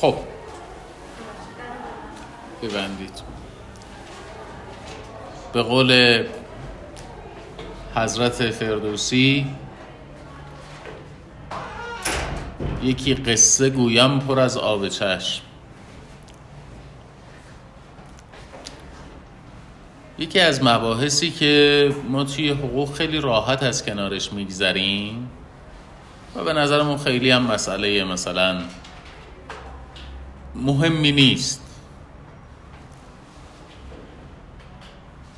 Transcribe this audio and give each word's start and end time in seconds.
خب. 0.00 0.14
ببندید. 2.62 3.22
به 5.52 5.62
قول 5.62 6.24
حضرت 7.94 8.50
فردوسی 8.50 9.46
یکی 12.82 13.14
قصه 13.14 13.70
گویم 13.70 14.18
پر 14.18 14.40
از 14.40 14.56
آب 14.56 14.88
چشم. 14.88 15.42
یکی 20.18 20.40
از 20.40 20.64
مباحثی 20.64 21.30
که 21.30 21.94
ما 22.08 22.24
توی 22.24 22.50
حقوق 22.50 22.94
خیلی 22.94 23.20
راحت 23.20 23.62
از 23.62 23.84
کنارش 23.84 24.32
میگذریم 24.32 25.30
و 26.36 26.44
به 26.44 26.52
نظرمون 26.52 26.98
خیلی 26.98 27.30
هم 27.30 27.42
مسئله 27.42 28.04
مثلا 28.04 28.62
مهمی 30.60 31.12
نیست. 31.12 31.66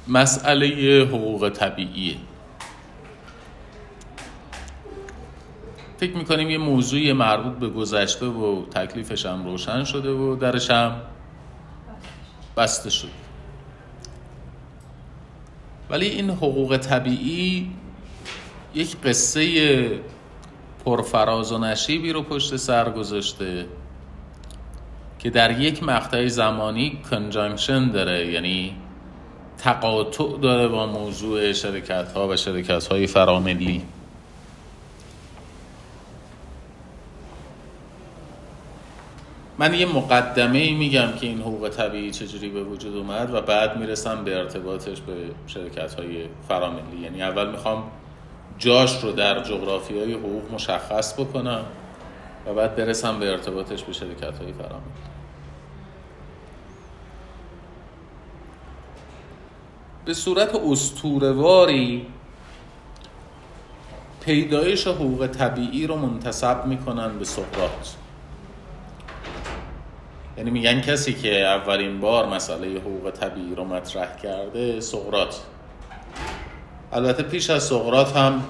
مسئله 0.09 0.67
حقوق 1.05 1.49
طبیعیه. 1.49 2.17
فکر 5.99 6.17
می‌کنیم 6.17 6.51
یه 6.51 6.59
موضوعی 6.59 7.13
مربوط 7.13 7.59
به 7.59 7.69
گذشته 7.69 8.27
و 8.27 8.67
تکلیفش 8.67 9.27
هم 9.27 9.45
روشن 9.45 9.85
شده 9.85 10.11
و 10.11 10.37
درش 10.37 10.71
هم 10.71 11.01
بسته 12.57 12.91
شد 12.91 13.09
ولی 15.91 16.07
این 16.07 16.31
حقوق 16.31 16.77
طبیعی 16.77 17.71
یک 18.75 18.97
قصه 18.97 20.01
پرفراز 20.85 21.53
و 21.53 21.59
نشیبی 21.59 22.13
رو 22.13 22.23
پشت 22.23 22.57
سر 22.57 22.91
گذاشته. 22.91 23.67
که 25.23 25.31
در 25.31 25.61
یک 25.61 25.83
مقطع 25.83 26.27
زمانی 26.27 27.01
کنجانکشن 27.11 27.91
داره 27.91 28.27
یعنی 28.27 28.77
تقاطع 29.59 30.39
داره 30.43 30.69
با 30.69 30.87
موضوع 30.87 31.53
شرکت 31.53 32.13
ها 32.13 32.29
و 32.29 32.37
شرکت 32.37 32.87
های 32.87 33.07
فراملی. 33.07 33.83
من 39.59 39.75
یه 39.75 39.87
مقدمه 39.87 40.59
ای 40.59 40.75
میگم 40.75 41.13
که 41.21 41.27
این 41.27 41.41
حقوق 41.41 41.69
طبیعی 41.69 42.11
چجوری 42.11 42.49
به 42.49 42.63
وجود 42.63 42.97
اومد 42.97 43.35
و 43.35 43.41
بعد 43.41 43.77
می‌رسم 43.77 44.25
به 44.25 44.39
ارتباطش 44.39 45.01
به 45.01 45.15
شرکت 45.47 45.95
های 45.95 46.27
فراملی. 46.49 47.01
یعنی 47.03 47.23
اول 47.23 47.51
می‌خوام 47.51 47.91
جاش 48.59 49.05
رو 49.05 49.13
در 49.13 49.43
جغرافی 49.43 49.99
های 49.99 50.13
حقوق 50.13 50.53
مشخص 50.53 51.21
بکنم 51.21 51.65
و 52.47 52.55
بعد 52.55 52.77
برسم 52.77 53.19
به 53.19 53.31
ارتباطش 53.31 53.83
به 53.83 53.93
شرکت 53.93 54.39
های 54.39 54.53
فراملی. 54.53 55.12
به 60.05 60.15
صورت 60.15 60.55
استورواری 60.55 62.07
پیدایش 64.21 64.87
حقوق 64.87 65.27
طبیعی 65.27 65.87
رو 65.87 65.97
منتصب 65.97 66.67
می‌کنن 66.67 67.19
به 67.19 67.25
سقراط. 67.25 67.89
یعنی 70.39 70.51
میگن 70.51 70.81
کسی 70.81 71.15
که 71.15 71.47
اولین 71.47 72.01
بار 72.01 72.29
مسئله 72.29 72.81
حقوق 72.81 73.11
طبیعی 73.11 73.55
رو 73.55 73.65
مطرح 73.65 74.17
کرده 74.17 74.81
سقراط. 74.81 75.35
البته 76.93 77.23
پیش 77.23 77.51
از 77.51 77.63
سقراط 77.63 78.17
هم 78.17 78.45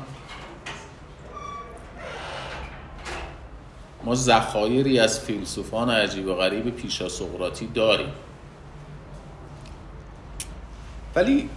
ما 4.04 4.14
ذخایری 4.14 4.98
از 4.98 5.20
فیلسوفان 5.20 5.90
عجیب 5.90 6.26
و 6.26 6.34
غریب 6.34 6.70
پیش 6.70 7.02
از 7.02 7.12
سقراطی 7.12 7.66
داریم. 7.66 8.12
ولی 11.14 11.48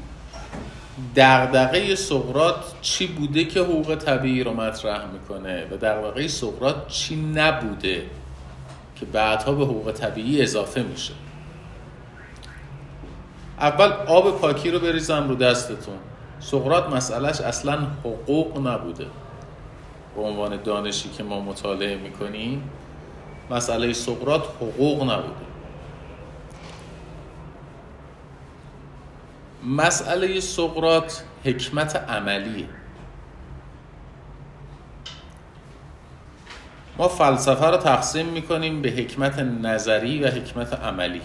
دغدغه 1.16 1.96
سقراط 1.96 2.56
چی 2.82 3.08
بوده 3.08 3.46
که 3.46 3.60
حقوق 3.60 3.96
طبیعی 3.96 4.44
رو 4.44 4.54
مطرح 4.54 5.06
می‌کنه 5.14 5.66
و 5.72 5.78
دغدغه 5.78 6.28
سقراط 6.28 6.88
چی 6.88 7.16
نبوده 7.16 8.06
که 8.96 9.06
بعدها 9.06 9.52
به 9.52 9.66
حقوق 9.66 9.92
طبیعی 9.92 10.42
اضافه 10.42 10.84
میشه؟ 10.84 11.14
اول 13.60 13.92
آب 14.08 14.40
پاکی 14.40 14.72
رو 14.72 14.80
بریزم 14.80 15.28
رو 15.30 15.36
دستتون. 15.36 15.98
سقراط 16.40 16.90
مسئلهش 16.90 17.42
اصلا 17.42 17.88
حقوق 18.04 18.68
نبوده. 18.68 19.06
به 20.16 20.22
عنوان 20.22 20.62
دانشی 20.64 21.10
که 21.10 21.24
ما 21.24 21.40
مطالعه 21.42 21.98
می‌کنیم 21.98 22.70
مسئله 23.52 23.94
سقراط 23.94 24.44
حقوق 24.46 25.04
نبوده. 25.04 25.55
مسئله 29.66 30.40
سقراط 30.40 31.14
حکمت 31.44 31.96
عملیه. 31.96 32.68
ما 36.98 37.08
فلسفه 37.08 37.66
رو 37.66 37.78
تقسیم 37.78 38.26
می‌کنیم 38.26 38.82
به 38.82 38.90
حکمت 38.90 39.40
نظری 39.40 40.24
و 40.24 40.28
حکمت 40.28 40.74
عملی. 40.74 41.22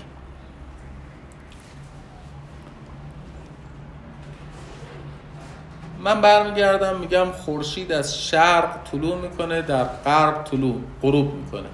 من 6.01 6.21
برمیگردم 6.21 6.99
میگم 6.99 7.33
خورشید 7.33 7.93
از 7.93 8.23
شرق 8.23 8.85
طلوع 8.91 9.17
می‌کنه 9.17 9.63
در 9.63 9.85
غرب 9.85 10.45
طلوع 10.45 10.81
غروب 11.03 11.35
می‌کنه. 11.35 11.69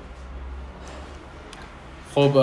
خب 2.15 2.37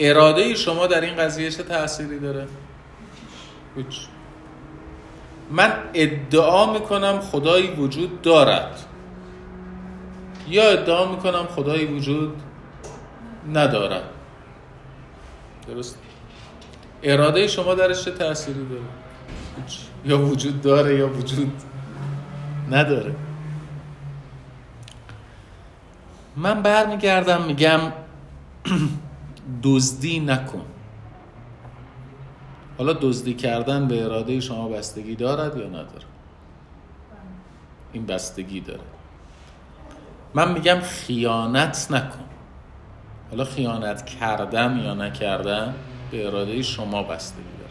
اراده 0.00 0.54
شما 0.54 0.86
در 0.86 1.00
این 1.00 1.16
قضیه 1.16 1.50
چه 1.50 1.62
تأثیری 1.62 2.18
داره؟ 2.18 2.46
هیچ. 3.76 4.00
من 5.50 5.72
ادعا 5.94 6.72
می‌کنم 6.72 7.20
خدایی 7.20 7.70
وجود 7.70 8.22
دارد. 8.22 8.84
یا 10.48 10.62
ادعا 10.62 11.12
می‌کنم 11.12 11.46
خدایی 11.46 11.84
وجود 11.84 12.36
ندارد. 13.52 14.02
درست؟ 15.66 15.98
اراده 17.02 17.46
شما 17.46 17.74
درش 17.74 18.04
چه 18.04 18.10
تأثیری 18.10 18.66
داره؟ 18.68 18.82
یا 20.04 20.18
وجود 20.18 20.62
داره 20.62 20.98
یا 20.98 21.08
وجود 21.08 21.52
نداره. 22.70 23.14
من 26.36 26.62
برمیگردم 26.62 27.42
میگم 27.42 27.80
دزدی 29.62 30.20
نکن. 30.20 30.64
حالا 32.78 32.92
دزدی 32.92 33.34
کردن 33.34 33.88
به 33.88 34.04
اراده 34.04 34.40
شما 34.40 34.68
بستگی 34.68 35.14
دارد 35.14 35.56
یا 35.56 35.66
نداره 35.66 36.04
این 37.92 38.06
بستگی 38.06 38.60
داره. 38.60 38.80
من 40.34 40.52
میگم 40.52 40.80
خیانت 40.80 41.86
نکن. 41.90 42.24
حالا 43.30 43.44
خیانت 43.44 44.06
کردن 44.06 44.80
یا 44.84 44.94
نکردن 44.94 45.74
به 46.10 46.26
اراده 46.26 46.62
شما 46.62 47.02
بستگی 47.02 47.42
داره. 47.58 47.70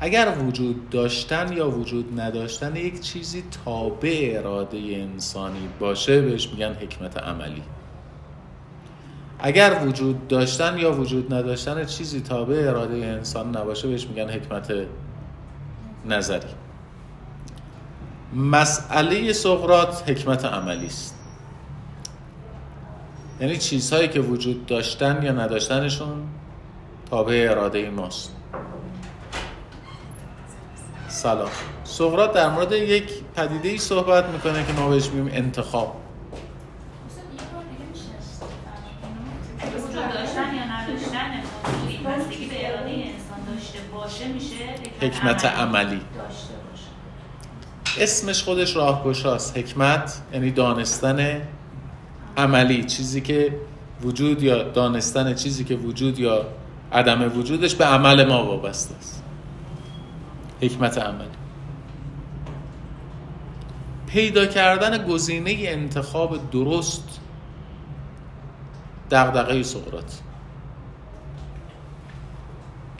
اگر 0.00 0.38
وجود 0.38 0.90
داشتن 0.90 1.52
یا 1.52 1.70
وجود 1.70 2.20
نداشتن 2.20 2.76
یک 2.76 3.00
چیزی 3.00 3.44
تابع 3.64 4.32
اراده 4.36 4.78
انسانی 4.78 5.68
باشه 5.80 6.22
بهش 6.22 6.48
میگن 6.48 6.72
حکمت 6.72 7.18
عملی. 7.18 7.62
اگر 9.42 9.80
وجود 9.84 10.28
داشتن 10.28 10.78
یا 10.78 10.92
وجود 10.92 11.34
نداشتن 11.34 11.84
چیزی 11.84 12.20
تابع 12.20 12.68
اراده 12.68 12.96
انسان 12.96 13.56
نباشه 13.56 13.88
بهش 13.88 14.06
میگن 14.06 14.28
حکمت 14.28 14.72
نظری. 16.06 16.48
مسئله 18.34 19.32
سقرات 19.32 20.10
حکمت 20.10 20.44
عملی 20.44 20.86
است. 20.86 21.16
یعنی 23.40 23.56
چیزهایی 23.56 24.08
که 24.08 24.20
وجود 24.20 24.66
داشتن 24.66 25.22
یا 25.22 25.32
نداشتنشون 25.32 26.28
تابع 27.10 27.46
اراده 27.50 27.90
ماست. 27.90 28.36
سلام. 31.08 31.50
سقرات 31.84 32.32
در 32.32 32.48
مورد 32.48 32.72
یک 32.72 33.10
پدیده 33.36 33.68
ای 33.68 33.78
صحبت 33.78 34.24
می‌کنه 34.26 34.66
که 34.66 34.72
ما 34.72 34.88
بهش 34.88 35.08
میگیم 35.08 35.30
انتخاب. 35.34 35.99
حکمت 45.00 45.44
عملی. 45.44 46.00
اسمش 47.98 48.42
خودش 48.42 48.76
راهگشاست 48.76 49.58
حکمت 49.58 50.20
یعنی 50.32 50.50
دانستن 50.50 51.40
عملی. 52.36 52.84
چیزی 52.84 53.20
که 53.20 53.54
وجود 54.02 54.42
یا 54.42 54.62
دانستن 54.62 55.34
چیزی 55.34 55.64
که 55.64 55.74
وجود 55.76 56.18
یا 56.18 56.46
عدم 56.92 57.38
وجودش 57.38 57.74
به 57.74 57.84
عمل 57.84 58.24
ما 58.24 58.44
وابسته 58.44 58.94
است. 58.96 59.22
حکمت 60.60 60.98
عملی. 60.98 61.28
پیدا 64.06 64.46
کردن 64.46 65.06
گزینه 65.06 65.54
انتخاب 65.58 66.50
درست 66.50 67.20
دغدغه 69.10 69.62
سقراط. 69.62 70.12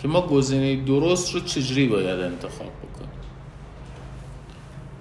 که 0.02 0.08
ما 0.08 0.20
گزینه 0.20 0.84
درست 0.84 1.34
رو 1.34 1.40
چجوری 1.40 1.86
باید 1.86 2.20
انتخاب 2.20 2.66
بکنیم؟ 2.66 3.10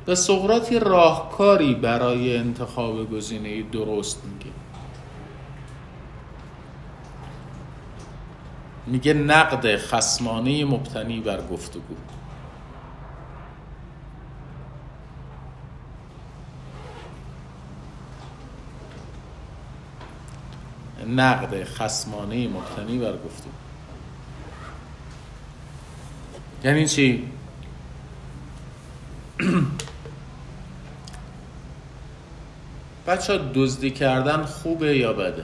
و 0.07 0.15
سقراط 0.15 0.73
راهکاری 0.73 1.73
برای 1.73 2.37
انتخاب 2.37 3.11
گزینه 3.11 3.61
درست 3.61 4.23
میگه. 4.25 4.51
میگه 8.87 9.13
نقد 9.13 9.77
خسمانه 9.77 10.65
مبتنی 10.65 11.19
بر 11.19 11.41
گفتگو. 11.47 11.95
نقد 21.07 21.63
خسمانه 21.63 22.47
مبتنی 22.47 22.97
بر 22.97 23.13
گفتگو. 23.13 23.58
یعنی 26.63 26.87
چی؟ 26.87 27.27
بچه 33.07 33.39
دزدی 33.55 33.91
کردن 33.91 34.43
خوبه 34.43 34.97
یا 34.97 35.13
بده؟ 35.13 35.43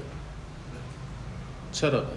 چرا 1.71 1.99
بده؟ 1.99 2.09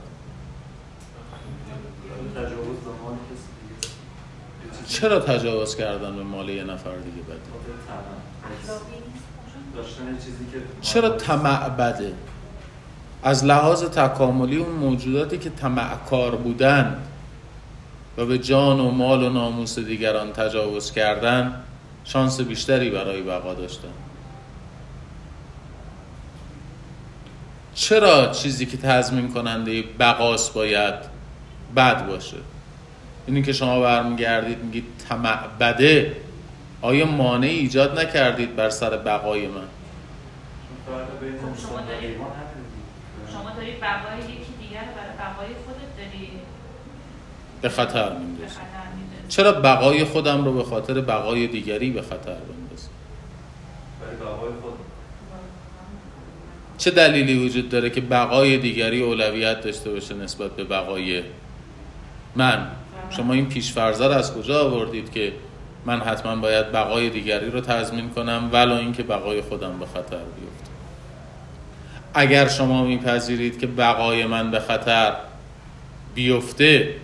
چرا 4.89 5.21
تجاوز 5.21 5.77
کردن 5.77 6.17
به 6.17 6.23
مال 6.23 6.49
یه 6.49 6.65
نفر 6.65 6.97
دیگه 6.97 7.23
بده؟ 7.23 7.39
چرا 10.81 11.11
طمع 11.11 11.69
بده؟ 11.69 12.13
از 13.23 13.45
لحاظ 13.45 13.85
تکاملی 13.85 14.57
اون 14.57 14.75
موجوداتی 14.75 15.39
که 15.39 15.51
کار 16.11 16.37
بودن 16.37 17.03
و 18.19 18.27
به 18.27 18.39
جان 18.39 18.81
و 18.81 18.91
مال 18.91 19.23
و 19.23 19.31
ناموس 19.31 19.79
دیگران 19.79 20.33
تجاوز 20.33 20.93
کردن 20.93 21.63
شانس 22.05 22.41
بیشتری 22.41 22.91
برای 22.91 23.23
بقا 23.23 23.55
داشتن. 23.55 23.89
چرا 27.75 28.27
چیزی 28.27 28.67
که 28.67 28.77
تضمین 28.77 29.33
کننده 29.33 29.83
بقاس 29.83 30.51
باید 30.51 30.95
بد 31.77 32.07
باشه؟ 32.07 32.37
اینی 33.27 33.43
که 33.43 33.53
شما 33.53 33.81
برمیگردید 33.81 34.65
میگید 34.65 34.85
طمع 35.09 35.47
بده 35.61 36.17
آیا 36.83 37.07
مانع 37.07 37.47
ایجاد 37.47 37.99
نکردید 37.99 38.57
بر 38.57 38.71
سر 38.71 38.97
بقای 38.97 39.47
من؟ 39.47 39.69
شما 43.33 43.51
داری 43.57 43.73
بقای 43.73 44.19
یکی 44.19 44.53
دیگر 44.61 44.85
برای 44.97 45.17
بقای 45.19 45.49
خودت 45.67 45.97
داری 45.97 46.31
به 47.63 47.69
خطر 47.69 48.13
میندازی 48.13 48.57
چرا 49.29 49.53
بقای 49.53 50.05
خودم 50.05 50.45
رو 50.45 50.53
به 50.53 50.65
خاطر 50.65 51.01
بقای 51.01 51.47
دیگری 51.47 51.91
به 51.91 52.03
خطر 52.03 52.35
بندازم 52.35 52.89
چه 56.79 56.91
دلیلی 56.91 57.47
وجود 57.47 57.69
داره 57.69 57.91
که 57.91 58.01
بقای 58.01 58.59
دیگری 58.59 59.03
اولویت 59.03 59.61
داشته 59.61 59.91
باشه 59.91 60.15
نسبت 60.15 60.51
به 60.51 60.65
بقای 60.65 61.23
من؟ 62.37 62.67
شما 63.11 63.33
این 63.33 63.49
پیشفرزه 63.49 64.07
رو 64.07 64.13
از 64.13 64.35
کجا 64.35 64.65
آوردید 64.65 65.13
که 65.13 65.33
من 65.87 66.01
حتما 66.01 66.37
باید 66.37 66.73
بقای 66.73 67.11
دیگری 67.11 67.51
رو 67.51 67.61
تضمین 67.61 68.11
کنم 68.11 68.49
ولو 68.53 68.75
اینکه 68.75 69.03
بقای 69.03 69.41
خودم 69.41 69.79
به 69.79 69.87
خطر 69.87 70.17
بیفته؟ 70.17 70.71
اگر 72.15 72.49
شما 72.49 72.85
میپذیرید 72.85 73.59
که 73.59 73.67
بقای 73.67 74.27
من 74.27 74.51
به 74.51 74.61
خطر 74.61 75.17
بیفته 76.15 76.95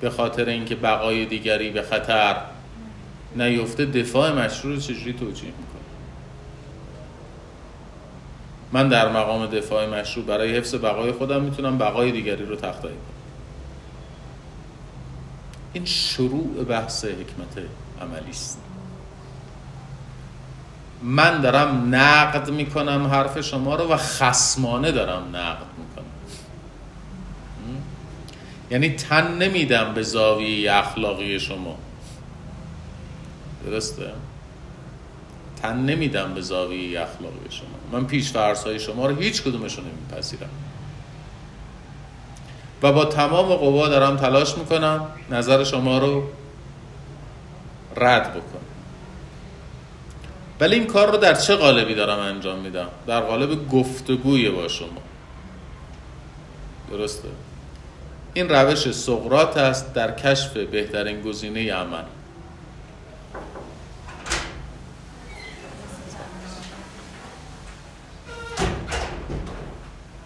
به 0.00 0.10
خاطر 0.10 0.44
اینکه 0.44 0.74
بقای 0.74 1.26
دیگری 1.26 1.70
به 1.70 1.82
خطر 1.82 2.36
نیفته 3.36 3.86
دفاع 3.86 4.32
مشروع 4.32 4.74
رو 4.74 4.80
چجوری 4.80 5.12
توجیه 5.12 5.48
می‌کنه 5.48 5.82
من 8.72 8.88
در 8.88 9.12
مقام 9.12 9.46
دفاع 9.46 10.00
مشروع 10.00 10.26
برای 10.26 10.56
حفظ 10.56 10.74
بقای 10.74 11.12
خودم 11.12 11.42
می‌تونم 11.42 11.78
بقای 11.78 12.12
دیگری 12.12 12.46
رو 12.46 12.56
تخطی 12.56 12.82
کنم. 12.82 12.94
این 15.72 15.84
شروع 15.84 16.64
بحث 16.64 17.04
حکمت 17.04 17.64
عملی 18.00 18.30
است. 18.30 18.60
من 21.02 21.40
دارم 21.40 21.94
نقد 21.94 22.50
می‌کنم 22.50 23.06
حرف 23.06 23.40
شما 23.40 23.74
رو 23.74 23.88
و 23.88 23.96
خسمانه 23.96 24.92
دارم 24.92 25.36
نقد 25.36 25.77
یعنی 28.70 28.90
تن 28.90 29.38
نمیدم 29.38 29.94
به 29.94 30.02
زاویه 30.02 30.72
اخلاقی 30.72 31.40
شما. 31.40 31.78
درسته؟ 33.66 34.12
تن 35.62 35.76
نمیدم 35.76 36.34
به 36.34 36.40
زاویه 36.40 37.00
اخلاقی 37.00 37.50
شما. 37.50 38.00
من 38.00 38.06
پیش 38.06 38.36
های 38.36 38.80
شما 38.80 39.06
رو 39.06 39.16
هیچ 39.16 39.42
کدومشون 39.42 39.84
نمیپذیرم. 39.84 40.50
و 42.82 42.92
با 42.92 43.04
تمام 43.04 43.54
قوا 43.54 43.88
دارم 43.88 44.16
تلاش 44.16 44.58
می‌کنم 44.58 45.06
نظر 45.30 45.64
شما 45.64 45.98
رو 45.98 46.22
رد 47.96 48.30
بکنم. 48.30 48.68
ولی 50.60 50.74
این 50.74 50.86
کار 50.86 51.10
رو 51.12 51.16
در 51.16 51.34
چه 51.34 51.56
قالبی 51.56 51.94
دارم 51.94 52.18
انجام 52.18 52.58
میدم؟ 52.58 52.88
در 53.06 53.20
قالب 53.20 53.68
گفتگوی 53.68 54.50
با 54.50 54.68
شما. 54.68 55.02
درسته؟ 56.90 57.28
این 58.38 58.48
روش 58.48 58.90
سقرات 58.90 59.56
است 59.56 59.94
در 59.94 60.10
کشف 60.10 60.56
بهترین 60.56 61.20
گزینه 61.22 61.72
عمل. 61.74 62.02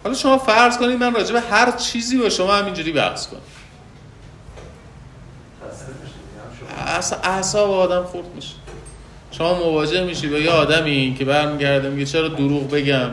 حالا 0.04 0.14
شما 0.14 0.38
فرض 0.38 0.78
کنید 0.78 0.98
من 0.98 1.14
راجع 1.14 1.32
به 1.32 1.40
هر 1.40 1.70
چیزی 1.70 2.18
با 2.18 2.28
شما 2.28 2.54
همینجوری 2.54 2.92
بحث 2.92 3.26
کنم. 3.26 3.40
اصلا 6.86 7.18
اعصاب 7.18 7.70
آدم 7.70 8.04
خورد 8.04 8.34
میشه. 8.34 8.54
شما 9.30 9.54
مواجه 9.54 10.04
میشی 10.04 10.28
با 10.28 10.38
یه 10.38 10.50
آدمی 10.50 11.16
که 11.18 11.24
برمیگرده 11.24 11.90
میگه 11.90 12.04
چرا 12.04 12.28
دروغ 12.28 12.70
بگم؟ 12.70 13.10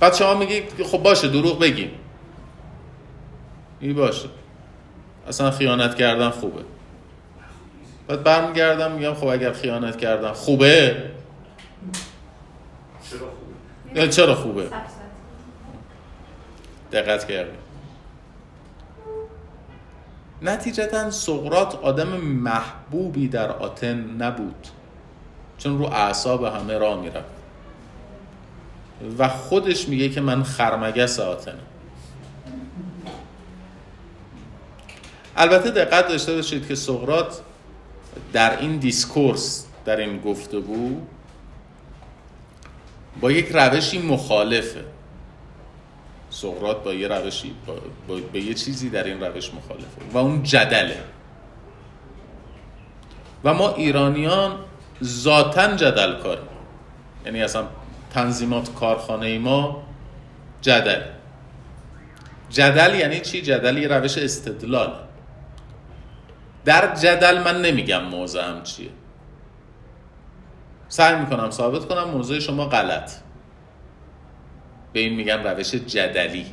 بعد 0.00 0.14
شما 0.14 0.34
میگی 0.34 0.62
خب 0.90 0.98
باشه 0.98 1.28
دروغ 1.28 1.58
بگیم. 1.58 1.90
این 3.80 3.94
باشه. 3.94 4.28
اصلا 5.28 5.50
خیانت 5.50 5.94
کردن 5.94 6.30
خوبه. 6.30 6.62
بعد 8.08 8.22
برمیگردم 8.22 8.92
میگم 8.92 9.14
خب 9.14 9.26
اگر 9.26 9.52
خیانت 9.52 9.96
کردن 9.96 10.32
خوبه؟ 10.32 10.96
چرا 13.10 13.18
خوبه؟ 13.18 14.08
چرا 14.08 14.34
خوبه؟ 14.34 14.68
دقت 16.92 17.26
کردیم 17.26 17.58
نتیجتا 20.42 21.10
سقرات 21.10 21.74
آدم 21.74 22.08
محبوبی 22.16 23.28
در 23.28 23.50
آتن 23.52 24.16
نبود. 24.18 24.68
چون 25.58 25.78
رو 25.78 25.84
اعصاب 25.84 26.44
همه 26.44 26.78
را 26.78 27.00
می‌رفت. 27.00 27.36
و 29.18 29.28
خودش 29.28 29.88
میگه 29.88 30.08
که 30.08 30.20
من 30.20 30.42
خرمگس 30.42 31.20
آتنم. 31.20 31.54
البته 35.36 35.70
دقت 35.70 36.08
داشته 36.08 36.34
باشید 36.34 36.68
که 36.68 36.74
سقرات 36.74 37.40
در 38.32 38.60
این 38.60 38.76
دیسکورس 38.76 39.66
در 39.84 39.96
این 39.96 40.20
گفتگو 40.20 41.00
با 43.20 43.32
یک 43.32 43.48
روشی 43.52 43.98
مخالفه. 43.98 44.84
سقرات 46.30 46.84
با 46.84 46.94
یه 46.94 47.08
روشی 47.08 47.54
با, 47.66 47.74
با, 48.08 48.20
با 48.32 48.38
یه 48.38 48.54
چیزی 48.54 48.90
در 48.90 49.04
این 49.04 49.20
روش 49.20 49.50
مخالفه 49.54 50.12
و 50.12 50.18
اون 50.18 50.42
جدله. 50.42 51.02
و 53.44 53.54
ما 53.54 53.74
ایرانیان 53.74 54.58
ذاتا 55.04 55.76
جدل 55.76 56.14
کار 56.22 56.38
یعنی 57.26 57.42
اصلا 57.42 57.66
تنظیمات 58.14 58.74
کارخانه 58.74 59.38
ما 59.38 59.82
جدل. 60.62 61.00
جدل 62.50 62.94
یعنی 62.94 63.20
چی؟ 63.20 63.42
جدل 63.42 63.76
یه 63.76 63.88
روش 63.88 64.18
استدلال 64.18 65.05
در 66.66 66.94
جدل 66.94 67.42
من 67.42 67.62
نمیگم 67.62 68.02
موضعم 68.04 68.62
چیه. 68.62 68.90
سعی 70.88 71.16
می‌کنم 71.20 71.50
ثابت 71.50 71.86
کنم 71.86 72.04
موضوع 72.04 72.38
شما 72.38 72.66
غلط. 72.66 73.12
به 74.92 75.00
این 75.00 75.14
میگن 75.14 75.42
روش 75.44 75.74
جدلی. 75.74 76.46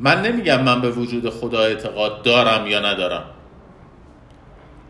من 0.00 0.22
نمیگم 0.22 0.62
من 0.62 0.80
به 0.80 0.90
وجود 0.90 1.30
خدا 1.30 1.60
اعتقاد 1.60 2.22
دارم 2.22 2.66
یا 2.66 2.80
ندارم. 2.80 3.24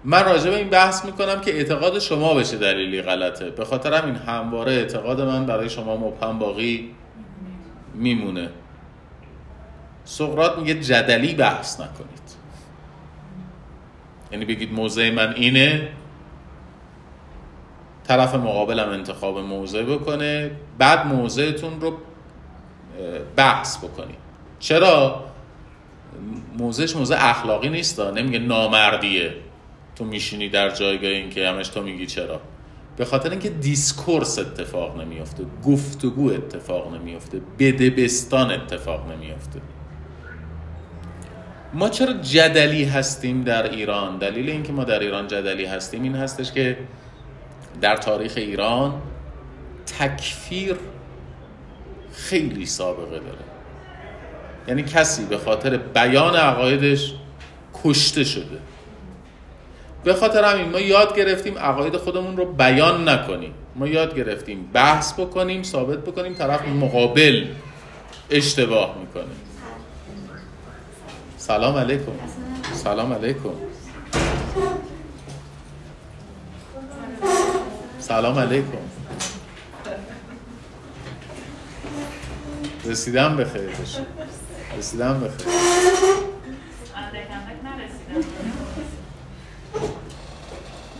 من 0.04 0.24
راجع 0.24 0.50
به 0.50 0.56
این 0.56 0.70
بحث 0.70 1.04
می‌کنم 1.04 1.40
که 1.40 1.56
اعتقاد 1.56 1.98
شما 1.98 2.34
بشه 2.34 2.56
دلیلی 2.56 3.02
غلطه. 3.02 3.50
به 3.50 3.64
خاطر 3.64 3.94
همین 3.94 4.16
همواره 4.16 4.72
اعتقاد 4.72 5.20
من 5.20 5.46
برای 5.46 5.70
شما 5.70 5.96
مبهم 5.96 6.38
باقی 6.38 6.94
میمونه. 7.94 8.50
سقرات 10.04 10.58
میگه 10.58 10.74
جدلی 10.74 11.34
بحث 11.34 11.80
نکنید. 11.80 12.25
یعنی 14.36 14.54
بگید 14.54 14.72
موضع 14.72 15.10
من 15.10 15.34
اینه 15.34 15.88
طرف 18.04 18.34
مقابلم 18.34 18.88
انتخاب 18.88 19.38
موضع 19.38 19.82
بکنه 19.82 20.50
بعد 20.78 21.06
موضعتون 21.06 21.80
رو 21.80 21.96
بحث 23.36 23.78
بکنید. 23.78 24.18
چرا؟ 24.58 25.24
موضعش 26.58 26.96
موضع 26.96 27.16
اخلاقی 27.18 27.68
نیست 27.68 28.00
نمیگه 28.00 28.38
نامردیه. 28.38 29.34
تو 29.96 30.04
میشینی 30.04 30.48
در 30.48 30.70
جایگاه 30.70 31.10
این 31.10 31.30
که 31.30 31.48
همش 31.48 31.68
تو 31.68 31.82
میگی 31.82 32.06
چرا. 32.06 32.40
به 32.96 33.04
خاطر 33.04 33.30
اینکه 33.30 33.50
دیسکورس 33.50 34.38
اتفاق 34.38 35.00
نمیافته 35.00 35.44
گفتگو 35.64 36.30
اتفاق 36.30 36.94
نمیافته 36.94 37.40
بدبستان 37.58 38.50
اتفاق 38.50 39.12
نمیافته. 39.12 39.60
ما 41.74 41.88
چرا 41.88 42.12
جدلی 42.12 42.84
هستیم 42.84 43.44
در 43.44 43.70
ایران؟ 43.70 44.18
دلیل 44.18 44.50
اینکه 44.50 44.72
ما 44.72 44.84
در 44.84 44.98
ایران 44.98 45.28
جدلی 45.28 45.64
هستیم 45.64 46.02
این 46.02 46.14
هستش 46.14 46.52
که 46.52 46.76
در 47.80 47.96
تاریخ 47.96 48.32
ایران 48.36 49.02
تکفیر 49.98 50.76
خیلی 52.12 52.66
سابقه 52.66 53.18
داره. 53.18 53.44
یعنی 54.68 54.82
کسی 54.82 55.24
به 55.24 55.38
خاطر 55.38 55.76
بیان 55.76 56.36
عقایدش 56.36 57.12
کشته 57.84 58.24
شده. 58.24 58.58
به 60.04 60.14
خاطر 60.14 60.44
همین 60.44 60.68
ما 60.70 60.80
یاد 60.80 61.16
گرفتیم 61.16 61.58
عقاید 61.58 61.96
خودمون 61.96 62.36
رو 62.36 62.52
بیان 62.52 63.08
نکنیم. 63.08 63.54
ما 63.76 63.86
یاد 63.86 64.16
گرفتیم 64.16 64.70
بحث 64.72 65.12
بکنیم 65.12 65.62
ثابت 65.62 65.98
بکنیم 65.98 66.34
طرف 66.34 66.68
مقابل 66.68 67.44
اشتباه 68.30 68.96
می‌کنه. 69.00 69.45
سلام 71.46 71.76
علیکم. 71.76 72.12
سلام 72.74 73.12
علیکم. 73.12 73.54
سلام 78.00 78.38
علیکم. 78.38 78.78
رسیدم 82.84 83.36
به 83.36 83.44
خیر. 83.44 83.70
رسیدم 84.78 85.20
به 85.20 85.28
خیر. 85.28 85.46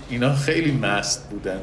اینا 0.09 0.35
خیلی 0.35 0.73
مست 0.73 1.31
بودن. 1.31 1.63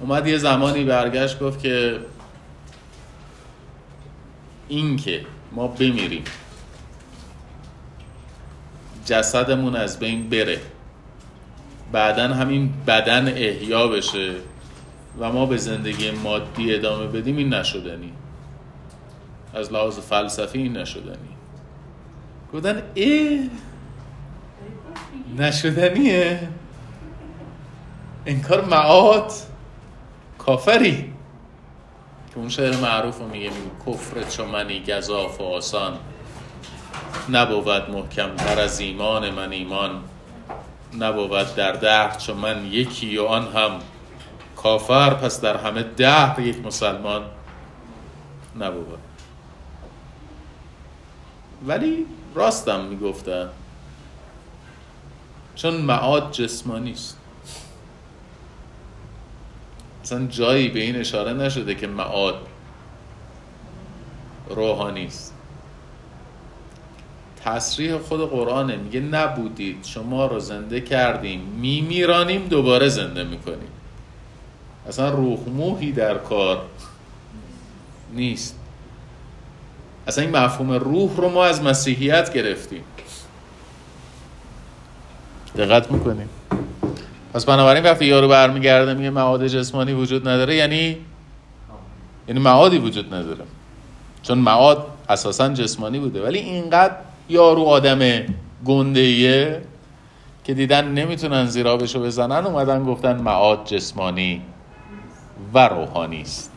اومد 0.00 0.26
یه 0.26 0.38
زمانی 0.38 0.84
برگشت 0.84 1.38
گفت 1.38 1.62
که 1.62 1.98
این 4.68 4.96
که 4.96 5.26
ما 5.52 5.68
بمیریم. 5.68 6.24
جسدمون 9.04 9.76
از 9.76 9.98
بین 9.98 10.28
بره. 10.28 10.60
بعدا 11.92 12.28
همین 12.28 12.72
بدن 12.86 13.28
احیا 13.28 13.88
بشه 13.88 14.34
و 15.18 15.32
ما 15.32 15.46
به 15.46 15.56
زندگی 15.56 16.10
مادی 16.10 16.74
ادامه 16.74 17.06
بدیم 17.06 17.36
این 17.36 17.54
نشدنی. 17.54 18.12
از 19.54 19.72
لحاظ 19.72 19.98
فلسفی 19.98 20.58
این 20.58 20.76
نشدنی. 20.76 21.28
گفتن 22.54 22.82
ای 22.94 23.50
نشدنیه. 25.38 26.48
انکار 28.26 28.64
معاد. 28.64 29.32
کافری؟ 30.38 31.12
که 32.30 32.38
اون 32.38 32.48
شعر 32.48 32.76
معروف 32.76 33.18
رو 33.18 33.28
میگه 33.28 33.50
میگه 33.50 33.70
کفر 33.86 34.22
چو 34.22 34.44
منی 34.44 34.80
گذاف 34.80 35.40
و 35.40 35.44
آسان. 35.44 35.98
نبود 37.28 37.90
محکم 37.90 38.36
تر 38.36 38.60
از 38.60 38.80
ایمان 38.80 39.30
من 39.30 39.52
ایمان. 39.52 40.04
نبود 40.98 41.54
در 41.54 41.72
ده 41.72 42.16
چو 42.18 42.34
من 42.34 42.66
یکی 42.66 43.18
و 43.18 43.24
آن 43.24 43.52
هم. 43.52 43.80
کافر 44.56 45.14
پس 45.14 45.40
در 45.40 45.56
همه 45.56 45.82
ده 45.82 46.40
یک 46.40 46.66
مسلمان. 46.66 47.22
نبود. 48.60 48.98
ولی 51.66 52.06
راستم 52.34 52.80
می‌گفتن 52.80 53.48
چون 55.54 55.76
معاد 55.76 56.32
جسمانی 56.32 56.92
است. 56.92 57.17
اصلا 60.08 60.26
جایی 60.26 60.68
به 60.68 60.80
این 60.80 60.96
اشاره 60.96 61.32
نشده 61.32 61.74
که 61.74 61.86
معاد 61.86 62.46
روحانی 64.48 65.06
است. 65.06 65.34
تصریح 67.44 67.98
خود 67.98 68.30
قرآنه. 68.30 68.76
میگه 68.76 69.00
نبودید 69.00 69.84
شما 69.84 70.26
رو 70.26 70.40
زنده 70.40 70.80
کردیم. 70.80 71.40
میمیرانیم 71.40 72.48
دوباره 72.48 72.88
زنده 72.88 73.24
می‌کنیم. 73.24 73.70
اصلا 74.88 75.10
روح 75.10 75.48
موهی 75.48 75.92
در 75.92 76.18
کار 76.18 76.62
نیست. 78.12 78.58
اصلا 80.06 80.24
این 80.24 80.36
مفهوم 80.36 80.72
روح 80.72 81.16
رو 81.16 81.28
ما 81.28 81.44
از 81.44 81.62
مسیحیت 81.62 82.32
گرفتیم. 82.32 82.84
دقت 85.56 85.90
می‌کنیم. 85.92 86.28
پس 87.34 87.44
بنابراین 87.44 87.84
وقتی 87.84 88.04
یارو 88.04 88.28
برمیگرده 88.28 88.94
میگه 88.94 89.10
معاد 89.10 89.46
جسمانی 89.46 89.92
وجود 89.92 90.28
نداره 90.28 90.54
یعنی 90.54 90.96
یعنی 92.28 92.40
معادی 92.40 92.78
وجود 92.78 93.14
نداره. 93.14 93.44
چون 94.22 94.38
معاد 94.38 94.86
اساسا 95.08 95.48
جسمانی 95.48 95.98
بوده. 95.98 96.22
ولی 96.22 96.38
اینقدر 96.38 96.94
یارو 97.28 97.64
آدم 97.64 97.98
گنده 98.64 99.62
که 100.44 100.54
دیدن 100.54 100.88
نمی‌تونن 100.88 101.46
زیرابشو 101.46 102.02
بزنن 102.02 102.46
اومدن 102.46 102.84
گفتن 102.84 103.16
معاد 103.20 103.64
جسمانی 103.64 104.42
و 105.54 105.68
روحانی 105.68 106.20
است. 106.20 106.52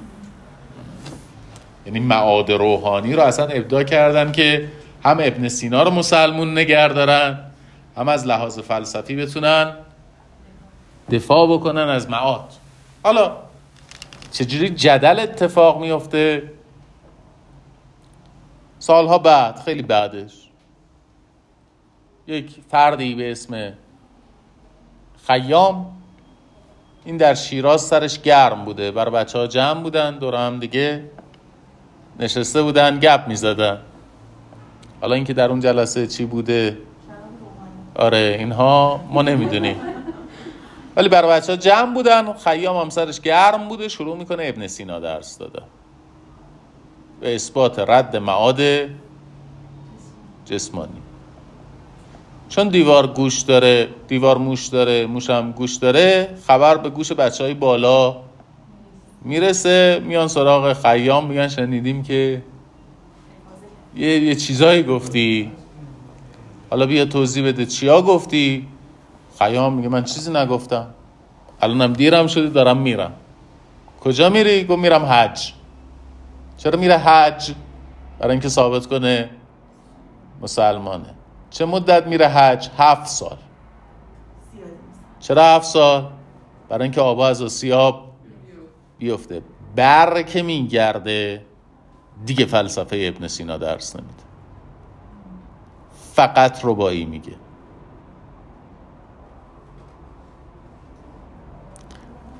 یعنی 1.85 1.99
معاد 1.99 2.51
روحانی 2.51 3.13
رو 3.13 3.21
اصلا 3.21 3.45
ابدا 3.45 3.83
کردن 3.83 4.31
که 4.31 4.69
هم 5.03 5.17
ابن 5.21 5.47
سینا 5.47 5.83
رو 5.83 5.91
مسلمون 5.91 6.57
نگر 6.57 6.87
دارن 6.87 7.39
هم 7.97 8.07
از 8.07 8.27
لحاظ 8.27 8.59
فلسفی 8.59 9.15
بتونن 9.15 9.73
دفاع 11.11 11.47
بکنن 11.47 11.89
از 11.89 12.09
معاد. 12.09 12.53
حالا 13.03 13.37
چجوری 14.31 14.69
جدل 14.69 15.19
اتفاق 15.19 15.81
میفته 15.81 16.51
سالها 18.79 19.17
بعد 19.17 19.59
خیلی 19.59 19.81
بعدش. 19.81 20.33
یک 22.27 22.55
فردی 22.69 23.15
به 23.15 23.31
اسم 23.31 23.73
خیام. 25.27 25.85
این 27.05 27.17
در 27.17 27.33
شیراز 27.33 27.81
سرش 27.81 28.21
گرم 28.21 28.65
بوده. 28.65 28.91
برای 28.91 29.11
بچه 29.11 29.39
ها 29.39 29.47
جمع 29.47 29.81
بودن 29.81 30.17
دور 30.17 30.35
هم 30.35 30.59
دیگه 30.59 31.03
نشسته 32.19 32.61
بودن 32.61 32.99
گپ 32.99 33.27
می 33.27 33.35
زدن 33.35 33.77
حالا 35.01 35.15
اینکه 35.15 35.33
در 35.33 35.49
اون 35.49 35.59
جلسه 35.59 36.07
چی 36.07 36.25
بوده؟ 36.25 36.77
آره 37.95 38.35
اینها 38.39 39.01
ما 39.09 39.21
نمی‌دونیم. 39.21 39.75
ولی 40.95 41.09
برای 41.09 41.31
بچه 41.31 41.51
ها 41.51 41.57
جمع 41.57 41.93
بودن 41.93 42.33
خیام 42.33 42.77
هم 42.77 42.89
سرش 42.89 43.21
گرم 43.21 43.67
بوده 43.67 43.87
شروع 43.87 44.17
می‌کنه 44.17 44.43
ابن 44.45 44.67
سینا 44.67 44.99
درس 44.99 45.37
داده. 45.37 45.61
به 47.21 47.35
اثبات 47.35 47.79
رد 47.79 48.17
معاد 48.17 48.61
جسمانی. 50.45 51.01
چون 52.49 52.67
دیوار 52.69 53.07
گوش 53.07 53.39
داره 53.39 53.87
دیوار 54.07 54.37
موش 54.37 54.67
داره 54.67 55.05
موش 55.05 55.29
هم 55.29 55.51
گوش 55.51 55.75
داره 55.75 56.35
خبر 56.47 56.77
به 56.77 56.89
گوش 56.89 57.11
بچه 57.11 57.43
های 57.43 57.53
بالا 57.53 58.17
می‌رسه 59.21 60.01
میان 60.05 60.27
سراغ 60.27 60.73
خیام 60.73 61.27
میگن 61.27 61.47
شنیدیم 61.47 62.03
که 62.03 62.41
یه, 63.95 64.19
یه 64.19 64.35
چیزایی 64.35 64.83
گفتی. 64.83 65.51
حالا 66.69 66.85
بیا 66.85 67.05
توضیح 67.05 67.47
بده 67.47 67.65
چیا 67.65 68.01
گفتی؟ 68.01 68.67
خیام 69.41 69.73
میگه 69.73 69.89
من 69.89 70.03
چیزی 70.03 70.31
نگفتم. 70.31 70.87
الانم 71.61 71.93
دیرم 71.93 72.27
شده 72.27 72.49
دارم 72.49 72.77
میرم. 72.77 73.13
کجا 74.01 74.29
میری؟ 74.29 74.63
گو 74.63 74.75
میرم 74.75 75.05
حج. 75.05 75.53
چرا 76.57 76.79
میره 76.79 76.97
حج؟ 76.97 77.53
برای 78.19 78.31
اینکه 78.31 78.49
ثابت 78.49 78.85
کنه 78.85 79.29
مسلمانه. 80.41 81.13
چه 81.49 81.65
مدت 81.65 82.07
میره 82.07 82.27
حج؟ 82.27 82.69
هفت 82.77 83.07
سال. 83.07 83.37
چرا 85.19 85.43
هفت 85.43 85.65
سال؟ 85.65 86.09
برای 86.69 86.83
اینکه 86.83 87.01
آبا 87.01 87.27
از 87.27 87.41
آسیاب 87.41 88.11
بیفته. 88.97 89.41
بر 89.75 90.21
که 90.21 90.41
میگرده. 90.41 91.45
دیگه 92.25 92.45
فلسفه 92.45 93.13
ابن 93.15 93.27
سینا 93.27 93.57
درس 93.57 93.95
نمیده. 93.95 94.23
فقط 96.13 96.59
ربایی 96.63 97.05
میگه. 97.05 97.33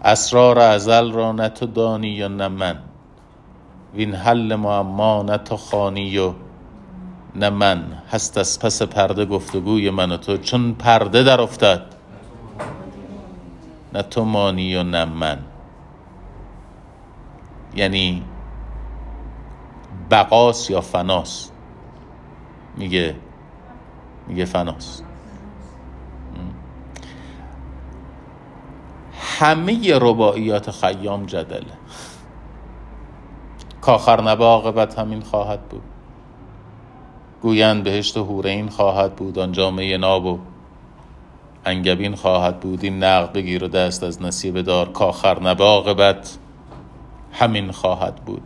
اسرار 0.03 0.60
ازل 0.60 1.12
را 1.12 1.31
نه 1.31 1.50
تو 1.50 1.65
دانی 1.65 2.08
یا 2.08 2.27
نه 2.27 2.48
من. 2.48 2.79
وین 3.93 4.15
حل 4.15 4.55
معما 4.55 5.24
نه 5.24 5.38
تو 5.38 5.58
خانی 5.58 6.17
و 6.17 6.34
نه 7.36 7.50
من. 7.50 7.84
هست 8.12 8.38
از 8.38 8.60
پس 8.60 8.81
پرده 8.81 9.25
گفتگوی 9.25 9.89
من 9.89 10.12
و 10.12 10.17
تو 10.17 10.38
چون 10.38 10.74
پرده 10.74 11.24
در 11.24 11.41
افتد. 11.41 11.81
نه 13.93 14.01
تو 14.01 14.25
مانی 14.25 14.75
و 14.75 14.84
نه 14.84 15.05
من. 15.05 15.39
یعنی 17.75 18.24
بقاس 20.12 20.70
یا 20.70 20.81
فناس. 20.81 21.51
میگه 22.77 23.15
میگه 24.27 24.46
فناس. 24.46 25.01
همه 29.42 30.00
رباعیات 30.02 30.72
خیام 30.72 31.26
جدله 31.26 31.74
کاخر 33.82 34.22
نبه 34.22 34.88
همین 34.98 35.22
خواهد 35.22 35.62
بود. 35.62 35.82
گویند 37.42 37.84
بهشت 37.84 38.18
هورین 38.18 38.70
خواهد 38.70 39.16
بود 39.16 39.40
آنجا 39.40 39.72
می 39.72 39.98
ناب 39.98 40.26
و 40.26 40.40
انگبین 41.66 42.16
خواهد 42.16 42.60
بود. 42.60 42.84
این 42.84 43.04
نقد 43.04 43.34
بگیر 43.34 43.64
و 43.64 43.68
دست 43.68 44.04
از 44.04 44.22
نصیب 44.22 44.62
دار. 44.62 44.90
کاخر 44.90 45.40
نبه 45.40 46.16
همین 47.32 47.72
خواهد 47.72 48.16
بود. 48.16 48.44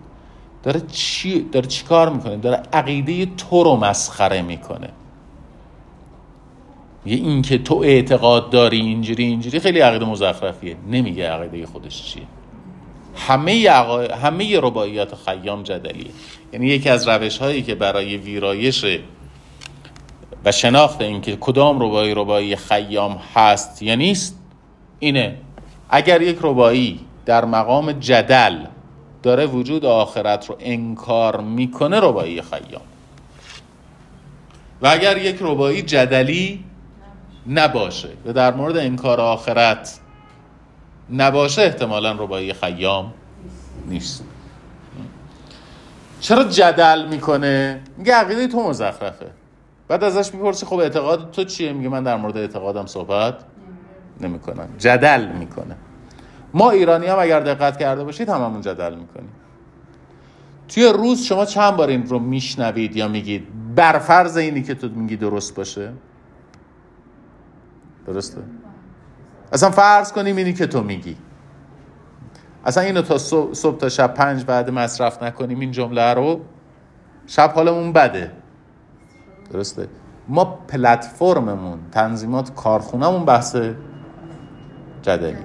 داره 0.63 0.81
چی 0.81 1.41
داره 1.41 1.67
چی 1.67 1.85
کار 1.85 2.09
می‌کنه؟ 2.09 2.37
داره 2.37 2.63
عقیده 2.73 3.25
تو 3.25 3.63
رو 3.63 3.75
مسخره 3.75 4.41
می‌کنه. 4.41 4.89
یه 7.05 7.15
این 7.15 7.41
که 7.41 7.57
تو 7.57 7.75
اعتقاد 7.75 8.49
داری 8.49 8.79
اینجوری 8.79 9.23
اینجوری 9.23 9.59
خیلی 9.59 9.79
عقیده 9.79 10.05
مزخرفیه. 10.05 10.75
نمیگه 10.91 11.29
عقیده 11.29 11.65
خودش 11.65 12.03
چیه. 12.03 12.23
همه 13.15 13.69
همه 14.21 14.59
رباعیات 14.59 15.15
خیام 15.15 15.63
جدلیه. 15.63 16.11
یعنی 16.53 16.67
یکی 16.67 16.89
از 16.89 17.07
روش 17.07 17.37
هایی 17.37 17.61
که 17.61 17.75
برای 17.75 18.17
ویرایش 18.17 18.85
و 20.45 20.51
شناخت 20.51 21.01
اینکه 21.01 21.35
کدام 21.35 21.83
ربایی 21.83 22.13
ربایی 22.13 22.55
خیام 22.55 23.19
هست 23.35 23.81
یا 23.81 23.95
نیست 23.95 24.39
اینه. 24.99 25.35
اگر 25.89 26.21
یک 26.21 26.37
ربایی 26.41 26.99
در 27.25 27.45
مقام 27.45 27.91
جدل 27.91 28.55
داره 29.23 29.45
وجود 29.45 29.85
آخرت 29.85 30.49
رو 30.49 30.57
انکار 30.59 31.41
می‌کنه 31.41 31.99
ربایی 31.99 32.41
خیام. 32.41 32.81
و 34.81 34.87
اگر 34.87 35.17
یک 35.17 35.37
ربایی 35.41 35.81
جدلی 35.81 36.63
نباشه. 37.47 38.09
و 38.25 38.33
در 38.33 38.53
مورد 38.53 38.77
انکار 38.77 39.21
آخرت 39.21 39.99
نباشه 41.13 41.61
احتمالا 41.61 42.11
ربایی 42.11 42.53
خیام 42.53 43.13
نیست. 43.87 44.23
چرا 46.19 46.43
جدل 46.43 47.05
می‌کنه؟ 47.07 47.81
میگه 47.97 48.13
عقیده 48.13 48.47
تو 48.47 48.69
مزخرفه. 48.69 49.25
بعد 49.87 50.03
ازش 50.03 50.33
می‌پرسی 50.33 50.65
خب 50.65 50.75
اعتقاد 50.75 51.31
تو 51.31 51.43
چیه؟ 51.43 51.73
میگه 51.73 51.89
من 51.89 52.03
در 52.03 52.17
مورد 52.17 52.37
اعتقادم 52.37 52.85
صحبت 52.85 53.35
نمی‌کنم. 54.21 54.67
جدل 54.77 55.25
می‌کنه. 55.25 55.75
ما 56.53 56.71
ایرانی 56.71 57.05
هم 57.05 57.19
اگر 57.19 57.39
دقت 57.39 57.79
کرده 57.79 58.03
باشید 58.03 58.29
هممون 58.29 58.61
جدل 58.61 58.95
می‌کنیم. 58.95 59.29
توی 60.69 60.85
روز 60.85 61.21
شما 61.21 61.45
چند 61.45 61.75
بار 61.75 61.87
این 61.87 62.07
رو 62.07 62.19
میشنوید 62.19 62.95
یا 62.95 63.07
میگید؟ 63.07 63.47
بر 63.75 63.99
فرض 63.99 64.37
اینی 64.37 64.63
که 64.63 64.75
تو 64.75 64.89
میگی 64.89 65.15
درست 65.15 65.55
باشه؟ 65.55 65.91
درسته؟ 68.07 68.41
اصلا 69.53 69.71
فرض 69.71 70.11
کنیم 70.11 70.35
اینی 70.35 70.53
که 70.53 70.67
تو 70.67 70.83
میگی. 70.83 71.17
اصلا 72.65 72.83
اینو 72.83 73.01
تا 73.01 73.17
صبح 73.53 73.77
تا 73.77 73.89
شب 73.89 74.13
پنج 74.13 74.45
بعد 74.45 74.69
مصرف 74.69 75.23
نکنیم 75.23 75.59
این 75.59 75.71
جمله 75.71 76.13
رو 76.13 76.41
شب 77.27 77.51
حالمون 77.55 77.93
بده. 77.93 78.31
درسته؟ 79.51 79.87
ما 80.27 80.45
پلتفرممون 80.45 81.79
تنظیمات 81.91 82.55
کارخونهمون 82.55 83.25
بحث 83.25 83.55
جدلی. 85.01 85.37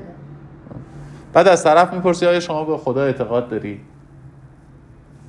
بعد 1.33 1.49
از 1.49 1.65
طرف 1.65 1.93
می‌پرسی 1.93 2.27
آیا 2.27 2.41
شما 2.41 2.65
به 2.65 2.79
خدا 2.79 3.05
اعتقاد 3.05 3.49
داری؟ 3.49 3.81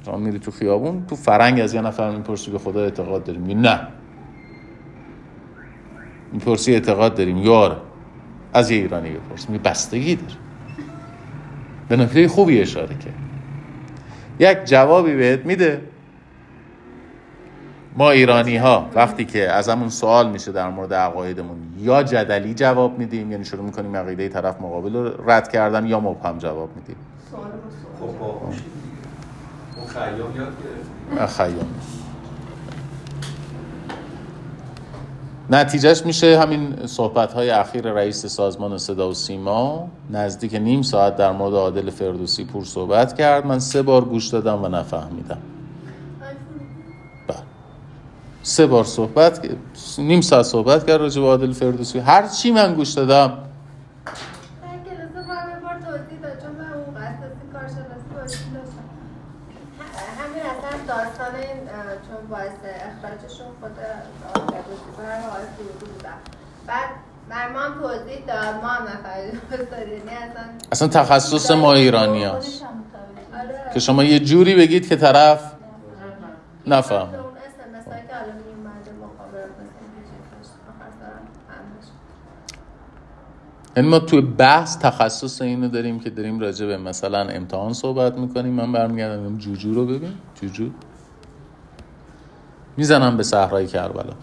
شما 0.05 0.17
میری 0.17 0.39
تو 0.39 0.51
خیابون 0.51 1.05
تو 1.05 1.15
فرنگ 1.15 1.59
از 1.59 1.73
یه 1.73 1.81
نفر 1.81 2.11
می‌پرسی 2.11 2.51
به 2.51 2.59
خدا 2.59 2.79
اعتقاد 2.79 3.23
داری؟ 3.23 3.39
میگی 3.39 3.55
نه. 3.55 3.87
می‌پرسی 6.31 6.73
اعتقاد 6.73 7.15
داریم؟ 7.15 7.37
یار. 7.37 7.81
از 8.53 8.71
یه 8.71 8.77
ایرانی 8.77 9.09
بپرس. 9.09 9.49
می 9.49 9.57
بستگی 9.57 10.15
داره. 10.15 10.33
به 11.89 11.95
نکته 11.95 12.27
خوبی 12.27 12.61
اشاره 12.61 12.95
کرد. 12.95 13.13
یک 14.39 14.57
جوابی 14.65 15.15
بهت 15.15 15.45
میده. 15.45 15.81
ما 17.97 18.11
ایرانی 18.11 18.57
ها 18.57 18.89
وقتی 18.95 19.25
که 19.25 19.51
از 19.51 19.69
همون 19.69 19.89
سوال 19.89 20.29
میشه 20.29 20.51
در 20.51 20.69
مورد 20.69 20.93
عقایدمون 20.93 21.57
یا 21.79 22.03
جدلی 22.03 22.53
جواب 22.53 22.99
میدیم 22.99 23.31
یعنی 23.31 23.45
شروع 23.45 23.65
می‌کنیم 23.65 23.95
عقیده 23.95 24.29
طرف 24.29 24.61
مقابل 24.61 24.93
رو 24.93 25.29
رد 25.29 25.51
کردن 25.51 25.85
یا 25.85 25.99
مبهم 25.99 26.37
جواب 26.37 26.69
میدیم؟ 26.75 26.95
خب 27.99 28.05
با 28.19 28.51
خیام 29.87 30.35
یاد 30.35 31.27
خیام. 31.27 31.67
نتیجهش 35.51 36.05
میشه 36.05 36.39
همین 36.39 36.87
صحبت 36.87 37.33
های 37.33 37.49
اخیر 37.49 37.91
رئیس 37.91 38.25
سازمان 38.25 38.77
صدا 38.77 39.09
و 39.09 39.13
سیما 39.13 39.87
نزدیک 40.09 40.55
نیم 40.55 40.81
ساعت 40.81 41.15
در 41.15 41.31
مورد 41.31 41.53
عادل 41.53 41.89
فردوسی 41.89 42.45
پور 42.45 42.65
صحبت 42.65 43.17
کرد. 43.17 43.45
من 43.45 43.59
سه 43.59 43.81
بار 43.81 44.05
گوش 44.05 44.27
دادم 44.27 44.63
و 44.63 44.67
نفهمیدم. 44.67 45.37
بله. 47.27 47.37
سه 48.43 48.67
بار 48.67 48.83
صحبت 48.83 49.49
نیم 49.97 50.21
ساعت 50.21 50.45
صحبت 50.45 50.87
کرد 50.87 51.01
راجع 51.01 51.21
به 51.21 51.27
عادل 51.27 51.51
فردوسی. 51.51 51.99
هر 51.99 52.27
چی 52.27 52.51
من 52.51 52.73
گوش 52.73 52.89
دادم 52.89 53.37
داستان 60.91 61.33
چون 62.07 62.27
باعث 62.29 62.59
اخراجشون 62.63 63.47
خود 63.61 63.75
بعد 66.67 66.89
ما 67.53 67.59
هم 67.59 67.81
توضیح 67.81 68.20
داد 68.33 68.63
ما 68.63 68.69
هم 68.69 68.83
اصلا 70.71 70.87
اصلا 70.87 70.87
تخصص 70.87 71.51
ما 71.51 71.73
ایرانی 71.73 72.23
هست 72.23 72.63
که 73.73 73.79
شما 73.79 74.03
یه 74.03 74.19
جوری 74.19 74.55
بگید 74.55 74.89
که 74.89 74.95
طرف 74.95 75.51
نفهم. 76.67 77.07
یعنی 83.77 83.89
ما 83.89 83.99
توی 83.99 84.21
بحث 84.21 84.77
تخصص 84.77 85.41
اینو 85.41 85.67
داریم 85.67 85.99
که 85.99 86.09
داریم 86.09 86.39
راجع 86.39 86.65
به 86.65 86.77
مثلا 86.77 87.19
امتحان 87.19 87.73
صحبت 87.73 88.17
می‌کنیم. 88.17 88.53
من 88.53 88.71
برمیگردم 88.71 89.37
جوجو 89.37 89.73
رو 89.73 89.85
ببین. 89.85 90.13
جوجو. 90.41 90.69
می‌زنم 92.77 93.17
به 93.17 93.23
صحرای 93.23 93.67
کربلا. 93.67 94.13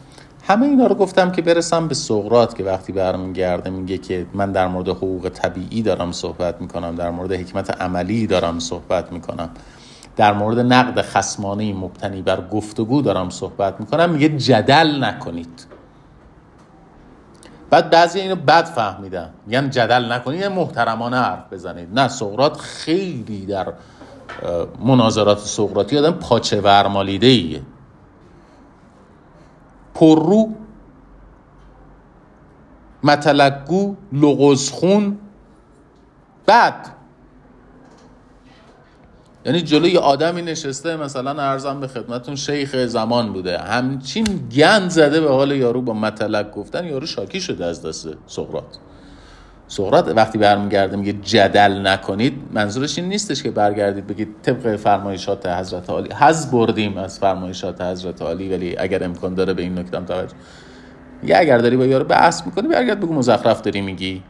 همه 0.49 0.67
اینا 0.67 0.87
رو 0.87 0.95
گفتم 0.95 1.33
که 1.33 1.43
برسم 1.43 1.89
به 1.89 1.95
سقرات 1.95 2.57
که 2.57 2.65
وقتی 2.65 2.93
برمیگرده 2.93 3.71
میگه 3.71 3.99
که 3.99 4.27
من 4.35 4.53
در 4.53 4.69
مورد 4.69 4.89
حقوق 4.89 5.29
طبیعی 5.29 5.83
دارم 5.83 6.13
صحبت 6.13 6.61
می‌کنم 6.61 6.95
در 6.95 7.11
مورد 7.11 7.33
حکمت 7.33 7.83
عملی 7.83 8.27
دارم 8.27 8.59
صحبت 8.59 9.13
می‌کنم. 9.13 9.51
در 10.17 10.33
مورد 10.33 10.59
نقد 10.59 11.03
خسمانه 11.03 11.75
مبتنی 11.75 12.23
بر 12.23 12.41
گفتگو 12.41 13.03
دارم 13.03 13.31
صحبت 13.31 13.81
می‌کنم. 13.81 14.11
میگه 14.11 14.29
جدل 14.29 15.05
نکنید. 15.05 15.67
بعد 17.71 17.91
بعضی 17.91 18.21
اینو 18.21 18.37
بد 18.37 18.65
فهمیدن. 18.65 19.31
میگن 19.47 19.71
جدل 19.71 20.13
نکنید 20.13 20.41
یه 20.41 20.49
محترمانه 20.49 21.17
حرف 21.17 21.53
بزنید. 21.53 21.99
نه 21.99 22.09
سقرات 22.09 22.57
خیلی 22.57 23.47
در 23.47 23.73
مناظرات 24.85 25.39
سقراطی 25.39 25.99
آدم 25.99 26.11
پاچه 26.11 26.61
ورمالیده 26.61 27.27
ایه 27.27 27.63
پررو 29.99 30.49
متلقو 33.03 33.95
لغزخون. 34.13 35.19
بعد 36.47 36.87
یعنی 39.45 39.61
جلوی 39.63 39.97
آدمی 39.97 40.43
نشسته 40.43 40.97
مثلا 40.97 41.43
ارزم 41.43 41.81
به 41.81 41.89
خدمتون 41.89 42.37
شیخ 42.37 42.77
زمان 42.87 43.33
بوده. 43.33 43.59
همچین 43.59 44.25
گند 44.49 44.91
زده 44.91 45.21
به 45.21 45.31
حال 45.31 45.51
یارو 45.51 45.83
با 45.83 45.93
مطلق 45.93 46.51
گفتن 46.51 46.85
یارو 46.85 47.07
شاکی 47.07 47.41
شده 47.41 47.67
از 47.67 47.87
دست 47.87 48.09
سقرات 48.27 48.79
سقرات 49.69 50.13
وقتی 50.17 50.39
برمیگرده 50.39 50.97
میگه 50.97 51.13
جدل 51.13 51.87
نکنید 51.87 52.33
منظورش 52.53 52.99
این 52.99 53.09
نیستش 53.09 53.43
که 53.43 53.51
برگردید 53.51 54.07
بگید 54.07 54.29
طبق 54.43 54.77
فرمایشات 54.77 55.47
حضرت 55.47 55.91
عالی 55.91 56.13
حز 56.13 56.51
بردیم 56.51 56.99
از 56.99 57.19
فرمایشات 57.19 57.81
حضرت 57.81 58.23
عالی 58.23 58.49
ولی 58.49 58.79
اگر 58.79 59.05
امکان 59.05 59.35
داره 59.35 59.55
به 59.55 59.63
این 59.63 59.79
نکته 59.79 60.01
توجه. 60.01 60.35
یه 61.25 61.39
اگر 61.39 61.59
داری 61.59 61.77
با 61.77 61.87
یارو 61.87 62.05
بحث 62.05 62.47
می‌کنی 62.47 62.69
برگرد 62.69 63.01
بگو 63.01 63.15
مزخرف 63.15 63.61
داری 63.61 63.81
میگی. 63.81 64.23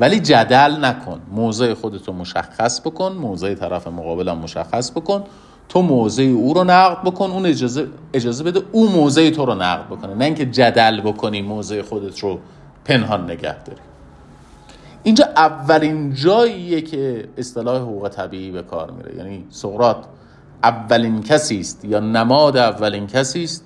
ولی 0.00 0.20
جدل 0.20 0.84
نکن 0.84 1.20
موضع 1.32 1.74
خودتو 1.74 2.12
مشخص 2.12 2.80
بکن 2.80 3.12
موضع 3.12 3.54
طرف 3.54 3.86
مقابلم 3.86 4.38
مشخص 4.38 4.90
بکن 4.90 5.24
تو 5.68 5.82
موضع 5.82 6.22
او 6.22 6.54
رو 6.54 6.64
نقد 6.64 7.02
بکن 7.04 7.30
اون 7.30 7.46
اجازه, 7.46 7.86
اجازه 8.14 8.44
بده 8.44 8.60
او 8.72 8.90
موضع 8.90 9.30
تو 9.30 9.46
رو 9.46 9.54
نقد 9.54 9.86
بکنه. 9.86 10.14
نه 10.14 10.24
اینکه 10.24 10.46
جدل 10.46 11.00
بکنی 11.00 11.42
موضع 11.42 11.82
خودت 11.82 12.18
رو 12.18 12.38
پنهان 12.84 13.24
نگه 13.24 13.64
داری. 13.64 13.80
اینجا 15.02 15.24
اولین 15.36 16.14
جاییه 16.14 16.80
که 16.80 17.28
اصطلاح 17.36 17.80
حقوق 17.82 18.08
طبیعی 18.08 18.50
به 18.50 18.62
کار 18.62 18.90
میره. 18.90 19.16
یعنی 19.16 19.44
سقراط 19.50 20.06
اولین 20.62 21.22
کسی 21.22 21.60
است 21.60 21.84
یا 21.84 22.00
نماد 22.00 22.56
اولین 22.56 23.06
کسی 23.06 23.44
است 23.44 23.64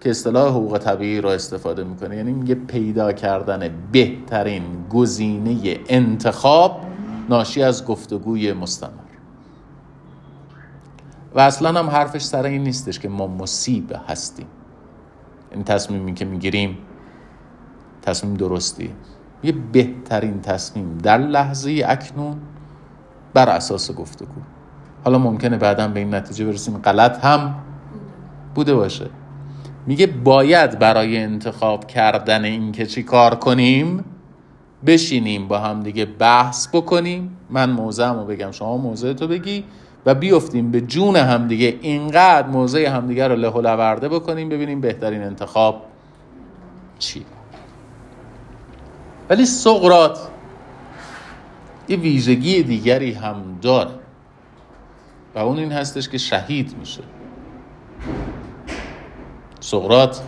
که 0.00 0.10
اصطلاح 0.10 0.48
حقوق 0.48 0.78
طبیعی 0.78 1.20
را 1.20 1.32
استفاده 1.32 1.84
می‌کنه. 1.84 2.16
یعنی 2.16 2.32
میگه 2.32 2.54
پیدا 2.54 3.12
کردن 3.12 3.70
بهترین 3.92 4.62
گزینه 4.90 5.78
انتخاب 5.88 6.80
ناشی 7.28 7.62
از 7.62 7.84
گفتگوی 7.84 8.52
مستمر. 8.52 8.90
و 11.34 11.40
اصلا 11.40 11.78
هم 11.78 11.90
حرفش 11.90 12.22
سر 12.22 12.44
این 12.44 12.62
نیستش 12.62 12.98
که 12.98 13.08
ما 13.08 13.26
مصیب 13.26 13.92
هستیم. 14.08 14.46
این 15.52 15.64
تصمیمی 15.64 16.14
که 16.14 16.24
می‌گیریم 16.24 16.78
تصمیم 18.02 18.34
درستی. 18.34 18.90
یه 19.46 19.54
بهترین 19.72 20.40
تصمیم 20.40 20.98
در 20.98 21.18
لحظه 21.18 21.84
اکنون 21.86 22.36
بر 23.34 23.48
اساس 23.48 23.94
گفتگو. 23.94 24.40
حالا 25.04 25.18
ممکنه 25.18 25.56
بعدا 25.56 25.88
به 25.88 26.00
این 26.00 26.14
نتیجه 26.14 26.44
برسیم. 26.44 26.78
غلط 26.78 27.24
هم 27.24 27.54
بوده 28.54 28.74
باشه. 28.74 29.06
میگه 29.86 30.06
باید 30.06 30.78
برای 30.78 31.18
انتخاب 31.18 31.86
کردن 31.86 32.44
اینکه 32.44 32.86
چی 32.86 33.02
کار 33.02 33.34
کنیم 33.34 34.04
بشینیم 34.86 35.48
با 35.48 35.58
هم 35.58 35.82
دیگه 35.82 36.04
بحث 36.04 36.68
بکنیم. 36.72 37.36
من 37.50 37.70
موضعمو 37.70 38.24
بگم 38.24 38.50
شما 38.50 38.76
موضع 38.76 39.12
تو 39.12 39.28
بگی 39.28 39.64
و 40.06 40.14
بیفتیم 40.14 40.70
به 40.70 40.80
جون 40.80 41.16
همدیگه 41.16 41.78
اینقدر 41.80 42.48
موضع 42.48 42.86
همدیگه 42.86 43.28
رو 43.28 43.36
له 43.36 43.60
لورده 43.60 44.08
بکنیم 44.08 44.48
ببینیم 44.48 44.80
بهترین 44.80 45.22
انتخاب 45.22 45.82
چی. 46.98 47.24
ولی 49.30 49.46
سقرات 49.46 50.18
یه 51.88 51.96
ویژگی 51.96 52.62
دیگری 52.62 53.12
هم 53.12 53.58
داره 53.62 53.90
و 55.34 55.38
اون 55.38 55.58
این 55.58 55.72
هستش 55.72 56.08
که 56.08 56.18
شهید 56.18 56.76
میشه. 56.78 57.02
سقرات 59.60 60.22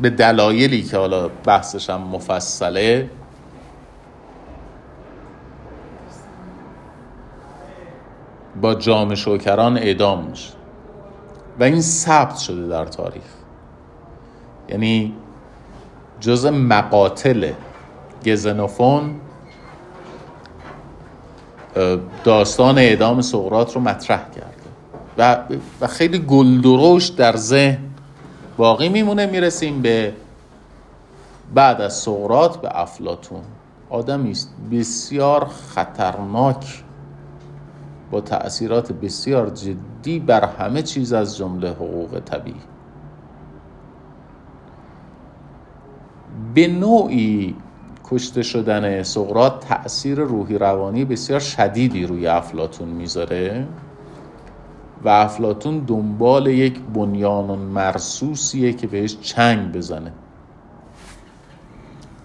به 0.00 0.10
دلایلی 0.10 0.82
که 0.82 0.96
حالا 0.96 1.28
بحثش 1.28 1.90
هم 1.90 2.00
مفصله 2.00 3.10
با 8.60 8.74
جام 8.74 9.14
شوکران 9.14 9.78
اعدام 9.78 10.24
میشه. 10.24 10.52
و 11.60 11.64
این 11.64 11.80
ثبت 11.80 12.36
شده 12.36 12.68
در 12.68 12.84
تاریخ. 12.84 13.22
یعنی 14.68 15.14
جز 16.22 16.46
مقاتل 16.46 17.52
گزنوفون 18.26 19.20
داستان 22.24 22.78
اعدام 22.78 23.20
سقرات 23.20 23.74
رو 23.74 23.80
مطرح 23.80 24.30
کرد 24.30 24.56
و, 25.18 25.38
و 25.80 25.86
خیلی 25.86 26.18
گلدروش 26.18 27.08
در 27.08 27.36
ذهن 27.36 27.78
باقی 28.56 28.88
میمونه. 28.88 29.26
می‌رسیم 29.26 29.82
به 29.82 30.12
بعد 31.54 31.80
از 31.80 31.96
سقرات 31.96 32.60
به 32.60 32.68
افلاتون 32.80 33.42
آدمی 33.90 34.30
است 34.30 34.54
بسیار 34.72 35.44
خطرناک 35.44 36.84
با 38.10 38.20
تأثیرات 38.20 38.92
بسیار 38.92 39.50
جدی 39.50 40.18
بر 40.18 40.44
همه 40.44 40.82
چیز 40.82 41.12
از 41.12 41.36
جمله 41.36 41.70
حقوق 41.70 42.20
طبیعی. 42.24 42.71
به 46.54 46.68
نوعی 46.68 47.54
کشته 48.04 48.42
شدن 48.42 49.02
سقرات 49.02 49.60
تأثیر 49.60 50.18
روحی 50.18 50.58
روانی 50.58 51.04
بسیار 51.04 51.40
شدیدی 51.40 52.06
روی 52.06 52.26
افلاتون 52.26 52.88
می‌ذاره 52.88 53.66
و 55.04 55.08
افلاتون 55.08 55.78
دنبال 55.78 56.46
یک 56.46 56.80
بنیان 56.94 57.58
مرسوسیه 57.58 58.72
که 58.72 58.86
بهش 58.86 59.16
چنگ 59.20 59.72
بزنه. 59.72 60.12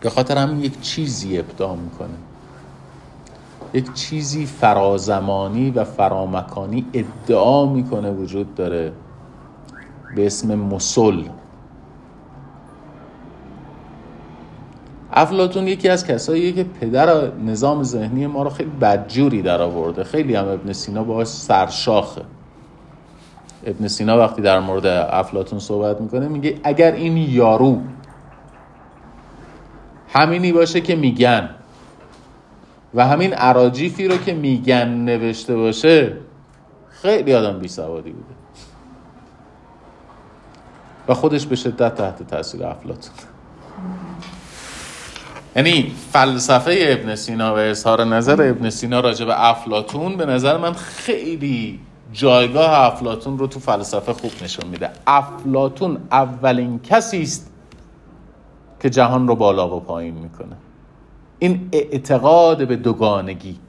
به 0.01 0.09
خاطر 0.09 0.37
همین 0.37 0.59
یک 0.59 0.81
چیزی 0.81 1.39
ابداع 1.39 1.75
می‌کنه. 1.75 2.17
یک 3.73 3.93
چیزی 3.93 4.45
فرازمانی 4.45 5.71
و 5.71 5.83
فرامکانی 5.83 6.85
ادعا 6.93 7.65
می‌کنه 7.65 8.11
وجود 8.11 8.55
داره 8.55 8.91
به 10.15 10.25
اسم 10.25 10.55
مسل. 10.55 11.23
افلاتون 15.17 15.67
یکی 15.67 15.89
از 15.89 16.07
کساییه 16.07 16.51
که 16.51 16.63
پدر 16.63 17.31
نظام 17.37 17.83
ذهنی 17.83 18.27
ما 18.27 18.43
رو 18.43 18.49
خیلی 18.49 18.69
بدجوری 18.69 19.41
در 19.41 19.61
آورده. 19.61 20.03
خیلی 20.03 20.35
هم 20.35 20.47
ابن 20.47 20.73
سینا 20.73 21.03
باهاش 21.03 21.27
سرشاخه. 21.27 22.21
ابن 23.65 23.87
سینا 23.87 24.17
وقتی 24.17 24.41
در 24.41 24.59
مورد 24.59 24.85
افلاتون 24.85 25.59
صحبت 25.59 26.01
می‌کنه 26.01 26.27
میگه 26.27 26.59
اگر 26.63 26.91
این 26.91 27.17
یارو 27.17 27.81
همینی 30.09 30.51
باشه 30.51 30.81
که 30.81 30.95
میگن 30.95 31.49
و 32.93 33.07
همین 33.07 33.33
عراجیفی 33.33 34.07
رو 34.07 34.17
که 34.17 34.33
میگن 34.33 34.87
نوشته 34.87 35.55
باشه 35.55 36.13
خیلی 36.89 37.33
آدم 37.33 37.59
بی 37.59 37.67
سوادی 37.67 38.11
بوده. 38.11 38.35
و 41.07 41.13
خودش 41.13 41.45
به 41.45 41.55
شدت 41.55 41.95
تحت 41.95 42.27
تاثیر 42.27 42.65
افلاتون 42.65 43.13
یعنی 45.55 45.91
فلسفه 46.11 46.77
ابن 46.81 47.15
سینا 47.15 47.55
و 47.55 47.57
اظهار 47.57 48.03
نظر 48.03 48.49
ابن 48.49 48.69
سینا 48.69 48.99
راجع 48.99 49.25
به 49.25 49.49
افلاتون 49.49 50.17
به 50.17 50.25
نظر 50.25 50.57
من 50.57 50.73
خیلی 50.73 51.79
جایگاه 52.11 52.71
افلاتون 52.71 53.37
رو 53.37 53.47
تو 53.47 53.59
فلسفه 53.59 54.13
خوب 54.13 54.31
نشون 54.43 54.69
میده. 54.69 54.89
افلاتون 55.07 55.97
اولین 56.11 56.79
کسی 56.79 57.21
است 57.21 57.51
که 58.79 58.89
جهان 58.89 59.27
رو 59.27 59.35
بالا 59.35 59.75
و 59.75 59.79
پایین 59.79 60.13
می‌کنه. 60.13 60.55
این 61.39 61.69
اعتقاد 61.71 62.67
به 62.67 62.75
دوگانگی 62.75 63.59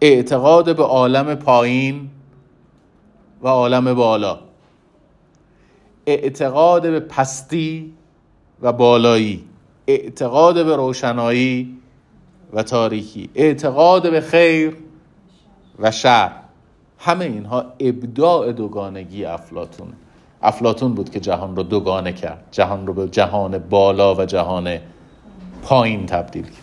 اعتقاد 0.00 0.76
به 0.76 0.82
عالم 0.82 1.34
پایین 1.34 2.10
و 3.42 3.48
عالم 3.48 3.94
بالا 3.94 4.38
اعتقاد 6.06 6.82
به 6.82 7.00
پستی 7.00 7.94
و 8.62 8.72
بالایی. 8.72 9.44
اعتقاد 9.86 10.66
به 10.66 10.76
روشنایی 10.76 11.78
و 12.52 12.62
تاریکی 12.62 13.30
اعتقاد 13.34 14.10
به 14.10 14.20
خیر 14.20 14.76
و 15.78 15.90
شر. 15.90 16.32
همه 16.98 17.24
اینها 17.24 17.64
ابداع 17.80 18.52
دوگانگی 18.52 19.24
افلاتون 19.24 19.92
افلاتون 20.42 20.94
بود 20.94 21.10
که 21.10 21.20
جهان 21.20 21.56
رو 21.56 21.62
دوگانه 21.62 22.12
کرد. 22.12 22.44
جهان 22.50 22.86
رو 22.86 22.92
به 22.92 23.08
جهان 23.08 23.58
بالا 23.58 24.14
و 24.14 24.24
جهان 24.24 24.78
پایین 25.62 26.06
تبدیل 26.06 26.44
کرد. 26.44 26.54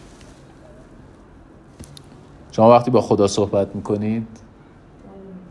شما 2.52 2.70
وقتی 2.70 2.92
با 2.92 3.02
خدا 3.02 3.28
صحبت 3.28 3.76
می‌کنید 3.76 4.28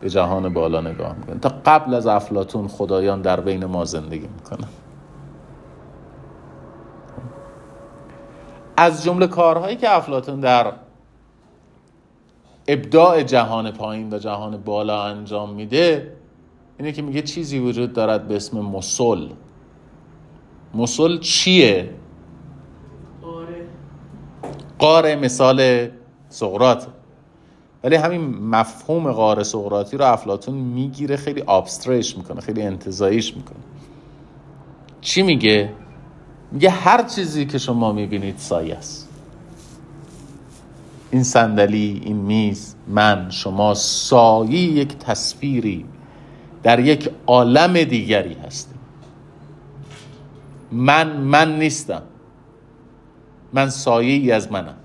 به 0.01 0.09
جهان 0.09 0.53
بالا 0.53 0.81
نگاه 0.81 1.15
می‌کنید. 1.17 1.39
تا 1.39 1.51
قبل 1.65 1.93
از 1.93 2.07
افلاتون 2.07 2.67
خدایان 2.67 3.21
در 3.21 3.39
بین 3.39 3.65
ما 3.65 3.85
زندگی 3.85 4.27
می‌کنن. 4.37 4.67
از 8.81 9.03
جمله 9.03 9.27
کارهایی 9.27 9.75
که 9.75 9.95
افلاتون 9.95 10.39
در 10.39 10.73
ابداع 12.67 13.23
جهان 13.23 13.71
پایین 13.71 14.13
و 14.13 14.17
جهان 14.17 14.57
بالا 14.57 15.03
انجام 15.03 15.53
میده 15.53 16.13
اینه 16.79 16.91
که 16.91 17.01
میگه 17.01 17.21
چیزی 17.21 17.59
وجود 17.59 17.93
دارد 17.93 18.27
به 18.27 18.35
اسم 18.35 18.59
مسل 18.59 19.29
مسل 20.73 21.19
چیه؟ 21.19 21.89
قاره 24.79 25.15
مثال 25.15 25.87
سقرات 26.29 26.87
ولی 27.83 27.95
همین 27.95 28.21
مفهوم 28.37 29.11
قاره 29.11 29.43
سقراطی 29.43 29.97
رو 29.97 30.05
افلاتون 30.05 30.55
می‌گیره 30.55 31.15
خیلی 31.15 31.41
آبستریش 31.41 32.17
می‌کنه 32.17 32.41
خیلی 32.41 32.61
انتظاییش 32.61 33.37
می‌کنه 33.37 33.59
چی 35.01 35.21
میگه؟ 35.21 35.73
میگه 36.51 36.69
هر 36.69 37.03
چیزی 37.03 37.45
که 37.45 37.57
شما 37.57 37.91
می‌بینید 37.91 38.37
سایه 38.37 38.75
است. 38.75 39.09
این 41.11 41.23
صندلی 41.23 42.01
این 42.05 42.17
میز 42.17 42.75
من 42.87 43.29
شما 43.29 43.73
سایه 43.73 44.59
یک 44.59 44.97
تصویری 44.97 45.85
در 46.63 46.79
یک 46.79 47.09
عالم 47.27 47.83
دیگری 47.83 48.33
هستیم. 48.33 48.79
من 50.71 51.17
من 51.17 51.59
نیستم. 51.59 52.03
من 53.53 53.69
سایه 53.69 54.13
ای 54.13 54.31
از 54.31 54.51
منم. 54.51 54.75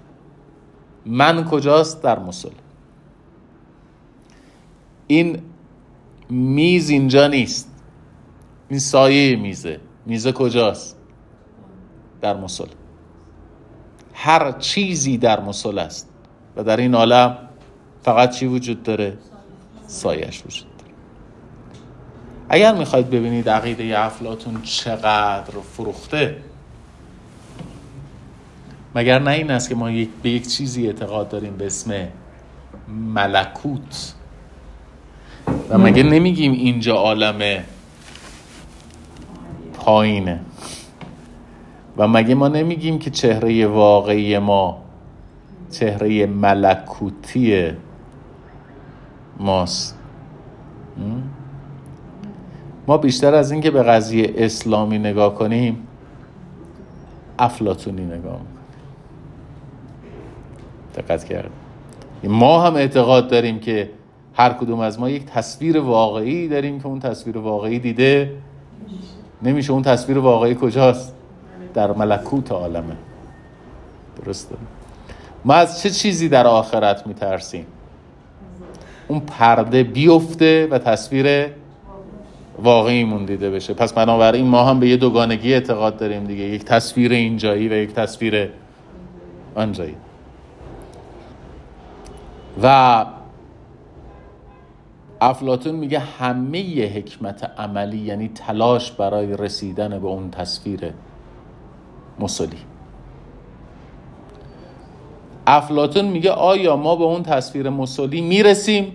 من 1.07 1.44
کجاست؟ 1.44 2.02
در 2.02 2.18
مسل 2.18 2.50
این 5.07 5.42
میز 6.31 6.90
اینجا 6.90 7.29
نیست. 7.29 7.70
این 8.68 8.79
سایه 8.79 9.37
میزه. 9.37 9.81
میزه 10.07 10.33
کجاست؟ 10.33 10.95
در 12.20 12.37
مسل. 12.37 12.68
هر 14.14 14.52
چیزی 14.52 15.18
در 15.18 15.40
مسل 15.40 15.79
است 15.79 16.09
و 16.57 16.64
در 16.64 16.76
این 16.76 16.94
عالم 16.94 17.38
فقط 18.02 18.31
چی 18.31 18.46
وجود 18.46 18.83
داره؟ 18.83 19.18
سایش 19.87 20.42
وجود 20.46 20.76
داره. 20.79 20.92
اگر 22.48 22.74
می‌خواید 22.74 23.11
ببینید 23.11 23.48
عقیده 23.48 23.98
افلاتون 23.98 24.62
چقدر 24.62 25.61
فروخته 25.72 26.37
مگر 28.94 29.18
نه 29.18 29.31
این 29.31 29.50
است 29.50 29.68
که 29.68 29.74
ما 29.74 29.90
یک 29.90 30.09
به 30.22 30.31
یک 30.31 30.48
چیزی 30.48 30.87
اعتقاد 30.87 31.29
داریم 31.29 31.57
به 31.57 31.66
اسم 31.66 32.09
ملکوت. 32.88 34.14
و 35.70 35.79
مگه 35.79 36.02
نمیگیم 36.02 36.52
اینجا 36.52 36.94
عالم 36.94 37.64
پایینه؟ 39.72 40.40
و 41.98 42.09
مگه 42.09 42.35
ما 42.35 42.48
نمیگیم 42.48 42.98
که 42.98 43.11
چهره 43.11 43.66
واقعی 43.66 44.38
ما 44.38 44.82
چهره 45.70 46.26
ملکوتی 46.26 47.72
ماست؟ 49.40 49.98
ما 52.87 52.96
بیشتر 52.96 53.35
از 53.35 53.50
اینکه 53.50 53.70
به 53.70 53.82
قضیه 53.82 54.35
اسلامی 54.37 54.98
نگاه 54.98 55.35
کنیم 55.35 55.87
افلاتونی 57.38 58.04
نگاه 58.04 58.16
می‌کنیم. 58.18 58.56
دقت 60.96 61.24
کرد 61.24 61.50
ما 62.24 62.62
هم 62.62 62.74
اعتقاد 62.74 63.28
داریم 63.28 63.59
که 63.59 63.90
هر 64.35 64.52
کدوم 64.52 64.80
از 64.80 65.00
ما 65.00 65.11
یک 65.11 65.24
تصویر 65.24 65.80
واقعی 65.80 66.48
داریم 66.48 66.80
که 66.80 66.87
اون 66.87 67.00
تصویر 67.00 67.38
واقعی 67.38 67.78
دیده 67.78 68.37
نمیشه. 69.42 69.72
اون 69.72 69.82
تصویر 69.82 70.18
واقعی 70.18 70.54
کجاست؟ 70.54 71.15
در 71.76 71.92
ملکوت 71.92 72.52
عالمه. 72.52 72.96
درسته؟ 74.24 74.56
ما 75.44 75.54
از 75.54 75.82
چه 75.82 75.90
چیزی 75.90 76.28
در 76.28 76.46
آخرت 76.46 77.06
میترسیم؟ 77.06 77.66
اون 79.08 79.20
پرده 79.20 79.82
بیفته 79.82 80.66
و 80.66 80.78
تصویر 80.78 81.46
واقعیمون 82.62 83.24
دیده 83.24 83.50
بشه. 83.50 83.74
پس 83.74 83.92
بنابراین 83.92 84.46
ما 84.46 84.64
هم 84.64 84.80
به 84.80 84.88
یه 84.88 84.96
دوگانگی 84.96 85.54
اعتقاد 85.54 85.96
داریم 85.96 86.24
دیگه. 86.24 86.44
یک 86.44 86.64
تصویر 86.64 87.12
اینجایی 87.12 87.68
و 87.68 87.72
یک 87.72 87.92
تصویر 87.92 88.50
آنجایی. 89.54 89.96
و 92.62 93.06
افلاتون 95.20 95.74
میگه 95.74 95.98
همه 95.98 96.86
حکمت 96.88 97.50
عملی 97.58 97.98
یعنی 97.98 98.28
تلاش 98.28 98.92
برای 98.92 99.36
رسیدن 99.36 99.98
به 99.98 100.06
اون 100.06 100.30
تصویر 100.30 100.92
مسلی 102.18 102.59
افلاتون 105.46 106.05
میگه 106.05 106.31
آیا 106.31 106.76
ما 106.76 106.96
به 106.96 107.05
اون 107.05 107.22
تصویر 107.22 107.70
مسلی 107.70 108.20
می‌رسیم؟ 108.20 108.92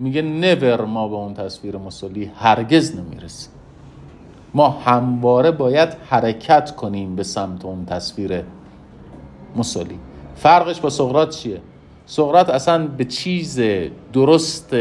میگه 0.00 0.22
نور 0.22 0.84
ما 0.84 1.08
به 1.08 1.14
اون 1.14 1.34
تصویر 1.34 1.76
مسلی 1.76 2.30
هرگز 2.36 2.96
نمی‌رسیم. 2.96 3.52
ما 4.54 4.68
همواره 4.68 5.50
باید 5.50 5.88
حرکت 6.10 6.76
کنیم 6.76 7.16
به 7.16 7.22
سمت 7.22 7.64
اون 7.64 7.84
تصویر 7.84 8.42
مسلی 9.56 9.98
فرقش 10.36 10.80
با 10.80 10.90
سقرات 10.90 11.30
چیه؟ 11.30 11.60
سقرات 12.06 12.50
اصلا 12.50 12.86
به 12.86 13.04
چیز 13.04 13.60
درست 14.12 14.76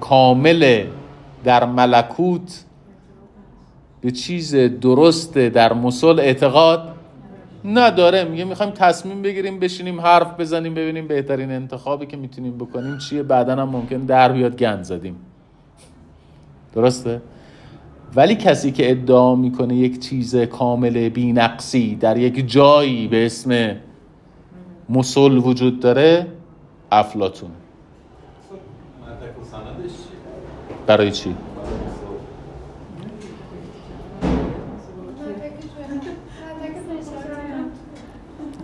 کامل 0.00 0.84
در 1.44 1.64
ملکوت 1.64 2.64
به 4.00 4.10
چیز 4.10 4.54
درست 4.54 5.38
در 5.38 5.72
مسل 5.72 6.20
اعتقاد 6.20 6.88
نداره. 7.64 8.24
میگه 8.24 8.44
می‌خوایم 8.44 8.72
تصمیم 8.72 9.22
بگیریم 9.22 9.58
بشینیم 9.58 10.00
حرف 10.00 10.40
بزنیم 10.40 10.74
ببینیم 10.74 11.08
بهترین 11.08 11.50
انتخابی 11.50 12.06
که 12.06 12.16
می‌تونیم 12.16 12.58
بکنیم 12.58 12.98
چیه. 12.98 13.22
بعدا 13.22 13.52
هم 13.52 13.68
ممکن 13.68 13.96
در 13.96 14.32
بیاد 14.32 14.56
گند 14.56 14.82
زدیم. 14.84 15.16
درسته؟ 16.74 17.22
ولی 18.16 18.34
کسی 18.34 18.72
که 18.72 18.90
ادعا 18.90 19.34
می‌کنه 19.34 19.74
یک 19.74 20.00
چیز 20.00 20.36
کامل 20.36 21.08
بینقصی 21.08 21.94
در 21.94 22.16
یک 22.16 22.50
جایی 22.50 23.08
به 23.08 23.26
اسم 23.26 23.76
مسل 24.88 25.36
وجود 25.38 25.80
داره 25.80 26.26
افلاتون 26.92 27.50
برای 30.86 31.10
چی؟ 31.10 31.34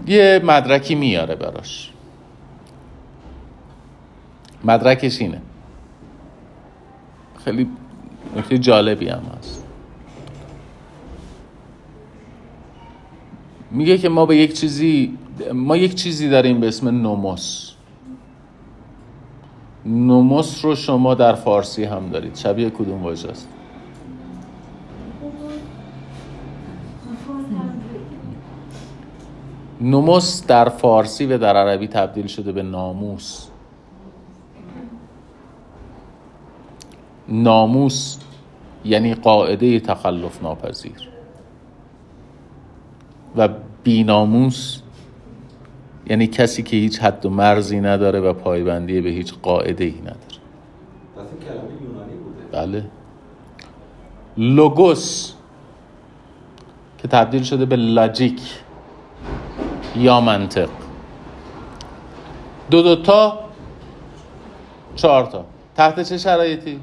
یه 0.07 0.41
مدرکی 0.45 0.95
میاره 0.95 1.35
براش. 1.35 1.93
مدرکش 4.65 5.21
اینه. 5.21 5.41
خیلی 7.45 7.69
نکته 8.37 8.59
جالبی 8.59 9.09
هم 9.09 9.23
هست. 9.39 9.65
میگه 13.71 13.99
که 13.99 14.09
ما 14.09 14.27
به 14.27 14.37
یک 14.37 14.53
چیزی 14.53 15.19
ما 15.55 15.77
یک 15.77 15.95
چیزی 15.95 16.29
داریم 16.29 16.61
به 16.61 16.69
اسم 16.69 16.89
نوموس. 16.89 17.73
نوموس 19.87 20.65
رو 20.65 20.75
شما 20.75 21.15
در 21.15 21.35
فارسی 21.35 21.85
هم 21.85 22.09
دارید. 22.09 22.37
شبیه 22.37 22.71
کدوم 22.71 23.03
واژه 23.03 23.29
است؟ 23.29 23.49
نوموس 29.83 30.47
در 30.47 30.69
فارسی 30.69 31.27
و 31.27 31.39
در 31.39 31.57
عربی 31.57 31.89
تبدیل 31.89 32.27
شده 32.27 32.53
به 32.53 32.63
ناموس. 32.63 33.47
ناموس 37.29 38.19
یعنی 38.85 39.15
قاعده 39.15 39.81
تخلف 39.81 40.43
ناپذیر. 40.43 41.09
و 43.37 43.49
بیناموس 43.85 44.79
یعنی 46.07 46.27
کسی 46.27 46.63
که 46.63 46.77
هیچ 46.77 46.99
حد 46.99 47.27
و 47.27 47.31
مرزی 47.31 47.81
نداره 47.81 48.21
و 48.21 48.33
پایبندی 48.33 49.01
به 49.01 49.11
هیچ 49.11 49.35
قاعده 49.43 49.85
ای 49.85 50.01
نداره 50.01 50.17
بله. 52.53 52.85
لوگوس 54.37 55.33
که 56.99 57.09
تبدیل 57.09 57.43
شده 57.43 57.65
به 57.65 57.77
لاجیک. 57.77 58.41
یا 59.97 60.21
منطق. 60.21 60.69
دو 62.71 62.83
دو 62.83 62.97
تا 62.97 63.39
چهار 64.97 65.25
تا. 65.25 65.45
تحت 65.77 66.01
چه 66.01 66.19
شرایطی؟ 66.19 66.81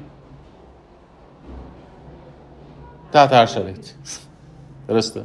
تحت 3.12 3.32
هر 3.32 3.46
شرایطی. 3.46 3.92
درسته. 4.88 5.24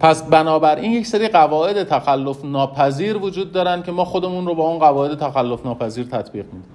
پس 0.00 0.22
بنابراین 0.22 0.92
یک 0.92 1.06
سری 1.06 1.28
قواعد 1.28 1.84
تخلف 1.84 2.44
ناپذیر 2.44 3.16
وجود 3.16 3.52
دارن 3.52 3.82
که 3.82 3.92
ما 3.92 4.04
خودمون 4.04 4.46
رو 4.46 4.54
با 4.54 4.68
اون 4.68 4.78
قواعد 4.78 5.18
تخلف 5.18 5.66
ناپذیر 5.66 6.06
تطبیق 6.06 6.44
میدیم. 6.44 6.70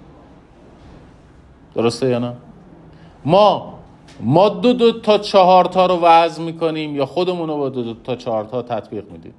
درسته 1.76 2.10
یا 2.10 2.20
نه؟ 2.20 2.34
ما 3.26 3.74
ما 4.20 4.50
دو 4.50 4.74
دو 4.74 5.00
تا 5.00 5.18
چهار 5.18 5.66
تا 5.66 5.86
رو 5.86 6.00
وضع 6.02 6.42
می‌کنیم 6.42 6.96
یا 6.96 7.06
خودمون 7.06 7.50
رو 7.50 7.58
با 7.58 7.70
دو, 7.70 7.84
دو 7.84 7.94
تا 7.94 8.16
چهار 8.16 8.44
تا 8.44 8.62
تطبیق 8.62 9.12
میدیم. 9.12 9.34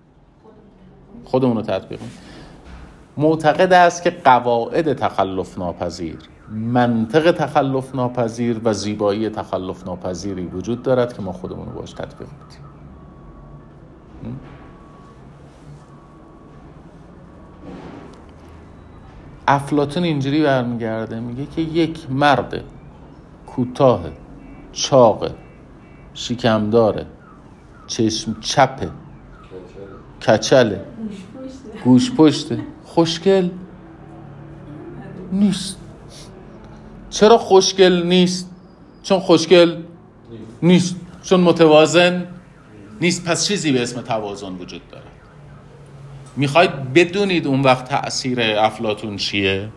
خودمون 1.25 1.57
رو 1.57 1.63
تطبیق 1.63 2.01
معتقد 3.17 3.73
است 3.73 4.03
که 4.03 4.11
قواعد 4.11 4.93
تخلف 4.93 5.59
ناپذیر 5.59 6.19
منطق 6.51 7.33
تخلف 7.33 7.95
ناپذیر 7.95 8.61
و 8.65 8.73
زیبایی 8.73 9.29
تخلف 9.29 9.87
ناپذیری 9.87 10.47
وجود 10.47 10.83
دارد 10.83 11.13
که 11.13 11.23
ما 11.23 11.33
خودمون 11.33 11.67
رو 11.67 11.73
باش 11.73 11.93
تطبیق 11.93 12.29
میدیم 12.29 12.67
افلاتون 19.49 20.05
اینجوری 20.05 20.43
برمیگرده 20.43 21.21
میگه 21.21 21.47
که 21.47 21.61
یک 21.63 22.11
مرد 22.11 22.65
کوتاه 23.47 24.05
چاقه 24.73 25.35
شکمداره 26.15 27.07
چشم 27.87 28.37
چپه 28.41 28.91
کچله. 30.27 30.85
گوش 31.85 32.13
پشته 32.13 32.59
خوشگل 32.85 33.49
نیست. 35.33 35.79
چرا 37.11 37.39
خوشگل 37.39 38.03
نیست؟ 38.07 38.51
چون 39.03 39.19
خوشگل 39.21 39.83
نیست. 40.63 40.97
چون 41.23 41.41
متوازن 41.41 42.27
نیست. 43.01 43.25
پس 43.25 43.47
چیزی 43.47 43.73
به 43.73 43.83
اسم 43.83 44.01
توازن 44.01 44.53
وجود 44.53 44.89
داره. 44.89 45.05
می‌خواید 46.37 46.93
بدونید 46.93 47.47
اون 47.47 47.61
وقت 47.61 47.89
تاثیر 47.89 48.41
افلاتون 48.41 49.17
چیه؟ 49.17 49.69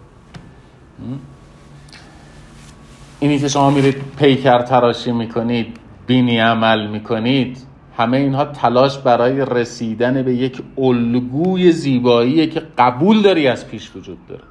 اینی 3.19 3.39
که 3.39 3.47
شما 3.47 3.69
میرید 3.69 3.95
پیکر 4.17 4.61
تراشی 4.61 5.11
می‌کنید 5.11 5.77
بینی 6.07 6.39
عمل 6.39 6.87
می‌کنید 6.87 7.68
همه 7.99 8.17
اینها 8.17 8.45
تلاش 8.45 8.97
برای 8.97 9.45
رسیدن 9.45 10.23
به 10.23 10.33
یک 10.33 10.63
الگوی 10.77 11.71
زیبایی 11.71 12.47
که 12.47 12.61
قبول 12.77 13.21
داری 13.21 13.47
از 13.47 13.67
پیش 13.67 13.95
وجود 13.95 14.17
داره. 14.27 14.43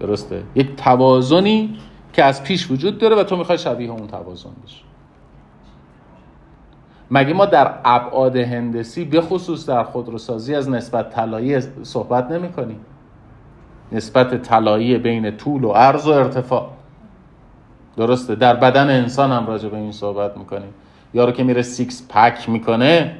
درسته؟ 0.00 0.42
یک 0.54 0.76
توازنی 0.76 1.78
که 2.12 2.24
از 2.24 2.42
پیش 2.42 2.70
وجود 2.70 2.98
داره 2.98 3.16
و 3.16 3.24
تو 3.24 3.36
می‌خوای 3.36 3.58
شبیه 3.58 3.90
اون 3.90 4.06
توازن 4.06 4.50
بشی. 4.64 4.80
مگه 7.10 7.34
ما 7.34 7.46
در 7.46 7.74
ابعاد 7.84 8.36
هندسی 8.36 9.04
به 9.04 9.20
خصوص 9.20 9.68
در 9.68 9.84
خودروسازی 9.84 10.54
از 10.54 10.70
نسبت 10.70 11.10
طلایی 11.10 11.60
صحبت 11.82 12.30
نمی 12.30 12.48
کنیم 12.48 12.80
نسبت 13.92 14.42
طلایی 14.42 14.98
بین 14.98 15.36
طول 15.36 15.64
و 15.64 15.72
عرض 15.72 16.06
و 16.06 16.10
ارتفاع. 16.10 16.70
درسته؟ 17.96 18.34
در 18.34 18.56
بدن 18.56 18.90
انسان 18.90 19.32
هم 19.32 19.46
راجع 19.46 19.68
به 19.68 19.76
این 19.76 19.92
صحبت 19.92 20.36
می‌کنیم. 20.36 20.74
یارو 21.14 21.32
که 21.32 21.44
میره 21.44 21.62
six 21.62 22.06
pack 22.08 22.48
می‌کنه 22.48 23.16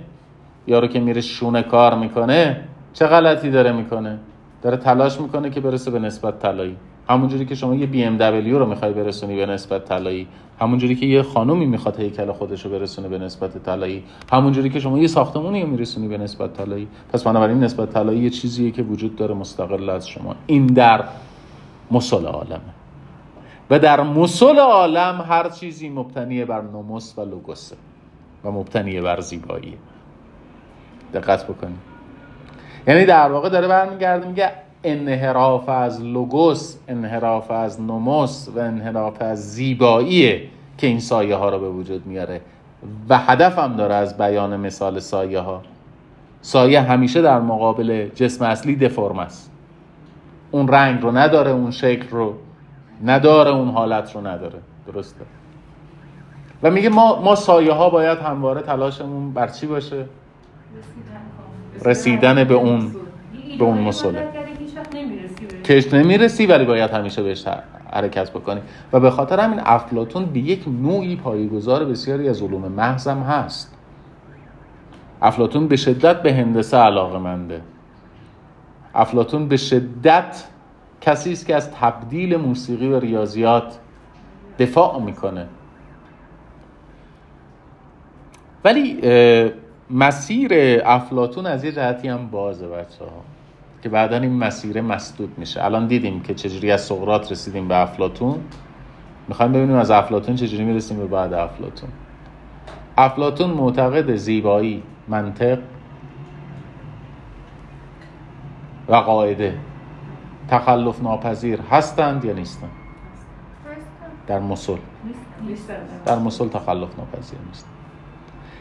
یارو 0.66 0.86
که 0.86 1.00
میره 1.00 1.20
شونه 1.20 1.62
کار 1.62 1.98
می‌کنه 1.98 2.60
چه 2.92 3.06
غلطی 3.06 3.50
داره 3.50 3.72
می‌کنه؟ 3.72 4.18
داره 4.62 4.76
تلاش 4.76 5.20
می‌کنه 5.20 5.50
که 5.50 5.60
برسه 5.60 5.90
به 5.90 5.98
نسبت 5.98 6.38
طلایی. 6.38 6.76
همونجوری 7.08 7.44
که 7.44 7.54
شما 7.54 7.74
یه 7.74 7.86
بی 7.86 8.04
ام 8.04 8.16
دبلیو 8.16 8.58
رو 8.58 8.66
می‌خوای 8.66 8.92
برسونی 8.92 9.36
به 9.36 9.46
نسبت 9.46 9.84
طلایی. 9.84 10.28
همونجوری 10.60 10.94
که 10.94 11.06
یه 11.06 11.22
خانومی 11.22 11.66
می‌خواد 11.66 12.00
هیکل 12.00 12.32
خودش 12.32 12.64
رو 12.64 12.70
برسونه 12.70 13.08
به 13.08 13.18
نسبت 13.18 13.62
طلایی. 13.62 14.04
همونجوری 14.32 14.70
که 14.70 14.80
شما 14.80 14.98
یه 14.98 15.06
ساختمونی 15.06 15.62
رو 15.62 15.68
میرسونی 15.68 16.08
به 16.08 16.18
نسبت 16.18 16.52
طلایی. 16.52 16.88
پس 17.12 17.22
بنابراین 17.22 17.64
نسبت 17.64 17.90
طلایی 17.90 18.20
یه 18.20 18.30
چیزیه 18.30 18.70
که 18.70 18.82
وجود 18.82 19.16
داره 19.16 19.34
مستقل 19.34 19.90
از 19.90 20.08
شما. 20.08 20.34
این 20.46 20.66
در 20.66 21.04
مسل 21.90 22.26
عالمه. 22.26 22.60
و 23.70 23.78
در 23.78 24.00
مسل 24.00 24.58
عالم 24.58 25.24
هر 25.28 25.48
چیزی 25.48 25.88
مبتنی 25.88 26.44
بر 26.44 26.60
نموس 26.60 27.18
و 27.18 27.20
لوگوسه 27.20 27.76
و 28.44 28.50
مبتنی 28.50 29.00
بر 29.00 29.20
زیبایی. 29.20 29.78
دقت 31.14 31.44
بکنید. 31.44 31.94
یعنی 32.86 33.04
در 33.04 33.32
واقع 33.32 33.48
داره 33.48 33.68
برمیگرده 33.68 34.28
میگه 34.28 34.52
انحراف 34.84 35.68
از 35.68 36.02
لوگوس 36.02 36.76
انحراف 36.88 37.50
از 37.50 37.80
نموس 37.80 38.48
و 38.56 38.58
انحراف 38.58 39.22
از 39.22 39.52
زیباییه 39.52 40.42
که 40.78 40.86
این 40.86 41.00
سایه 41.00 41.36
ها 41.36 41.48
رو 41.48 41.58
به 41.58 41.70
وجود 41.70 42.06
میاره. 42.06 42.40
و 43.08 43.18
هدف 43.18 43.58
هم 43.58 43.76
داره 43.76 43.94
از 43.94 44.18
بیان 44.18 44.56
مثال 44.56 44.98
سایه 44.98 45.40
ها 45.40 45.62
سایه 46.42 46.80
همیشه 46.80 47.22
در 47.22 47.40
مقابل 47.40 48.08
جسم 48.14 48.44
اصلی 48.44 48.76
دفرم 48.76 49.18
است. 49.18 49.50
اون 50.50 50.68
رنگ 50.68 51.02
رو 51.02 51.16
نداره 51.16 51.50
اون 51.50 51.70
شکل 51.70 52.08
رو 52.08 52.34
نداره 53.04 53.50
اون 53.50 53.68
حالت 53.68 54.14
رو 54.14 54.26
نداره. 54.26 54.58
درسته. 54.86 55.24
و 56.62 56.70
میگه 56.70 56.88
ما, 56.88 57.22
ما 57.22 57.34
سایه 57.34 57.72
ها 57.72 57.90
باید 57.90 58.18
همواره 58.18 58.62
تلاشمون 58.62 59.32
بر 59.32 59.48
چی 59.48 59.66
باشه؟ 59.66 60.04
رسیدن 61.84 62.44
به 62.44 62.54
اون 62.54 62.92
به 63.58 63.64
اون 63.64 63.78
مسئله. 63.78 64.28
کش 65.64 65.94
نمی‌رسی 65.94 66.46
ولی 66.46 66.64
باید 66.64 66.90
همیشه 66.90 67.22
بهش 67.22 67.46
حرکت 67.92 68.30
بکنی. 68.30 68.60
و 68.92 69.00
به 69.00 69.10
خاطر 69.10 69.40
همین 69.40 69.60
افلاتون 69.64 70.24
به 70.24 70.38
یک 70.38 70.68
نوعی 70.68 71.16
پایگذار 71.16 71.84
بسیاری 71.84 72.28
از 72.28 72.42
علوم 72.42 72.72
محضم 72.72 73.22
هست. 73.22 73.76
افلاتون 75.22 75.68
به 75.68 75.76
شدت 75.76 76.22
به 76.22 76.34
هندسه 76.34 76.76
علاقه 76.76 77.18
منده 77.18 77.60
افلاتون 78.94 79.48
به 79.48 79.56
شدت 79.56 80.44
کسی 81.04 81.32
است 81.32 81.46
که 81.46 81.56
از 81.56 81.70
تبدیل 81.70 82.36
موسیقی 82.36 82.88
و 82.88 83.00
ریاضیات 83.00 83.78
دفاع 84.58 85.00
می‌کنه. 85.00 85.46
ولی 88.64 89.00
مسیر 89.90 90.52
افلاتون 90.84 91.46
از 91.46 91.64
یه 91.64 91.72
جهتی 91.72 92.08
هم 92.08 92.28
بازه 92.30 92.68
بچه 92.68 93.04
ها 93.04 93.24
که 93.82 93.88
بعدا 93.88 94.16
این 94.16 94.32
مسیر 94.32 94.80
مسدود 94.80 95.38
میشه. 95.38 95.64
الان 95.64 95.86
دیدیم 95.86 96.20
که 96.20 96.34
چجوری 96.34 96.70
از 96.70 96.80
سقرات 96.80 97.32
رسیدیم 97.32 97.68
به 97.68 97.76
افلاتون 97.76 98.40
می‌خوایم 99.28 99.52
ببینیم 99.52 99.76
از 99.76 99.90
افلاتون 99.90 100.34
چجوری 100.34 100.64
می‌رسیم 100.64 100.96
به 100.96 101.06
بعد 101.06 101.32
افلاتون 101.32 101.88
افلاتون 102.96 103.50
معتقد 103.50 104.16
زیبایی 104.16 104.82
منطق 105.08 105.58
و 108.88 108.96
قاعده. 108.96 109.54
تخلف 110.48 111.02
ناپذیر 111.02 111.60
هستند 111.70 112.24
یا 112.24 112.32
نیستند؟ 112.32 112.70
در 114.26 114.38
مسل 114.38 114.76
در 116.06 116.18
مسل 116.18 116.48
تخلف 116.48 116.98
ناپذیر 116.98 117.38
نیست. 117.48 117.66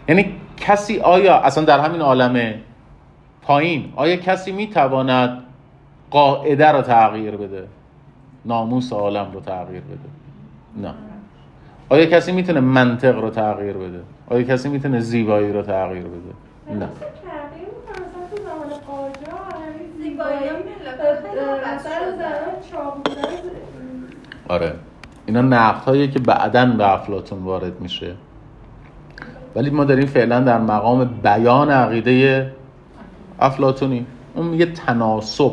یعنی 0.08 0.36
کسی 0.58 1.00
آیا 1.00 1.36
اصلا 1.36 1.64
در 1.64 1.80
همین 1.80 2.02
عالم 2.02 2.54
پایین 3.42 3.94
آیا 3.96 4.16
کسی 4.16 4.52
می‌تواند 4.52 5.44
قاعده 6.12 6.68
رو 6.72 6.82
تغییر 6.82 7.38
بده؟ 7.38 7.68
ناموس 8.46 8.94
عالم 8.94 9.32
رو 9.34 9.40
تغییر 9.40 9.82
بده؟ 9.82 10.10
نه. 10.88 10.94
آیا 11.90 12.06
کسی 12.06 12.32
می‌تونه 12.32 12.60
منطق 12.60 13.20
رو 13.20 13.30
تغییر 13.30 13.78
بده؟ 13.78 14.02
آیا 14.30 14.44
کسی 14.44 14.70
می‌تونه 14.70 15.00
زیبایی 15.00 15.54
رو 15.54 15.62
تغییر 15.62 16.04
بده؟ 16.04 16.80
نه. 16.80 16.90
آره. 24.50 24.76
اینا 25.26 25.42
نقد 25.42 25.84
هایی 25.84 26.08
که 26.08 26.20
بعدا 26.20 26.66
به 26.66 26.94
افلاتون 26.94 27.44
وارد 27.44 27.82
میشه. 27.82 28.16
ولی 29.56 29.70
ما 29.70 29.84
داریم 29.84 30.06
فعلا 30.06 30.40
در 30.40 30.58
مقام 30.58 31.06
بیان 31.06 31.72
عقیده 31.72 32.52
افلاتونی 33.40 34.06
اون 34.36 34.48
میگه 34.48 34.66
تناسب. 34.66 35.52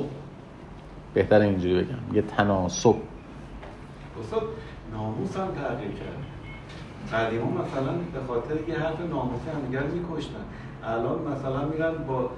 بهتر 1.14 1.40
اینجوری 1.40 1.84
بگم. 1.84 1.98
میگه 2.08 2.22
تناسب. 2.22 2.94
استاد 4.20 4.42
ناموس 4.92 5.36
هم 5.36 5.46
تغییر 5.46 5.90
کرد. 5.90 6.20
قدیما 7.12 7.44
مثلا 7.44 7.92
به 7.92 8.20
خاطر 8.28 8.54
یه 8.68 8.78
حرف 8.78 9.00
ناموسی 9.10 9.50
هم 9.50 9.84
میکشتن. 9.92 10.44
الان 10.84 11.18
مثلا 11.22 11.64
میرن 11.68 12.04
با 12.08 12.30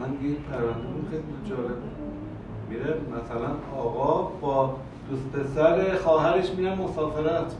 من 0.00 0.28
یه 0.28 0.36
پرونده 0.50 1.10
خیلی 1.10 1.22
جالب 1.48 1.78
میره 2.70 2.94
مثلا 3.08 3.50
آقا 3.78 4.22
با 4.40 4.74
دوست 5.10 5.26
پسر 5.32 5.96
خواهرش 6.04 6.44
میرن 6.56 6.78
مسافرت. 6.78 7.52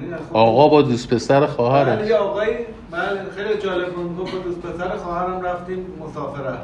یعنی 0.00 0.14
آقا 0.32 0.68
با 0.68 0.82
دوست 0.82 1.14
پسر 1.14 1.46
خواهرش. 1.46 1.98
بله 1.98 2.14
آقای 2.14 2.48
بله 2.90 3.20
خیلی 3.36 3.62
جالب 3.62 3.92
بود. 3.92 4.16
با 4.16 4.24
دوست 4.44 4.60
پسر 4.60 4.96
خواهرم 4.96 5.42
رفتیم 5.42 5.86
مسافرت. 6.00 6.58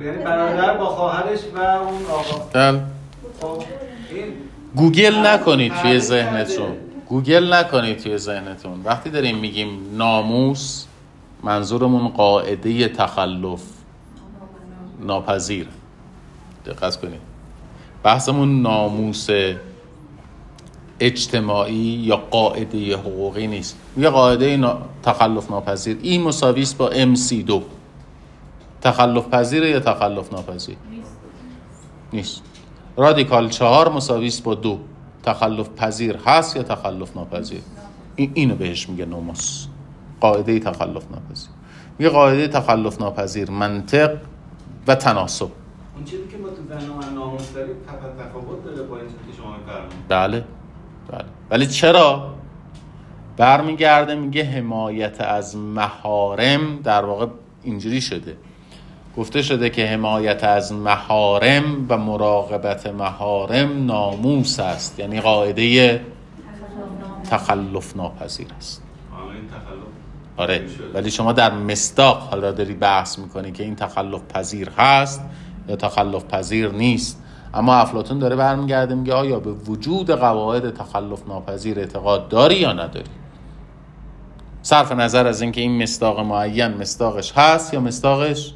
یعنی 0.00 0.24
برادر 0.24 0.76
با 0.76 0.86
خواهرش 0.86 1.40
و 1.54 1.58
اون 1.58 2.06
آقا. 2.10 2.44
بله. 2.52 2.82
خب 3.40 3.62
گوگل 4.76 5.14
نکنید 5.26 5.72
توی 5.82 6.00
ذهنتون. 6.00 6.76
گوگل 7.08 7.52
نکنید 7.52 7.96
توی 7.98 8.18
ذهنتون. 8.18 8.80
وقتی 8.84 9.10
داریم 9.10 9.38
میگیم 9.38 9.80
ناموس 9.96 10.86
منظورمون 11.46 12.08
قاعده 12.08 12.88
تخلف. 12.88 13.62
ناپذیر. 15.00 15.68
دقت 16.66 17.00
کنید. 17.00 17.20
بحثمون 18.02 18.62
ناموس 18.62 19.28
اجتماعی 21.00 21.74
یا 21.74 22.16
قاعده 22.16 22.96
حقوقی 22.96 23.46
نیست. 23.46 23.76
یه 23.96 24.10
قاعده 24.10 24.56
نا... 24.56 24.78
تخلف 25.02 25.50
ناپذیر. 25.50 25.98
E 26.02 26.22
مساویس 26.22 26.74
با 26.74 26.90
MC2 26.90 27.52
تخلف 28.82 29.28
پذیره 29.28 29.70
یا 29.70 29.80
تخلف 29.80 30.32
ناپذیر؟ 30.32 30.76
نیست. 32.12 32.42
رادیکال 32.96 33.48
چهار 33.48 33.92
مساویس 33.92 34.40
با 34.40 34.54
دو. 34.54 34.78
تخلف 35.22 35.68
پذیر 35.68 36.16
هست 36.26 36.56
یا 36.56 36.62
تخلف 36.62 37.16
ناپذیر؟ 37.16 37.60
این 38.16 38.30
اینو 38.34 38.54
بهش 38.54 38.88
میگه 38.88 39.06
نوموس 39.06 39.66
قاعده 40.20 40.58
تخلف 40.58 41.04
ناپذیر 41.10 41.48
میگه 41.98 42.10
قاعده 42.10 42.48
تخلف 42.48 43.00
ناپذیر 43.00 43.50
منطق 43.50 44.16
و 44.86 44.94
تناسب. 44.94 45.48
اون 45.94 46.04
چیزی 46.04 46.22
که 46.30 46.36
ما 46.36 46.48
تو 46.48 46.56
زن 46.68 46.90
و 46.90 47.14
ناموس 47.14 47.52
داریم 47.52 47.74
تفاوت 48.18 48.64
داره 48.64 48.82
با 48.82 48.96
این 48.96 49.06
چیزی 49.06 49.18
که 49.30 49.36
شما 49.42 49.56
بله. 50.08 50.44
بله. 51.10 51.24
ولی 51.50 51.66
چرا؟ 51.66 52.34
برمیگرده 53.36 54.14
میگه 54.14 54.44
حمایت 54.44 55.20
از 55.20 55.56
محارم 55.56 56.82
در 56.82 57.04
واقع 57.04 57.26
اینجوری 57.62 58.00
شده. 58.00 58.36
گفته 59.16 59.42
شده 59.42 59.70
که 59.70 59.86
حمایت 59.86 60.44
از 60.44 60.72
محارم 60.72 61.86
و 61.88 61.96
مراقبت 61.98 62.86
محارم 62.86 63.86
ناموس 63.86 64.60
است. 64.60 64.98
یعنی 64.98 65.20
قاعده 65.20 66.00
تخلف 67.30 67.96
ناپذیر 67.96 68.46
است. 68.56 68.85
آره 70.36 70.66
ولی 70.94 71.10
شما 71.10 71.32
در 71.32 71.54
مصداق 71.54 72.18
حالا 72.18 72.52
داری 72.52 72.74
بحث 72.74 73.18
می‌کنی 73.18 73.52
که 73.52 73.64
این 73.64 73.76
تخلف 73.76 74.22
پذیر 74.34 74.70
هست 74.78 75.20
یا 75.68 75.76
تخلف 75.76 76.24
پذیر 76.24 76.68
نیست. 76.68 77.22
اما 77.54 77.74
افلاتون 77.74 78.18
داره 78.18 78.36
برمیگرده 78.36 78.94
میگه 78.94 79.14
آیا 79.14 79.40
به 79.40 79.52
وجود 79.52 80.10
قواعد 80.10 80.74
تخلف 80.74 81.28
ناپذیر 81.28 81.78
اعتقاد 81.78 82.28
داری 82.28 82.54
یا 82.54 82.72
نداری؟ 82.72 83.10
صرف 84.62 84.92
نظر 84.92 85.26
از 85.26 85.42
اینکه 85.42 85.60
این 85.60 85.82
مصداق 85.82 86.20
معین 86.20 86.68
مصداقش 86.68 87.32
هست 87.36 87.74
یا 87.74 87.80
مصداقش 87.80 88.54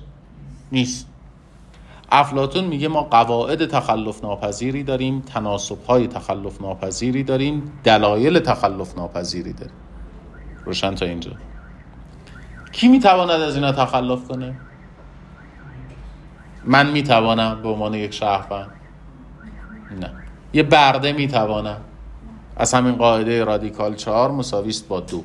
نیست. 0.73 1.07
افلاتون 2.13 2.65
میگه 2.65 2.89
ما 2.89 3.03
قواعد 3.03 3.67
تخلف 3.67 4.25
ناپذیری 4.25 4.83
داریم 4.83 5.21
تناسب 5.21 5.85
های 5.85 6.07
تخلف 6.07 6.61
ناپذیری 6.61 7.23
داریم 7.23 7.73
دلایل 7.85 8.39
تخلف 8.39 8.97
ناپذیری 8.97 9.53
داریم. 9.53 9.75
روشن 10.65 10.95
تا 10.95 11.07
اینجا. 11.07 11.31
کی 12.73 12.89
می‌تواند 12.89 13.41
از 13.41 13.55
اینا 13.55 13.73
تخلف 13.73 14.29
کنه؟ 14.29 14.57
من 16.65 16.91
می‌توانم 16.91 17.63
به 17.63 17.69
عنوان 17.69 17.95
یک 17.95 18.15
شهروند. 18.15 18.71
نه. 20.01 20.11
یه 20.53 20.63
برده 20.63 21.13
می‌توانم. 21.13 21.81
از 22.57 22.75
همین 22.75 22.95
قاعده 22.95 23.45
رادیکال 23.45 23.95
چهار 23.95 24.31
مساویست 24.31 24.89
با 24.89 25.01
دو. 25.01 25.25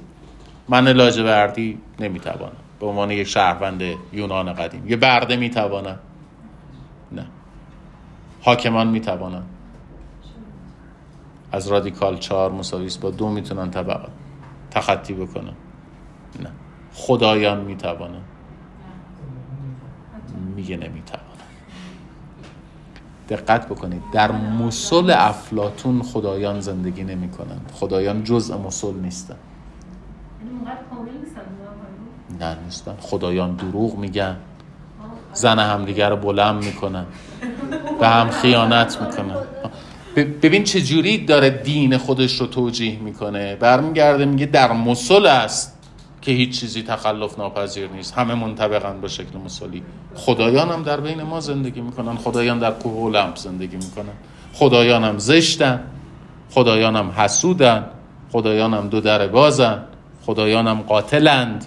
من 0.70 0.88
لاجوردی 0.88 1.82
نمی‌توانم. 2.00 2.56
به 2.80 2.86
عنوان 2.86 3.12
یک 3.12 3.28
شهروند 3.28 3.82
یونان 4.14 4.54
قدیم. 4.54 4.88
یه 4.88 4.96
برده 4.96 5.36
می‌توانم. 5.36 6.00
نه. 7.12 7.26
حاکمان 8.42 8.88
می‌توانن 8.88 9.44
از 11.52 11.68
رادیکال 11.68 12.18
چهار 12.18 12.52
مساویس 12.52 12.98
با 12.98 13.10
دو 13.12 13.30
می‌تونن 13.30 13.72
طبقات 13.72 14.12
تخطی 14.72 15.14
بکنن. 15.14 15.54
نه. 16.44 16.52
خدایان 16.96 17.62
می‌توانن 17.62 18.22
میگه 20.56 20.78
نمی‌توانن 20.78 21.26
دقت 23.30 23.66
بکنید. 23.66 24.02
در 24.14 24.32
مسل 24.32 25.14
افلاتون 25.18 26.02
خدایان 26.02 26.60
زندگی 26.60 27.04
نمی‌کنن 27.04 27.58
خدایان 27.74 28.24
جزء 28.24 28.58
مسل 28.58 28.94
نیستن. 28.94 29.36
نه 32.40 32.58
نیستن 32.66 32.96
خدایان 33.00 33.56
دروغ 33.56 33.98
میگن. 33.98 34.36
زن 35.34 35.60
همدیگر 35.60 36.10
رو 36.10 36.16
بلند 36.16 36.66
می‌کنن. 36.66 37.06
به 38.00 38.08
هم 38.08 38.30
خیانت 38.30 39.02
می‌کنن. 39.02 39.36
ببین 40.16 40.64
چه 40.64 40.82
جوری 40.82 41.26
داره 41.26 41.50
دین 41.50 41.98
خودش 41.98 42.42
رو 42.42 42.48
توجیه 42.48 43.00
می‌کنه. 43.00 43.56
برمیگرده 43.56 44.26
میگه 44.26 44.46
در 44.46 44.72
مسل 44.72 45.26
است. 45.26 45.75
که 46.26 46.32
هیچ 46.32 46.60
چیزی 46.60 46.84
تخلف 46.84 47.40
ناپذیر 47.40 47.90
نیست. 47.90 48.14
همه 48.14 48.36
منطبقن 48.36 49.02
به 49.02 49.08
شکل 49.08 49.38
مسلی 49.46 49.84
خدایان 50.16 50.70
هم 50.70 50.84
در 50.84 51.00
بین 51.00 51.24
ما 51.24 51.40
زندگی 51.40 51.82
می‌کنن. 51.82 52.16
خدایان 52.16 52.60
در 52.60 52.72
کوه 52.72 52.94
و 52.94 53.10
لمپ 53.10 53.36
زندگی 53.36 53.76
می‌کنن. 53.76 54.14
خدایان 54.54 55.04
هم 55.04 55.18
زشتن. 55.18 55.84
خدایان 56.52 56.96
هم 56.96 57.12
حسودن. 57.12 57.86
خدایان 58.32 58.74
هم 58.74 58.90
دو 58.90 59.02
در 59.02 59.28
بازن. 59.28 59.84
خدایان 60.26 60.68
هم 60.68 60.82
قاتلند. 60.82 61.66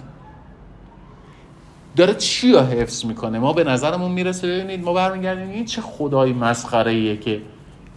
داره 1.95 2.13
چی 2.13 2.51
رو 2.51 2.59
حفظ 2.59 3.05
می‌کنه؟ 3.05 3.39
ما 3.39 3.53
به 3.53 3.63
نظرمون 3.63 4.11
می‌رسه. 4.11 4.47
ببینید 4.47 4.85
ما 4.85 4.93
برمیگردیم. 4.93 5.49
این 5.49 5.65
چه 5.65 5.81
خدای 5.81 6.33
مسخره 6.33 6.91
ایه 6.91 7.17
که 7.17 7.41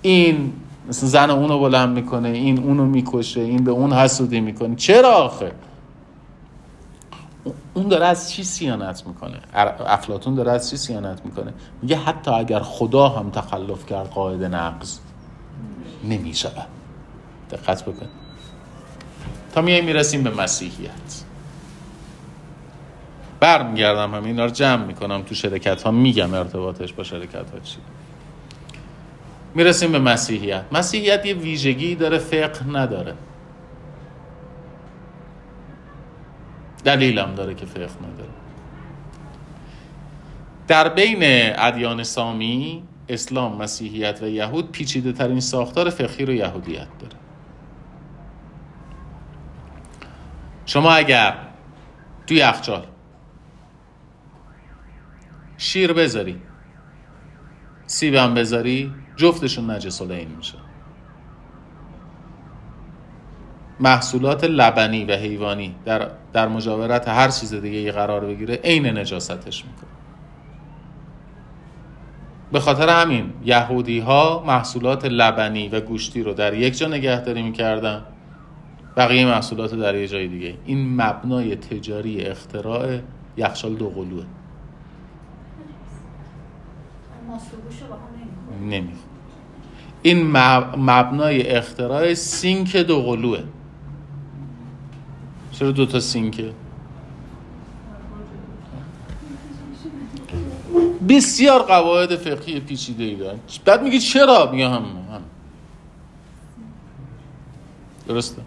این 0.02 0.52
مثلا 0.88 1.08
زن 1.08 1.30
اونو 1.30 1.58
بلند 1.58 1.94
می‌کنه 1.94 2.28
این 2.28 2.58
اونو 2.58 2.86
می‌کشه 2.86 3.40
این 3.40 3.64
به 3.64 3.70
اون 3.70 3.92
حسودی 3.92 4.40
می‌کنه. 4.40 4.76
چرا 4.76 5.12
آخه؟ 5.12 5.52
اون 7.74 7.88
داره 7.88 8.06
از 8.06 8.30
چی 8.30 8.44
سیانت 8.44 9.06
می‌کنه؟ 9.06 9.40
افلاتون 9.86 10.34
داره 10.34 10.52
از 10.52 10.70
چی 10.70 10.76
سیانت 10.76 11.20
می‌کنه؟ 11.24 11.52
میگه 11.82 11.96
حتی 11.96 12.30
اگر 12.30 12.60
خدا 12.60 13.08
هم 13.08 13.30
تخلف 13.30 13.86
کرد 13.86 14.08
قاعده 14.08 14.48
نقض 14.48 14.98
نمی‌شود. 16.04 16.66
دقت 17.50 17.82
بکن. 17.84 18.06
تا 19.54 19.60
میای 19.60 19.80
می‌رسیم 19.80 20.22
به 20.22 20.30
مسیحیت. 20.30 21.22
برمیگردم 23.40 24.14
هم 24.14 24.24
اینا 24.24 24.44
رو 24.44 24.50
جمع 24.50 24.84
می‌کنم 24.84 25.22
تو 25.22 25.34
شرکت 25.34 25.82
ها 25.82 25.90
میگم 25.90 26.34
ارتباطش 26.34 26.92
با 26.92 27.04
شرکت 27.04 27.50
ها 27.50 27.60
چی. 27.62 27.78
می‌رسیم 29.54 29.92
به 29.92 29.98
مسیحیت. 29.98 30.64
مسیحیت 30.72 31.26
یه 31.26 31.34
ویژگی 31.34 31.94
داره 31.94 32.18
فقه 32.18 32.68
نداره. 32.68 33.14
دلیلم 36.84 37.34
داره 37.34 37.54
که 37.54 37.66
فقه 37.66 37.82
نداره. 37.82 38.30
در 40.68 40.88
بین 40.88 41.20
ادیان 41.58 42.02
سامی 42.02 42.82
اسلام 43.08 43.62
مسیحیت 43.62 44.22
و 44.22 44.28
یهود 44.28 44.72
پیچیده 44.72 45.12
ترین 45.12 45.40
ساختار 45.40 45.90
فقهی 45.90 46.24
رو 46.24 46.32
یهودیت 46.32 46.88
داره. 47.00 47.16
شما 50.66 50.92
اگر 50.92 51.36
توی 52.26 52.36
یخچال 52.36 52.86
شیر 55.58 55.92
بذاری 55.92 56.40
سیبم 57.86 58.34
بذاری 58.34 58.92
جفتشون 59.16 59.70
نجس 59.70 60.02
میشه. 60.02 60.61
محصولات 63.82 64.44
لبنی 64.44 65.04
و 65.04 65.12
حیوانی 65.12 65.74
در, 65.84 66.10
در 66.32 66.48
مجاورت 66.48 67.08
هر 67.08 67.28
چیز 67.28 67.54
دیگه 67.54 67.78
ای 67.78 67.92
قرار 67.92 68.26
بگیره 68.26 68.60
عین 68.64 68.98
نجاستش 68.98 69.64
می‌کنه. 69.64 69.90
به 72.52 72.60
خاطر 72.60 72.88
همین 72.88 73.32
یهودی 73.44 73.98
ها 73.98 74.44
محصولات 74.46 75.04
لبنی 75.04 75.68
و 75.68 75.80
گوشتی 75.80 76.22
رو 76.22 76.34
در 76.34 76.54
یک 76.54 76.78
جا 76.78 76.88
نگهداری 76.88 77.42
می‌کردن 77.42 78.02
بقیه 78.96 79.26
محصولات 79.26 79.74
در 79.74 79.94
یه 79.94 80.08
جای 80.08 80.28
دیگه. 80.28 80.54
این 80.66 81.02
مبنای 81.02 81.56
تجاری 81.56 82.20
اختراع 82.20 82.98
یخچال 83.36 83.74
دو 83.74 83.88
قلوه. 83.88 84.24
نمی‌خوره. 88.60 89.12
این 90.02 90.30
مب- 90.30 90.74
مبنای 90.78 91.48
اختراع 91.48 92.14
سینک 92.14 92.76
دو 92.76 93.02
قلوه. 93.02 93.38
چرا 95.52 95.70
دوتا 95.70 96.00
سینکه؟ 96.00 96.52
بسیار 101.08 101.62
قواعد 101.62 102.16
فقهی 102.16 102.60
پیچیده 102.60 103.04
ای 103.04 103.14
دارن. 103.14 103.38
بعد 103.64 103.82
میگه 103.82 103.98
چرا؟ 103.98 104.50
میگه 104.52 104.68
هم, 104.68 104.74
هم. 104.74 105.22
درسته. 108.08 108.42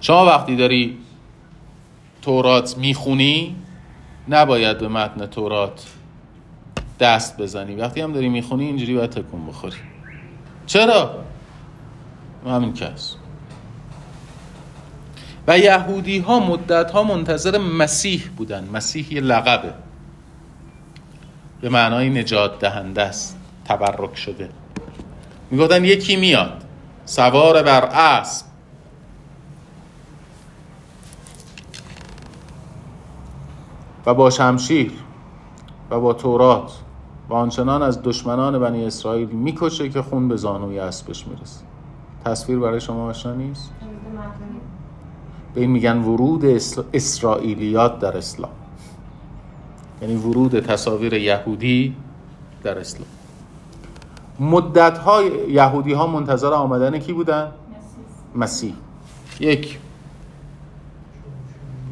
شما 0.00 0.26
وقتی 0.26 0.56
داری 0.56 0.98
تورات 2.22 2.78
می‌خونی 2.78 3.56
نباید 4.28 4.78
به 4.78 4.88
متن 4.88 5.26
تورات 5.26 5.86
دست 7.00 7.38
بزنی. 7.38 7.74
وقتی 7.74 8.00
هم 8.00 8.12
داری 8.12 8.28
می‌خونی 8.28 8.64
اینجوری 8.64 8.94
باید 8.94 9.10
تکون 9.10 9.46
بخوری. 9.46 9.76
چرا؟ 10.66 11.24
همین 12.46 12.72
کس. 12.72 13.16
و 15.46 15.58
یهودی 15.58 16.18
ها 16.18 16.40
مدت 16.40 16.90
ها 16.90 17.02
منتظر 17.02 17.58
مسیح 17.58 18.30
بودن. 18.36 18.68
مسیح 18.72 19.12
یه 19.12 19.20
لقبه. 19.20 19.74
به 21.60 21.68
معنای 21.68 22.10
نجات 22.10 22.58
دهنده 22.58 23.02
است. 23.02 23.36
تبرک 23.64 24.16
شده. 24.16 24.50
می‌گفتن 25.50 25.84
یکی 25.84 26.16
میاد. 26.16 26.64
سوار 27.04 27.62
بر 27.62 27.84
اسب. 27.84 28.46
و 34.06 34.14
با 34.14 34.30
شمشیر 34.30 34.92
و 35.90 36.00
با 36.00 36.12
تورات 36.12 36.72
و 37.28 37.34
آنچنان 37.34 37.82
از 37.82 38.02
دشمنان 38.02 38.58
بنی 38.58 38.84
اسرائیل 38.84 39.28
می‌کشه 39.28 39.88
که 39.88 40.02
خون 40.02 40.28
به 40.28 40.36
زانوی 40.36 40.78
اسبش 40.78 41.26
می‌رسه. 41.26 41.64
تصویر 42.24 42.58
برای 42.58 42.80
شما 42.80 43.08
آشنا 43.08 43.34
نیست؟ 43.34 43.70
به 45.54 45.60
این 45.60 45.70
میگن 45.70 45.98
ورود 45.98 46.44
اسرائیلیات 46.94 47.98
در 47.98 48.16
اسلام. 48.16 48.50
یعنی 50.02 50.16
ورود 50.16 50.60
تصاویر 50.60 51.14
یهودی 51.14 51.94
در 52.62 52.78
اسلام. 52.78 53.08
مدت 54.40 54.98
های 54.98 55.50
یهودی 55.50 55.92
ها 55.92 56.06
منتظر 56.06 56.52
آمدن 56.52 56.98
کی 56.98 57.12
بودن؟ 57.12 57.52
مسیح. 58.34 58.74
یک. 59.40 59.78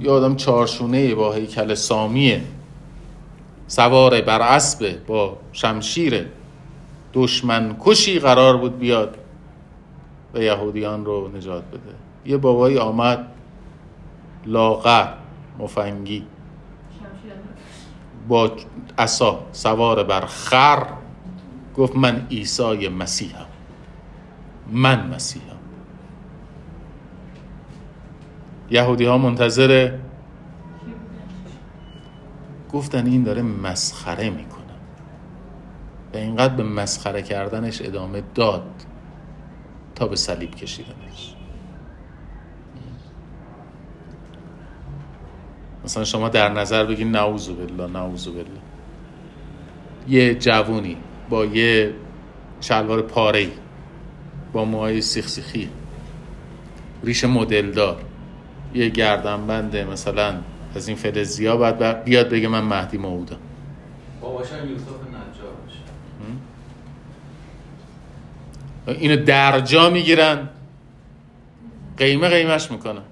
یه 0.01 0.11
آدم 0.11 0.37
چارشونه 0.37 1.15
با 1.15 1.33
هیکل 1.33 1.75
سامیه 1.75 2.43
سوار 3.67 4.21
بر 4.21 4.43
اسب 4.43 5.07
با 5.07 5.37
شمشیر 5.53 6.27
دشمن 7.15 7.77
کشی 7.81 8.19
قرار 8.19 8.57
بود 8.57 8.79
بیاد 8.79 9.17
و 10.35 10.43
یهودیان 10.43 11.05
رو 11.05 11.37
نجات 11.37 11.65
بده. 11.65 11.95
یه 12.27 12.37
بابایی 12.37 12.79
آمد 12.79 13.27
لاغر 14.47 15.14
مفنگی. 15.59 16.26
با 18.28 18.53
عصا 18.99 19.41
سوار 19.53 20.05
بر 20.05 20.20
خر 20.26 20.86
گفت 21.76 21.97
من 21.97 22.26
عیسی 22.30 22.88
مسیحم. 22.88 23.47
من 24.72 25.14
مسیحم. 25.14 25.57
یهودی 28.70 29.05
ها 29.05 29.18
منتظر 29.18 29.99
گفتن 32.72 33.07
این 33.07 33.22
داره 33.22 33.43
مسخره 33.43 34.30
می‌کنه. 34.30 34.61
و 36.14 36.16
اینقدر 36.16 36.55
به 36.55 36.62
مسخره 36.62 37.22
کردنش 37.22 37.82
ادامه 37.82 38.22
داد 38.34 38.70
تا 39.95 40.07
به 40.07 40.16
صلیب 40.16 40.55
کشیدنش. 40.55 41.30
مثلا 45.85 46.05
شما 46.05 46.28
در 46.28 46.49
نظر 46.49 46.85
بگین 46.85 47.11
نعوذ 47.11 47.49
بالله 47.49 47.87
نعوذ 47.87 48.28
بالله. 48.28 48.61
یه 50.09 50.35
جوونی 50.35 50.97
با 51.31 51.45
یه 51.45 51.95
شلوار 52.61 53.03
پاره 53.03 53.49
با 54.53 54.64
موهای 54.64 55.01
سیخ 55.01 55.28
سیخی 55.28 55.68
ریش 57.05 57.24
مدل 57.24 57.70
دار 57.70 58.03
یه 58.74 58.89
گردنبند 58.89 59.76
مثلا 59.76 60.35
از 60.74 60.89
این 60.89 60.97
فلزیا 60.97 61.57
بعد 61.57 62.05
بیاد 62.05 62.28
بگه 62.28 62.49
من 62.49 62.61
مهدی 62.61 62.99
موعودم 62.99 63.37
باباشم 64.20 64.70
یوسف 64.70 64.89
نجار 64.89 65.51
اینو 68.87 69.16
درجا 69.16 69.91
می‌گیرن. 69.91 70.49
قیمه 71.97 72.28
قیمش 72.28 72.70
می‌کنن. 72.70 73.03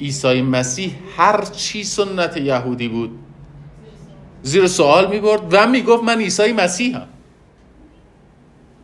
عیسی 0.00 0.42
مسیح 0.42 0.92
هر 1.16 1.44
چی 1.44 1.84
سنت 1.84 2.36
یهودی 2.36 2.88
بود. 2.88 3.18
زیر 4.42 4.66
سوال 4.66 5.10
می‌برد 5.10 5.40
و 5.50 5.66
می‌گفت 5.66 6.04
من 6.04 6.18
عیسی 6.18 6.52
مسیحم. 6.52 7.06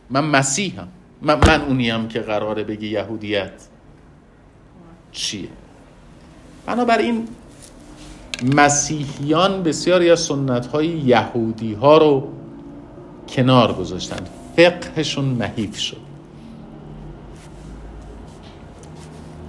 من 0.09 0.23
مسیحم. 0.23 0.87
من, 1.21 1.39
من 1.47 1.61
اونیم 1.61 2.07
که 2.07 2.19
قراره 2.19 2.63
بگی 2.63 2.87
یهودیت 2.87 3.51
چیه. 5.11 5.49
بنابراین 6.65 7.27
مسیحیان 8.55 9.63
بسیاری 9.63 10.09
از 10.09 10.19
سنت 10.19 10.67
های 10.67 10.87
یهودی 10.87 11.73
ها 11.73 11.97
رو 11.97 12.33
کنار 13.29 13.73
گذاشتن. 13.73 14.19
فقهشون 14.57 15.25
محیف 15.25 15.77
شد. 15.77 16.06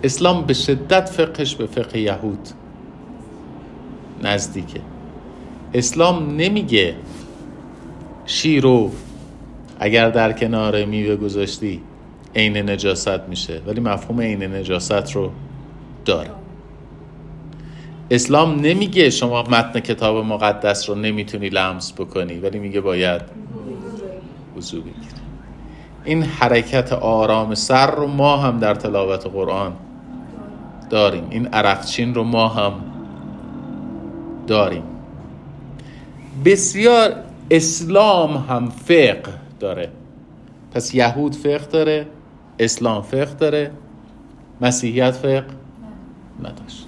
اسلام 0.03 0.46
به 0.46 0.55
شدت 0.55 1.09
فقهش 1.09 1.55
به 1.55 1.66
فقه 1.66 1.99
یهود 1.99 2.49
نزدیکه. 4.22 4.80
اسلام 5.74 6.36
نمیگه 6.36 6.94
شیرو 8.26 8.90
اگر 9.80 10.11
در 10.11 10.32
کنار 10.32 10.84
میوه 10.84 11.16
گذاشتی 11.16 11.80
عین 12.36 12.70
نجاست 12.70 13.20
میشه 13.28 13.61
ولی 13.66 13.80
مفهوم 13.80 14.20
عین 14.20 14.42
نجاست 14.42 15.12
رو 15.12 15.30
داره. 16.05 16.30
اسلام 18.11 18.61
نمیگه 18.61 19.11
شما 19.11 19.42
متن 19.42 19.80
کتاب 19.80 20.24
مقدس 20.24 20.88
رو 20.88 20.94
نمی‌تونی 20.94 21.49
لمس 21.49 21.92
بکنی 21.92 22.34
ولی 22.38 22.59
میگه 22.59 22.80
باید 22.80 23.22
وضو 24.57 24.80
بگیری. 24.80 24.96
این 26.05 26.22
حرکت 26.22 26.92
آرام 26.92 27.55
سر 27.55 27.90
رو 27.90 28.07
ما 28.07 28.36
هم 28.36 28.59
در 28.59 28.74
تلاوت 28.74 29.26
قرآن 29.26 29.72
داریم. 30.91 31.26
این 31.30 31.47
عرقچین 31.47 32.14
رو 32.14 32.24
ما 32.24 32.49
هم 32.49 32.72
داریم. 34.47 34.82
بسیار 36.45 37.14
اسلام 37.51 38.36
هم 38.36 38.68
فقه 38.68 39.34
داره. 39.61 39.91
پس 40.72 40.95
یهود 40.95 41.34
فقه 41.34 41.66
داره 41.66 42.07
اسلام 42.59 43.03
فقه 43.03 43.34
داره 43.34 43.70
مسیحیت 44.61 45.11
فقه 45.11 45.45
نداشت. 46.43 46.84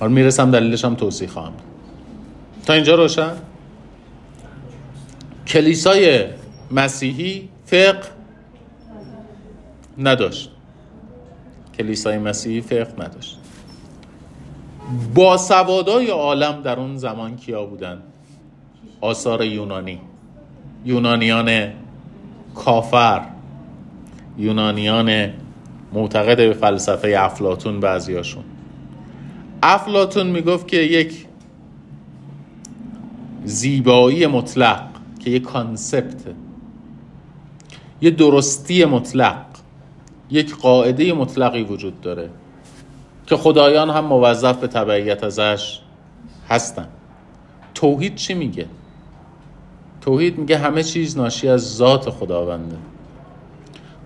حالا 0.00 0.12
می‌رسم 0.12 0.50
دلیلش 0.50 0.84
هم 0.84 0.94
توضیح 0.94 1.28
خواهم. 1.28 1.52
تا 2.66 2.72
اینجا 2.72 2.94
روشن؟ 2.94 3.32
کلیسای 5.46 6.24
مسیحی 6.70 7.48
فقه 7.64 8.00
نداشت. 9.98 10.50
کلیسای 11.78 12.18
مسیحی 12.18 12.60
فقه 12.60 12.94
نداشت. 12.98 13.38
با 15.14 15.36
سوادای 15.36 16.10
عالم 16.10 16.62
در 16.62 16.78
اون 16.78 16.96
زمان 16.96 17.36
کیا 17.36 17.66
بودن؟ 17.66 18.02
آثار 19.00 19.44
یونانی. 19.44 20.00
یونانیان 20.84 21.72
کافر. 22.54 23.22
یونانیان 24.38 25.32
معتقد 25.92 26.36
به 26.36 26.52
فلسفه 26.52 27.14
افلاتون 27.18 27.80
بعضیاشون. 27.80 28.44
افلاتون 29.62 30.26
می‌گفت 30.26 30.68
که 30.68 30.76
یک 30.76 31.25
زیبایی 33.46 34.26
مطلق 34.26 34.82
که 35.18 35.30
یک 35.30 35.42
کانسپت. 35.42 36.24
یه 38.00 38.10
درستی 38.10 38.84
مطلق 38.84 39.44
یک 40.30 40.56
قاعده 40.56 41.12
مطلقی 41.12 41.62
وجود 41.62 42.00
داره 42.00 42.30
که 43.26 43.36
خدایان 43.36 43.90
هم 43.90 44.04
موظف 44.04 44.56
به 44.56 44.66
تبعیت 44.66 45.24
ازش 45.24 45.80
هستن. 46.48 46.88
توحید 47.74 48.14
چی 48.14 48.34
میگه؟ 48.34 48.66
توحید 50.00 50.38
میگه 50.38 50.58
همه 50.58 50.82
چیز 50.82 51.16
ناشی 51.16 51.48
از 51.48 51.76
ذات 51.76 52.10
خداونده. 52.10 52.76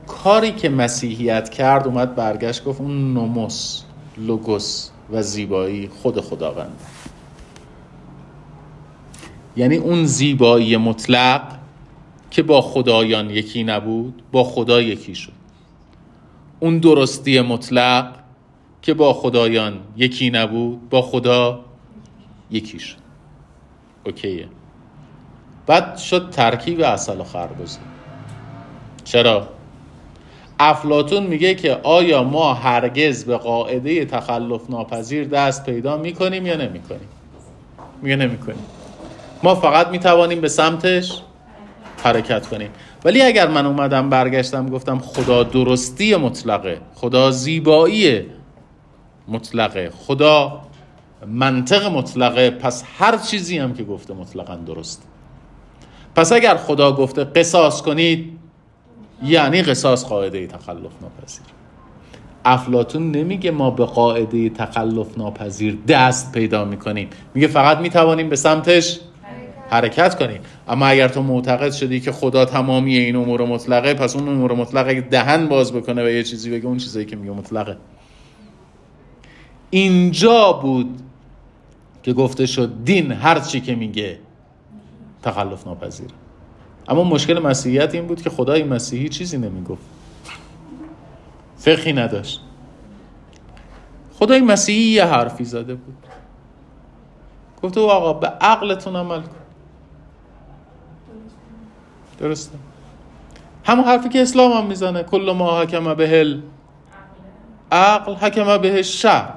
کاری 0.06 0.52
که 0.52 0.68
مسیحیت 0.68 1.48
کرد 1.48 1.86
اومد 1.86 2.14
برگشت 2.14 2.64
گفت 2.64 2.80
اون 2.80 3.14
نوموس 3.14 3.82
لوگوس 4.18 4.88
و 5.10 5.22
زیبایی 5.22 5.90
خود 6.02 6.20
خداوند 6.20 6.80
یعنی 9.60 9.76
اون 9.76 10.04
زیبایی 10.04 10.76
مطلق 10.76 11.42
که 12.30 12.42
با 12.42 12.60
خدایان 12.60 13.30
یکی 13.30 13.64
نبود 13.64 14.22
با 14.32 14.44
خدا 14.44 14.82
یکی 14.82 15.14
شد. 15.14 15.32
اون 16.60 16.78
درستی 16.78 17.40
مطلق 17.40 18.14
که 18.82 18.94
با 18.94 19.12
خدایان 19.12 19.80
یکی 19.96 20.30
نبود 20.30 20.88
با 20.90 21.02
خدا 21.02 21.60
یکی 22.50 22.78
شد. 22.78 22.96
اوکیه. 24.06 24.48
بعد 25.66 25.96
شد 25.96 26.30
ترکیب 26.30 26.80
اصل 26.80 27.20
و 27.20 27.24
خربزه. 27.24 27.78
چرا؟ 29.04 29.48
افلاتون 30.58 31.26
میگه 31.26 31.54
که 31.54 31.74
آیا 31.82 32.24
ما 32.24 32.54
هرگز 32.54 33.24
به 33.24 33.36
قاعده 33.36 34.04
تخلف 34.04 34.70
ناپذیر 34.70 35.24
دست 35.24 35.66
پیدا 35.66 35.96
می‌کنیم 35.96 36.46
یا 36.46 36.56
نمی‌کنیم؟ 36.56 37.08
میگه 38.02 38.16
نمی‌کنیم؟ 38.16 38.64
ما 39.42 39.54
فقط 39.54 39.88
می‌توانیم 39.88 40.40
به 40.40 40.48
سمتش 40.48 41.22
حرکت 42.04 42.46
کنیم. 42.46 42.70
ولی 43.04 43.22
اگر 43.22 43.48
من 43.48 43.66
اومدم 43.66 44.10
برگشتم 44.10 44.68
گفتم 44.68 44.98
خدا 44.98 45.42
درستی 45.42 46.16
مطلقه 46.16 46.80
خدا 46.94 47.30
زیبایی 47.30 48.26
مطلقه 49.28 49.90
خدا 49.90 50.60
منطق 51.26 51.86
مطلقه 51.86 52.50
پس 52.50 52.84
هر 52.98 53.16
چیزی 53.16 53.58
هم 53.58 53.74
که 53.74 53.84
گفته 53.84 54.14
مطلقا 54.14 54.54
درست. 54.54 55.02
پس 56.14 56.32
اگر 56.32 56.56
خدا 56.56 56.92
گفته 56.92 57.24
قصاص 57.24 57.82
کنید 57.82 58.38
یعنی 59.24 59.62
قصاص 59.62 60.04
قاعده 60.04 60.46
تخلف 60.46 60.92
ناپذیر. 61.02 61.46
افلاتون 62.44 63.10
نمیگه 63.10 63.50
ما 63.50 63.70
به 63.70 63.84
قاعده 63.84 64.50
تخلف 64.50 65.18
ناپذیر 65.18 65.78
دست 65.88 66.32
پیدا 66.32 66.64
می‌کنیم. 66.64 67.08
میگه 67.34 67.46
فقط 67.46 67.78
می‌توانیم 67.78 68.28
به 68.28 68.36
سمتش 68.36 69.00
حرکت 69.70 70.18
کنیم 70.18 70.40
اما 70.68 70.86
اگر 70.86 71.08
تو 71.08 71.22
معتقد 71.22 71.72
شدی 71.72 72.00
که 72.00 72.12
خدا 72.12 72.44
تمامی 72.44 72.96
این 72.96 73.16
امور 73.16 73.46
مطلقه 73.46 73.94
پس 73.94 74.16
اون 74.16 74.28
امور 74.28 74.52
مطلقه 74.52 75.00
دهن 75.00 75.48
باز 75.48 75.72
بکنه 75.72 76.04
و 76.04 76.08
یه 76.08 76.22
چیزی 76.22 76.50
بگه 76.50 76.66
اون 76.66 76.78
چیزایی 76.78 77.06
که 77.06 77.16
میگه 77.16 77.32
مطلقه. 77.32 77.76
اینجا 79.70 80.52
بود 80.52 81.00
که 82.02 82.12
گفته 82.12 82.46
شد 82.46 82.72
دین 82.84 83.12
هر 83.12 83.40
چی 83.40 83.60
که 83.60 83.74
میگه 83.74 84.18
تخلف 85.22 85.66
ناپذیره 85.66 86.14
اما 86.88 87.04
مشکل 87.04 87.38
مسیحیت 87.38 87.94
این 87.94 88.06
بود 88.06 88.22
که 88.22 88.30
خدای 88.30 88.62
مسیحی 88.62 89.08
چیزی 89.08 89.38
نمی‌گفت. 89.38 89.82
فقهی 91.56 91.92
نداشت. 91.92 92.40
خدای 94.18 94.40
مسیحی 94.40 94.82
یه 94.82 95.04
حرفی 95.04 95.44
زده 95.44 95.74
بود. 95.74 95.96
گفته 97.62 97.80
آقا 97.80 98.12
به 98.12 98.26
عقلتون 98.26 98.96
عمل 98.96 99.20
کن. 99.20 99.39
درسته. 102.20 102.58
همون 103.64 103.84
حرفی 103.84 104.08
که 104.08 104.22
اسلام 104.22 104.52
هم 104.52 104.66
می‌زنه. 104.66 105.02
کل 105.02 105.32
ما 105.32 105.60
حکم 105.60 105.94
به 105.94 106.38
عقل 107.72 108.14
حکم 108.14 108.58
به 108.58 108.82
شر 108.82 109.34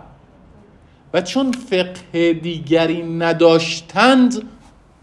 و 1.13 1.21
چون 1.21 1.51
فقه 1.51 2.33
دیگری 2.33 3.03
نداشتند 3.03 4.49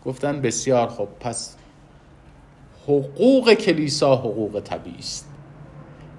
گفتن 0.04 0.40
بسیار 0.40 0.88
خوب 0.88 1.08
پس 1.20 1.56
حقوق 2.84 3.52
کلیسا 3.52 4.16
حقوق 4.16 4.60
طبیعی 4.64 4.98
است. 4.98 5.28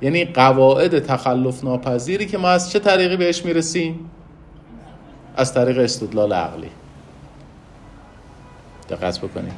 یعنی 0.01 0.25
قواعد 0.25 0.99
تخلف 0.99 1.63
ناپذیری 1.63 2.25
که 2.25 2.37
ما 2.37 2.49
از 2.49 2.71
چه 2.71 2.79
طریقی 2.79 3.17
بهش 3.17 3.45
می‌رسیم؟ 3.45 4.09
از 5.35 5.53
طریق 5.53 5.77
استدلال 5.77 6.33
عقلی. 6.33 6.69
دقت 8.89 9.19
بکنیم 9.19 9.53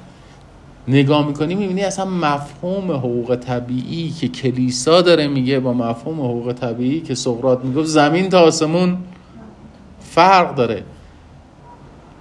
نگاه 0.88 1.28
می‌کنیم 1.28 1.58
می‌بینی 1.58 1.82
اصلا 1.82 2.06
مفهوم 2.06 2.92
حقوق 2.92 3.36
طبیعی 3.36 4.10
که 4.10 4.28
کلیسا 4.28 5.02
داره 5.02 5.28
میگه 5.28 5.60
با 5.60 5.74
مفهوم 5.74 6.20
حقوق 6.20 6.54
طبیعی 6.54 7.02
که 7.02 7.16
سقراط 7.16 7.60
می‌گفت 7.64 7.88
زمین 7.88 8.30
تا 8.30 8.40
آسمون 8.40 8.98
فرق 10.00 10.56
داره. 10.56 10.84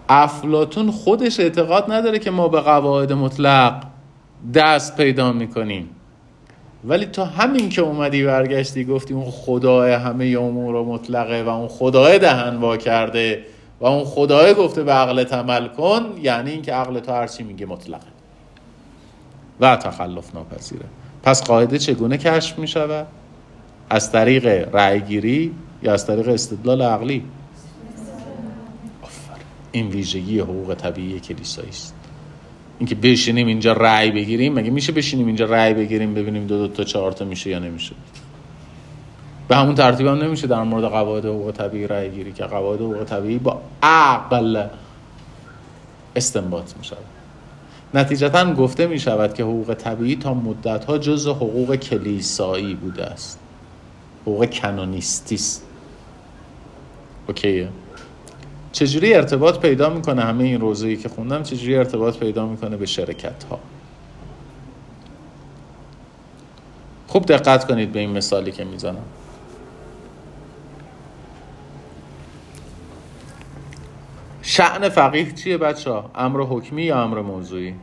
افلاتون 0.09 0.91
خودش 0.91 1.41
اعتقاد 1.41 1.93
نداره 1.93 2.19
که 2.19 2.31
ما 2.31 2.49
به 2.49 2.61
قواعد 2.61 3.13
مطلق 3.13 3.83
دست 4.55 4.97
پیدا 4.97 5.33
می‌کنیم. 5.33 5.91
ولی 6.85 7.07
تا 7.07 7.25
همین 7.25 7.69
که 7.69 7.83
اومدی 7.83 8.25
برگشتی 8.25 8.85
گفتی 8.85 9.15
اون 9.15 9.31
خدای 9.31 9.93
همه 9.93 10.25
امور 10.25 10.85
مطلقه 10.85 11.43
و 11.43 11.49
اون 11.49 11.69
خدای 11.69 12.19
دهن 12.19 12.57
وا 12.57 12.77
کرده 12.77 13.45
و 13.81 13.87
اون 13.87 14.05
خدای 14.05 14.55
گفته 14.55 14.83
به 14.83 14.93
عقل 14.93 15.25
عمل 15.25 15.69
کن 15.69 16.03
یعنی 16.23 16.51
اینکه 16.51 16.73
عقل 16.73 17.01
تو 17.01 17.13
هرچی 17.13 17.43
میگه 17.43 17.67
مطلقه. 17.67 18.12
و 19.61 19.77
تخلف 19.77 20.35
ناپذیره. 20.35 20.85
پس 21.23 21.45
قاعده 21.45 21.79
چگونه 21.79 22.19
کشف 22.19 22.59
می‌شود؟ 22.59 23.07
از 23.91 24.13
طریق 24.13 24.47
رأیگیری 24.75 25.55
یا 25.83 25.93
از 25.93 26.07
طریق 26.07 26.29
استدلال 26.29 26.83
عقلی؟ 26.83 27.25
این 29.73 29.89
ویژگی 29.89 30.39
حقوق 30.39 30.75
طبیعی 30.75 31.21
کلیسایی 31.21 31.69
است. 31.69 31.95
اینکه 32.79 32.95
بشینیم 32.95 33.47
اینجا 33.47 33.73
رأی 33.73 34.11
بگیریم 34.11 34.55
مگه 34.55 34.71
میشه 34.71 34.93
بشینیم 34.93 35.27
اینجا 35.27 35.45
رأی 35.45 35.75
بگیریم 35.75 36.15
ببینیم 36.15 36.47
دو 36.47 36.59
دو 36.67 36.75
تا 36.75 36.85
چهار 36.85 37.13
تا 37.13 37.25
میشه 37.25 37.51
یا 37.51 37.59
نمیشه؟ 37.59 37.95
به 39.49 39.57
همون 39.57 39.75
ترتیب 39.75 40.07
هم 40.07 40.23
نمیشه 40.23 40.47
در 40.47 40.63
مورد 40.63 40.85
قواعد 40.85 41.25
حقوق 41.25 41.51
طبیعی 41.51 41.87
رأی 41.87 42.11
گیری 42.11 42.33
که 42.33 42.45
قواعد 42.45 42.81
حقوق 42.81 43.05
طبیعی 43.05 43.39
با 43.39 43.61
عقل 43.83 44.67
استنباط 46.17 46.77
میشه 46.79 46.97
نتیجتا 47.95 48.55
گفته 48.55 48.87
می 48.87 48.99
شود 48.99 49.35
که 49.35 49.43
حقوق 49.43 49.75
طبیعی 49.75 50.17
تا 50.17 50.35
مدت 50.35 50.85
ها 50.85 50.99
جز 50.99 51.27
حقوق 51.27 51.77
کلیسایی 51.77 52.75
بوده 52.75 53.05
است. 53.05 53.39
حقوق 54.23 54.51
کنونیستیست 54.51 55.67
اوکیه 57.29 57.69
چجوری 58.73 59.15
ارتباط 59.15 59.59
پیدا 59.59 59.91
می‌کنه 59.91 60.23
همه 60.23 60.45
این 60.45 60.61
روزایی 60.61 60.97
که 60.97 61.09
خوندم؟ 61.09 61.43
چجوری 61.43 61.77
ارتباط 61.77 62.17
پیدا 62.17 62.47
می‌کنه 62.47 62.77
به 62.77 62.87
شرکت 62.87 63.45
ها 63.51 63.59
خوب 67.09 67.27
دقت 67.27 67.67
کنید 67.67 67.93
به 67.93 68.01
این 68.01 68.11
مثالی 68.11 68.53
که 68.53 68.65
می‌زنم. 68.65 69.05
شعن 74.43 74.89
فقیه 74.89 75.33
چیه 75.33 75.59
بچه 75.59 75.91
ها؟ 75.91 76.11
امر 76.15 76.41
حکمی 76.41 76.83
یا 76.83 77.03
امر 77.03 77.21
موضوعی؟ 77.21 77.75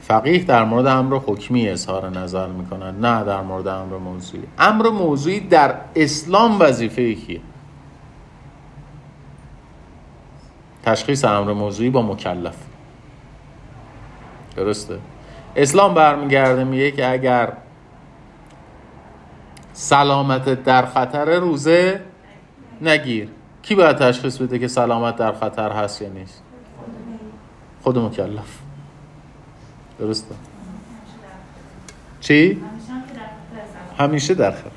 فقیه 0.00 0.44
در 0.44 0.64
مورد 0.64 0.86
امر 0.86 1.16
حکمی 1.16 1.68
اظهار 1.68 2.10
نظر 2.10 2.46
می‌کنن 2.46 2.96
نه 3.00 3.24
در 3.24 3.40
مورد 3.40 3.68
امر 3.68 3.96
موضوعی 3.96 4.42
امر 4.58 4.88
موضوعی 4.88 5.40
در 5.40 5.74
اسلام 5.96 6.60
وظیفه 6.60 7.14
کیه 7.14 7.40
تشخیص 10.82 11.24
امر 11.24 11.52
موضوعی 11.52 11.90
با 11.90 12.02
مکلف 12.02 12.56
درسته 14.56 14.98
اسلام 15.56 15.94
برمیگرده 15.94 16.64
میگه 16.64 16.90
که 16.90 17.12
اگر 17.12 17.52
سلامت 19.72 20.64
در 20.64 20.86
خطر 20.86 21.38
روزه 21.38 22.00
نگیر. 22.82 23.28
کی 23.62 23.74
باید 23.74 23.96
تشخیص 23.96 24.38
بده 24.38 24.58
که 24.58 24.68
سلامت 24.68 25.16
در 25.16 25.32
خطر 25.32 25.72
هست 25.72 26.02
یا 26.02 26.08
نیست؟ 26.08 26.42
خود 27.82 27.98
مکلف 27.98 28.58
درسته. 29.98 30.34
چی؟ 32.20 32.62
همیشه 33.98 34.34
در 34.34 34.50
خطر. 34.50 34.70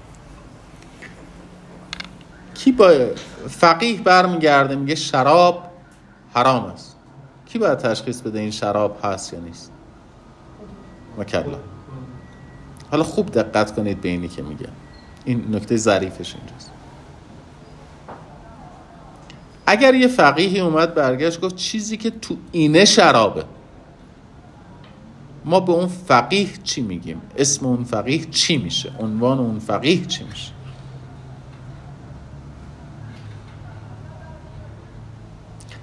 کی 2.54 2.72
با 2.72 2.94
فقیه 3.50 4.02
برمیگرده 4.02 4.76
میگه 4.76 4.96
شراب 4.96 5.64
حرام 6.34 6.66
است. 6.66 6.96
کی 7.46 7.60
باید 7.60 7.78
تشخیص 7.78 8.22
بده 8.22 8.40
این 8.40 8.52
شراب 8.52 9.00
هست 9.04 9.34
یا 9.34 9.40
نیست؟ 9.40 9.72
مکلا 11.18 11.60
حالا 12.92 13.04
خوب 13.04 13.32
دقت 13.32 13.76
کنید 13.76 14.02
به 14.02 14.10
اینی 14.10 14.28
که 14.28 14.42
میگم 14.42 14.74
این 15.26 15.56
نکته 15.56 15.78
ظریفش 15.78 16.36
اینجاست 16.36 16.55
اگر 19.68 19.94
یه 19.94 20.08
فقیهی 20.08 20.60
اومد 20.60 20.94
برگشت 20.94 21.42
گفت 21.42 21.56
چیزی 21.56 21.98
که 21.98 22.10
تو 22.10 22.38
اینه 22.52 22.86
شرابه. 22.86 23.44
ما 25.46 25.60
به 25.60 25.72
اون 25.72 25.88
فقیه 25.88 26.48
چی 26.64 26.82
میگیم؟ 26.82 27.22
اسم 27.38 27.66
اون 27.66 27.84
فقیه 27.84 28.26
چی 28.32 28.58
میشه؟ 28.58 28.92
عنوان 29.00 29.40
اون 29.40 29.60
فقیه 29.60 30.06
چی 30.06 30.24
میشه؟ 30.24 30.52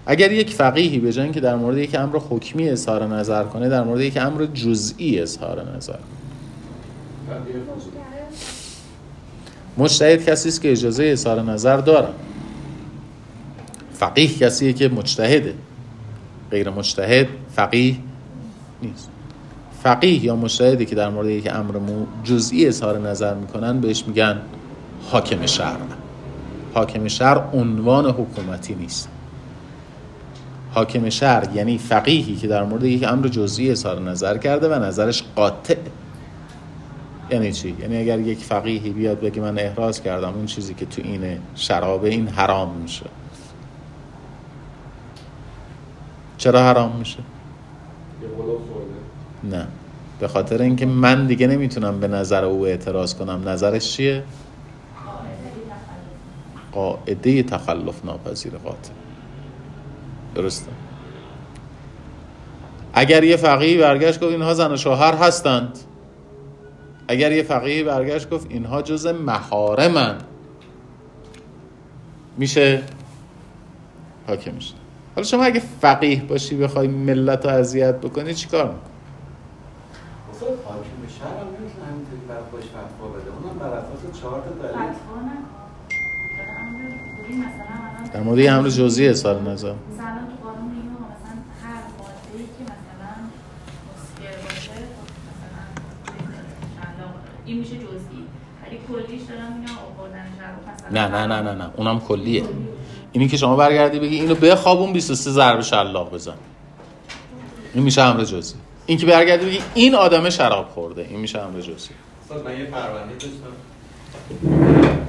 اگر 0.06 0.32
یک 0.32 0.54
فقیهی 0.54 0.98
به 0.98 1.12
جای 1.12 1.30
که 1.30 1.40
در 1.40 1.56
مورد 1.56 1.78
یک 1.78 1.94
امر 1.94 2.18
حکمی 2.30 2.68
اظهار 2.68 3.06
نظر 3.06 3.44
کنه 3.44 3.68
در 3.68 3.84
مورد 3.84 4.00
یک 4.00 4.16
امر 4.16 4.46
جزئی 4.46 5.20
اظهار 5.20 5.76
نظر 5.76 5.98
مجتهد. 9.78 10.24
کسی 10.24 10.48
است 10.48 10.62
که 10.62 10.72
اجازه 10.72 11.04
اظهار 11.04 11.42
نظر 11.42 11.76
داره 11.76 12.08
فقیه 14.02 14.38
کسیه 14.38 14.72
که 14.72 14.88
مجتهده. 14.88 15.54
غیر 16.50 16.70
مجتهد 16.70 17.28
فقیه 17.56 17.96
نیست. 18.82 19.10
فقیه 19.82 20.24
یا 20.24 20.36
مجتهدی 20.36 20.84
که 20.84 20.94
در 20.94 21.08
مورد 21.08 21.28
یک 21.28 21.48
امر 21.54 21.74
جزئی 22.24 22.66
اظهار 22.66 22.98
نظر 22.98 23.34
می‌کنن 23.34 23.80
بهش 23.80 24.04
میگن 24.06 24.40
حاکم 25.10 25.46
شهر 25.46 25.76
حاکم 26.74 27.08
شهر 27.08 27.38
عنوان 27.52 28.06
حکومتی 28.06 28.74
نیست. 28.74 29.08
حاکم 30.74 31.08
شهر 31.08 31.56
یعنی 31.56 31.78
فقیهی 31.78 32.36
که 32.36 32.48
در 32.48 32.64
مورد 32.64 32.84
یک 32.84 33.04
امر 33.08 33.28
جزئی 33.28 33.70
اظهار 33.70 34.00
نظر 34.00 34.38
کرده 34.38 34.68
و 34.68 34.84
نظرش 34.84 35.22
قاطع. 35.36 35.76
یعنی 37.30 37.52
چی؟ 37.52 37.76
یعنی 37.80 37.96
اگر 37.96 38.18
یک 38.18 38.38
فقیهی 38.38 38.90
بیاد 38.90 39.20
بگه 39.20 39.40
من 39.42 39.58
احراز 39.58 40.02
کردم 40.02 40.34
اون 40.34 40.46
چیزی 40.46 40.74
که 40.74 40.86
تو 40.86 41.02
اینه 41.04 41.38
شرابه 41.54 42.08
این 42.08 42.28
حرام 42.28 42.74
میشه. 42.82 43.06
چرا 46.42 46.62
حرام 46.62 46.96
میشه؟ 46.96 47.18
نه. 49.44 49.66
به 50.20 50.28
خاطر 50.28 50.62
اینکه 50.62 50.86
من 50.86 51.26
دیگه 51.26 51.46
نمی‌تونم 51.46 52.00
به 52.00 52.08
نظر 52.08 52.44
او 52.44 52.66
اعتراض 52.66 53.14
کنم. 53.14 53.48
نظرش 53.48 53.92
چیه؟ 53.92 54.24
قاعده 56.72 57.42
تخلف 57.42 58.04
ناپذیر 58.04 58.52
قاطع 58.52 58.92
درسته. 60.34 60.70
اگر 62.94 63.24
یه 63.24 63.36
فقیهی 63.36 63.78
برگشت 63.78 64.20
گفت 64.20 64.32
اینها 64.32 64.54
زن 64.54 64.72
و 64.72 64.76
شوهر 64.76 65.14
هستند. 65.14 65.78
اگر 67.08 67.32
یه 67.32 67.42
فقیهی 67.42 67.82
برگشت 67.82 68.30
گفت 68.30 68.46
اینها 68.50 68.82
جز 68.82 69.06
محارمن. 69.06 70.18
میشه؟ 72.38 72.82
حاکم 74.26 74.54
میشه. 74.54 74.81
حالا 75.14 75.26
شما 75.26 75.44
اگه 75.44 75.60
فقیه 75.80 76.22
باشی 76.22 76.56
بخوای 76.56 76.88
ملت 76.88 77.46
رو 77.46 77.52
اذیت 77.52 77.94
بکنی 77.94 78.34
چیکار 78.34 78.64
می‌کنی؟ 78.64 78.80
اصلا 80.32 80.48
حاکم 80.48 81.08
شهر 81.18 81.28
هم 81.28 81.46
نمی‌تونه 81.46 81.86
همینطوری 81.86 82.20
بر 82.28 82.40
خودش 82.50 82.64
فتوا 82.64 83.08
بده. 83.08 83.30
اونم 83.30 83.58
بر 83.58 83.78
اساس 83.78 84.20
چهار 84.20 84.40
تا 84.40 84.50
دلیل. 84.50 84.92
در 88.12 88.20
مورد 88.20 88.38
یه 88.38 88.52
امر 88.52 88.68
جزئی 88.68 89.08
اظهار 89.08 89.40
نظر. 89.40 89.48
مثلا 89.52 90.06
الان 90.06 90.26
تو 90.26 90.48
قانون 90.48 90.68
میگه 90.70 90.88
مثلا 90.88 91.34
هر 91.62 91.82
ماده‌ای 91.98 92.44
که 92.58 92.62
مثلا 92.64 93.12
مسکر 93.88 94.36
باشه 94.44 94.70
مثلا 95.28 95.62
شلاق 96.76 97.12
داره. 97.12 97.36
این 97.46 97.58
میشه 97.58 97.76
جزئی. 97.76 98.22
ولی 98.62 98.78
کلیش 98.88 99.22
دارم 99.22 99.52
میگم 99.52 99.72
آوردن 99.98 100.26
شلاق 100.38 100.74
مثلا 100.74 101.08
نه 101.08 101.26
نه 101.26 101.26
نه 101.26 101.42
نه 101.42 101.54
نه. 101.64 101.70
اونم 101.76 102.00
کلیه. 102.00 102.44
اینی 103.12 103.28
که 103.28 103.36
شما 103.36 103.56
برگردی 103.56 103.98
بگی 103.98 104.20
اینو 104.20 104.34
بخوابون 104.34 104.92
23 104.92 105.30
ضرب 105.30 105.60
شلاق 105.60 106.14
بزن. 106.14 106.34
این 107.74 107.84
میشه 107.84 108.02
امر 108.02 108.24
جزئی. 108.24 108.56
این 108.86 108.98
که 108.98 109.06
برگردی 109.06 109.46
بگی 109.46 109.60
این 109.74 109.94
آدم 109.94 110.30
شراب 110.30 110.68
خورده 110.68 111.06
این 111.10 111.20
میشه 111.20 111.40
امر 111.40 111.60
جزئی. 111.60 111.96
من 112.44 112.58
یه 112.58 112.64
پرونده 112.64 113.14
داشتم. 113.14 113.54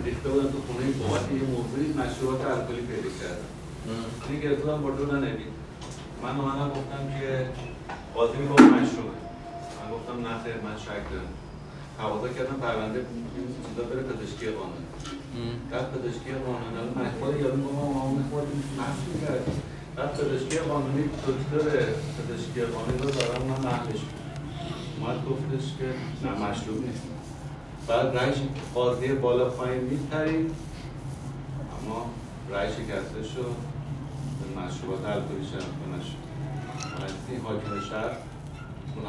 ریخته 0.05 0.29
بودم 0.29 0.47
تو 0.47 0.57
خونه 0.67 0.85
بابت 0.99 1.21
یه 1.31 1.43
موضوعی 1.53 1.87
مشروبات 2.01 2.41
الکلی 2.45 2.81
پیدا 2.87 3.09
کردم. 3.19 3.49
این 4.29 4.39
گرفته 4.39 4.63
بودم 4.63 4.81
با 4.81 4.91
دو 4.91 5.05
ننوید 5.05 5.53
من 6.23 6.39
اومدم 6.39 6.69
گفتم 6.69 7.03
که 7.19 7.45
قاضی 8.15 8.37
می‌گفت 8.37 8.61
مشروبه. 8.61 9.17
من 9.79 9.87
گفتم 9.95 10.27
نه 10.27 10.33
خیر 10.43 10.57
من 10.65 10.77
شک 10.85 11.03
دارم. 11.11 11.33
تقاضا 11.97 12.27
کردم 12.27 12.57
پرونده 12.61 12.99
این 12.99 13.47
چیزا 13.65 13.83
بره 13.89 14.03
پزشکی 14.09 14.45
قانونی 14.45 14.82
بعد 15.71 15.91
پزشکی 15.91 16.31
قانونی 16.45 16.77
الان 16.77 16.93
من 16.95 17.11
خود 17.19 17.41
یادم 17.41 17.63
گفتم 17.63 17.75
ما 17.75 18.01
اون 18.03 18.23
خود 18.31 18.47
محصول 18.77 19.27
کرد 19.27 19.45
بعد 19.95 20.11
پزشکی 20.13 20.57
قانونی 20.57 21.03
دکتر 21.03 21.69
پزشکی 22.17 22.61
قانونی 22.61 22.97
رو 23.03 23.09
دارم 23.11 23.41
من 23.41 23.69
محلش 23.69 24.01
اومد 24.99 25.25
گفتش 25.29 25.65
که 25.77 25.85
نه 26.27 26.31
مشروب 26.31 26.85
نیست. 26.85 27.01
بعد 27.87 28.17
رأیش 28.17 28.35
قاضی 28.73 29.07
بالا 29.07 29.49
پایین 29.49 29.83
میپرید 29.83 30.51
اما 31.81 32.05
رأی 32.51 32.67
شکسته 32.69 33.23
شد. 33.35 33.55
به 34.39 34.61
مشروبات 34.61 35.05
الکلی 35.05 35.47
شناخته 35.51 35.85
نشد 35.99 36.23
این 37.29 37.41
حاکم 37.41 37.89
شهر. 37.89 38.17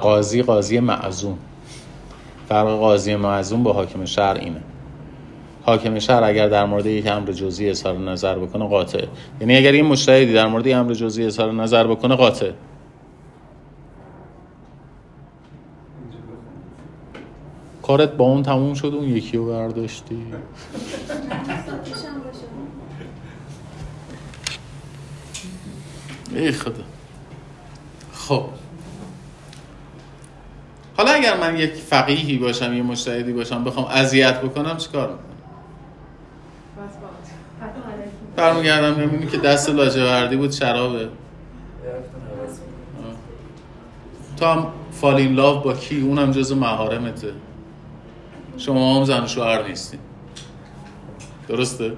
قاضی 0.01 0.43
قاضی 0.43 0.81
معزوم. 0.81 1.39
فرق 2.49 2.67
قاضی 2.67 3.17
معزوم 3.17 3.63
با 3.63 3.73
حاکم 3.73 4.05
شهر 4.05 4.35
اینه. 4.35 4.63
حاکم 5.67 5.99
شهر 5.99 6.25
اگر 6.25 6.49
در 6.49 6.65
مورد 6.65 6.87
یک 6.87 7.07
امر 7.07 7.33
جزئی 7.33 7.71
اظهار 7.71 7.99
نظر 7.99 8.39
بکنه 8.39 8.69
قاطع. 8.69 9.07
یعنی 9.41 9.57
اگر 9.57 9.75
یه 9.75 9.83
مجتهدی 9.83 10.33
در 10.33 10.47
مورد 10.47 10.69
امر 10.69 10.95
جزئی 10.95 11.27
اظهار 11.27 11.53
نظر 11.53 11.87
بکنه 11.87 12.17
قاطع. 12.17 12.51
کارت 17.83 18.13
با 18.13 18.25
اون 18.25 18.43
تموم 18.43 18.75
شد 18.75 18.87
اون 18.87 19.09
یکی 19.09 19.37
رو 19.37 19.49
برداشتی. 19.49 20.17
ای 26.35 26.53
خدا. 26.53 26.73
خب. 28.13 28.45
حالا 30.97 31.11
اگر 31.13 31.37
من 31.37 31.57
یک 31.57 31.73
فقیهی 31.73 32.39
باشم 32.39 32.75
یه 32.75 32.83
مجتهدی 32.83 33.33
باشم 33.33 33.65
بخوام 33.65 33.87
اذیت 33.87 34.41
بکنم 34.41 34.77
چیکار 34.77 35.09
می‌کنم؟ 35.09 35.34
برمیگردم 38.37 39.01
می‌بینی 39.01 39.27
که 39.27 39.39
دست 39.39 39.71
لاجوردی 39.71 40.37
بود 40.37 40.51
شرابه. 40.51 41.09
تو 44.37 44.47
هم 44.47 44.67
فالین 44.93 45.35
لاو 45.35 45.61
با 45.61 45.73
کی؟ 45.73 46.01
اونم 46.01 46.31
جز 46.31 46.53
محارمته. 46.53 47.33
شما 48.57 48.97
هم 48.97 49.05
زن 49.05 49.27
شوهر 49.27 49.69
نیستین 49.69 50.01
درسته؟ 51.49 51.93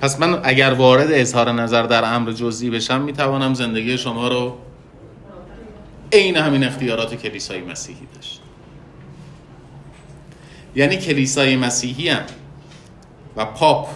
پس 0.00 0.20
من 0.20 0.40
اگر 0.44 0.72
وارد 0.72 1.08
اظهار 1.10 1.52
نظر 1.52 1.82
در 1.82 2.14
امر 2.14 2.32
جزئی 2.32 2.70
بشم 2.70 3.00
می‌توانم 3.00 3.54
زندگی 3.54 3.98
شما 3.98 4.28
رو 4.28 4.58
عین 6.12 6.36
همین 6.36 6.64
اختیارات 6.64 7.14
کلیسای 7.14 7.62
مسیحی 7.62 8.06
داشت. 8.14 8.35
یعنی 10.76 10.96
کلیسای 10.96 11.56
مسیحی 11.56 12.08
هم. 12.08 12.22
و 13.36 13.44
پاپ. 13.44 13.88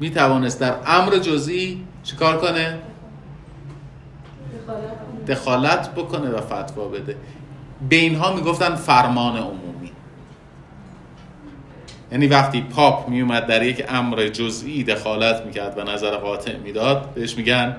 می‌توانست 0.00 0.60
در 0.60 0.74
امر 0.86 1.16
جزئی 1.16 1.84
چیکار 2.02 2.40
کنه؟ 2.40 2.78
دخالت 5.28 5.90
بکنه 5.90 6.30
و 6.30 6.40
فتوا 6.40 6.88
بده. 6.88 7.16
به 7.88 7.96
اینها 7.96 8.34
می‌گفتن 8.34 8.74
فرمان 8.74 9.36
عمومی. 9.36 9.90
یعنی 12.12 12.26
وقتی 12.26 12.60
پاپ 12.60 13.08
میومد 13.08 13.46
در 13.46 13.62
یک 13.62 13.84
امر 13.88 14.28
جزئی 14.28 14.84
دخالت 14.84 15.42
می‌کرد 15.46 15.78
و 15.78 15.82
نظر 15.82 16.16
قاطع 16.16 16.56
می‌داد 16.56 17.14
بهش 17.14 17.36
میگن 17.36 17.76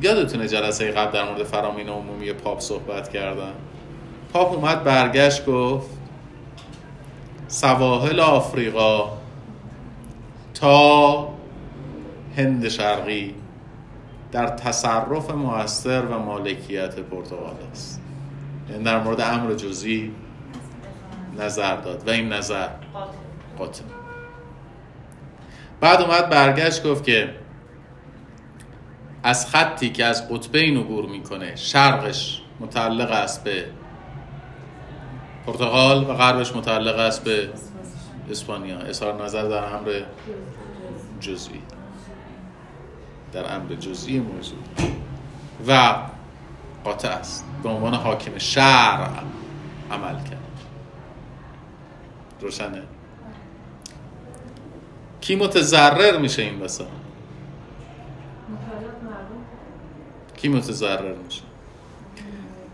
یادتونه 0.00 0.48
جلسه 0.48 0.90
قبل 0.90 1.12
در 1.12 1.24
مورد 1.24 1.42
فرامین 1.42 1.88
عمومی 1.88 2.32
پاپ 2.32 2.60
صحبت 2.60 3.08
کردن؟ 3.08 3.52
پاپ 4.32 4.52
اومد 4.52 4.84
برگشت 4.84 5.46
گفت 5.46 5.90
سواحل 7.48 8.20
آفریقا 8.20 9.18
تا 10.54 11.28
هند 12.36 12.68
شرقی 12.68 13.34
در 14.32 14.46
تصرف 14.46 15.30
موثر 15.30 16.02
و 16.02 16.18
مالکیت 16.18 16.98
پرتغال 16.98 17.54
است 17.72 18.02
یعنی 18.70 18.84
در 18.84 19.02
مورد 19.02 19.20
امر 19.20 19.54
جزئی 19.54 20.12
نظر 21.38 21.76
داد 21.76 22.08
و 22.08 22.10
این 22.10 22.32
نظر. 22.32 22.68
قاطع 23.58 23.82
بعد 25.80 26.00
اومد 26.00 26.30
برگشت 26.30 26.86
گفت 26.86 27.04
که 27.04 27.34
از 29.22 29.46
خطی 29.46 29.90
که 29.90 30.04
از 30.04 30.28
قطبین 30.28 30.76
عبور 30.76 31.06
می‌کنه 31.06 31.56
شرقش 31.56 32.42
متعلق 32.60 33.10
است 33.10 33.44
به 33.44 33.64
پرتغال 35.46 36.04
و 36.04 36.14
غربش 36.14 36.56
متعلق 36.56 36.98
است 36.98 37.24
به 37.24 37.48
اسپانیا. 38.30 38.78
اظهار 38.78 39.24
نظر 39.24 39.48
در 39.48 39.74
امر 39.74 40.02
جزئی. 41.20 41.62
در 43.32 43.56
امر 43.56 43.74
جزئی 43.74 44.20
موضوع. 44.20 44.58
و 45.68 45.94
قاطع 46.84 47.08
است. 47.08 47.44
به 47.62 47.68
عنوان 47.68 47.94
حاکم 47.94 48.38
شرع 48.38 49.10
عمل 49.90 50.24
کرد. 50.24 50.38
روشنه؟ 52.40 52.82
کی 55.20 55.36
متضرر 55.36 56.18
میشه 56.18 56.42
این 56.42 56.60
وسط 56.60 56.84
کی 60.36 60.48
متضرر 60.48 61.14
میشه؟ 61.14 61.42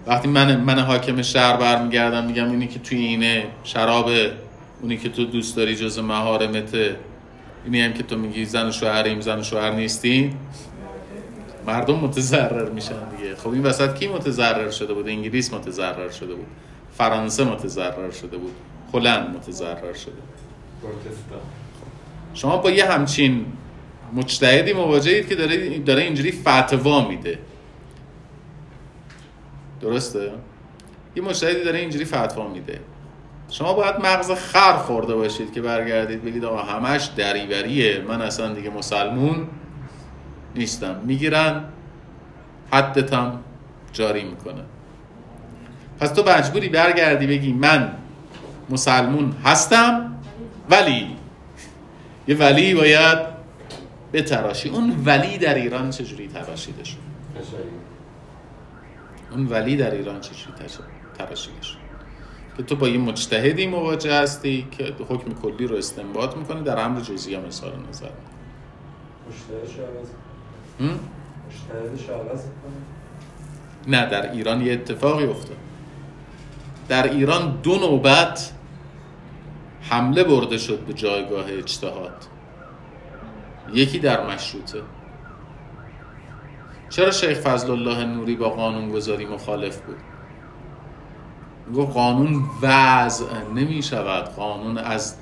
وقتی 0.08 0.28
من 0.28 0.60
من 0.60 0.78
حاکم 0.78 1.22
شهر 1.22 1.56
برمیگردم 1.56 2.24
میگم 2.24 2.50
اینی 2.50 2.66
که 2.66 2.78
توی 2.78 2.98
اینه 2.98 3.46
شراب 3.64 4.10
اونی 4.82 4.96
که 4.96 5.08
تو 5.08 5.24
دوست 5.24 5.56
داری 5.56 5.76
جز 5.76 5.98
مهارمته 5.98 6.96
اینی 7.64 7.80
هم 7.80 7.92
که 7.92 8.02
تو 8.02 8.18
میگی 8.18 8.44
زن 8.44 8.68
و 8.68 8.72
شوهریم 8.72 9.20
زن 9.20 9.38
و 9.38 9.42
شوهر 9.42 9.70
نیستین 9.70 10.34
مردم 11.66 11.94
متضرر 11.94 12.68
میشن 12.70 13.08
دیگه. 13.16 13.36
خب 13.36 13.48
این 13.48 13.62
وسط 13.62 13.98
کی 13.98 14.08
متضرر 14.08 14.70
شده 14.70 14.94
بود؟ 14.94 15.08
انگلیس 15.08 15.54
متضرر 15.54 16.10
شده 16.10 16.34
بود. 16.34 16.46
فرانسه 16.96 17.44
متضرر 17.44 18.10
شده 18.10 18.36
بود. 18.36 18.52
هلند 18.94 19.36
متضرر 19.36 19.94
شده 19.94 20.12
شما 22.34 22.56
با 22.56 22.70
یه 22.70 22.90
همچین 22.90 23.46
مجتهدی 24.14 24.72
مواجهید 24.72 25.28
که 25.28 25.34
داره 25.34 25.78
داره 25.78 26.02
اینجوری 26.02 26.32
فتوا 26.32 27.08
میده. 27.08 27.38
درسته؟ 29.80 30.32
یه 31.16 31.22
مجتهدی 31.22 31.64
داره 31.64 31.78
اینجوری 31.78 32.04
فتوا 32.04 32.48
میده. 32.48 32.80
شما 33.50 33.72
باید 33.72 33.96
مغز 33.96 34.30
خر 34.30 34.76
خورده 34.76 35.14
باشید 35.14 35.52
که 35.52 35.60
برگردید 35.60 36.24
بگید 36.24 36.44
آقا 36.44 36.62
همش 36.62 37.10
دریوریه 37.16 38.04
من 38.08 38.22
اصلا 38.22 38.54
دیگه 38.54 38.70
مسلمون 38.70 39.46
نیستم. 40.54 41.00
می‌گیرن 41.04 41.64
حدتم 42.72 43.40
جاری 43.92 44.24
می‌کنه 44.24 44.62
پس 46.00 46.10
تو 46.10 46.30
مجبوری 46.30 46.68
برگردی 46.68 47.26
بگی 47.26 47.52
من 47.52 47.92
مسلمون 48.70 49.34
هستم 49.44 50.16
ولی. 50.70 51.06
یه 52.28 52.36
ولی 52.36 52.74
باید 52.74 53.18
بتراشی. 54.12 54.68
اون 54.68 55.02
ولی 55.04 55.38
در 55.38 55.54
ایران 55.54 55.90
چجوری 55.90 56.28
تراشیده 56.28 56.84
شد 56.84 56.96
اون 59.32 59.46
ولی 59.46 59.76
در 59.76 59.90
ایران 59.90 60.20
چجوری 60.20 60.52
تراشیده 61.18 61.62
شد 61.62 61.76
که 62.56 62.62
تو 62.62 62.76
با 62.76 62.88
یه 62.88 62.98
مجتهدی 62.98 63.66
مواجه 63.66 64.14
هستی 64.14 64.68
که 64.70 64.84
حکم 65.08 65.32
کلی 65.42 65.66
رو 65.66 65.76
استنباط 65.76 66.36
می‌کنه 66.36 66.62
در 66.62 66.80
امر 66.84 67.00
جزئی 67.00 67.34
هم 67.34 67.44
اظهار 67.44 67.72
نظر 67.88 68.06
می‌کنه. 68.06 68.38
نه 73.86 74.06
در 74.06 74.32
ایران 74.32 74.60
یه 74.60 74.72
اتفاقی 74.72 75.24
افتاد. 75.24 75.56
در 76.88 77.10
ایران 77.10 77.58
دو 77.62 77.78
نوبت 77.78 78.52
حمله 79.82 80.24
برده 80.24 80.58
شد 80.58 80.78
به 80.78 80.92
جایگاه 80.92 81.44
اجتهاد. 81.48 82.26
یکی 83.72 83.98
در 83.98 84.26
مشروطه. 84.26 84.82
چرا 86.90 87.10
شیخ 87.10 87.38
فضل 87.38 87.70
الله 87.70 88.04
نوری 88.04 88.36
با 88.36 88.48
قانون 88.48 88.90
گذاری 88.90 89.26
مخالف 89.26 89.80
بود؟ 89.80 89.96
گفت 91.74 91.92
قانون 91.92 92.44
وضع 92.62 93.26
نمی 93.54 93.82
شود 93.82 94.24
قانون 94.24 94.78
از 94.78 95.14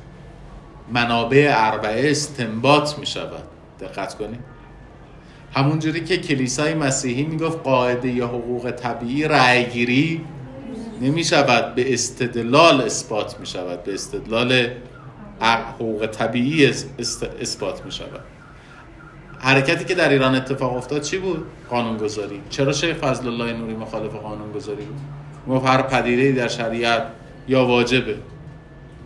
منابع 0.92 1.52
اربعه 1.56 2.10
استنباط 2.10 2.98
می 2.98 3.06
شود 3.06 3.42
دقت 3.80 4.14
کنید. 4.14 4.40
همونجوری 5.54 6.04
که 6.04 6.16
کلیسای 6.16 6.74
مسیحی 6.74 7.22
می‌گفت 7.22 7.58
قاعده 7.64 8.08
یا 8.08 8.26
حقوق 8.26 8.70
طبیعی 8.70 9.24
رأیگیری 9.24 10.24
نمی 11.00 11.24
شود 11.24 11.74
به 11.74 11.94
استدلال 11.94 12.80
اثبات 12.80 13.40
می 13.40 13.46
شود 13.46 13.84
به 13.84 13.94
استدلال 13.94 14.68
حقوق 15.40 16.06
طبیعی 16.06 16.66
اثبات 17.40 17.84
می 17.84 17.92
شود 17.92 18.35
حرکتی 19.38 19.84
که 19.84 19.94
در 19.94 20.08
ایران 20.08 20.34
اتفاق 20.34 20.76
افتاد 20.76 21.02
چی 21.02 21.18
بود؟ 21.18 21.46
قانونگذاری 21.70 22.40
چرا 22.50 22.72
شیخ 22.72 22.96
فضل 22.96 23.28
الله 23.28 23.52
نوری 23.52 23.76
مخالف 23.76 24.14
قانونگذاری 24.14 24.84
بود؟ 24.84 25.00
گفت 25.48 25.66
هر 25.66 25.82
پدیده 25.82 26.32
در 26.32 26.48
شریعت 26.48 27.02
یا 27.48 27.66
واجبه 27.66 28.16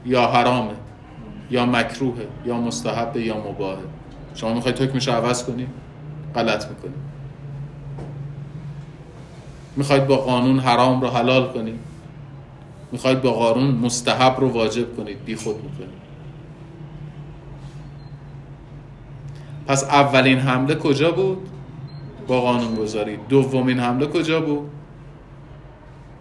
یا 0.06 0.26
حرامه 0.26 0.74
یا 1.50 1.66
مکروهه 1.66 2.26
یا 2.46 2.56
مستحبه 2.56 3.22
یا 3.22 3.36
مباهه 3.36 3.82
شما 4.34 4.54
می‌خواید 4.54 4.82
حکمش 4.82 5.08
رو 5.08 5.14
عوض 5.14 5.44
کنی؟ 5.44 5.66
غلط 6.34 6.66
می‌کنی 6.68 6.94
می‌خواید 9.76 10.06
با 10.06 10.16
قانون 10.16 10.58
حرام 10.58 11.00
رو 11.00 11.08
حلال 11.08 11.52
کنید 11.52 11.78
می‌خواید 12.92 13.22
با 13.22 13.32
قانون 13.32 13.70
مستحب 13.70 14.40
رو 14.40 14.48
واجب 14.48 14.96
کنید 14.96 15.24
بی 15.24 15.36
خود 15.36 15.56
می‌کنید 15.56 16.09
پس 19.70 19.84
اولین 19.84 20.38
حمله 20.38 20.74
کجا 20.74 21.10
بود؟ 21.10 21.48
با 22.26 22.40
قانون 22.40 22.74
گذاری 22.74 23.16
دومین 23.16 23.80
حمله 23.80 24.06
کجا 24.06 24.40
بود؟ 24.40 24.70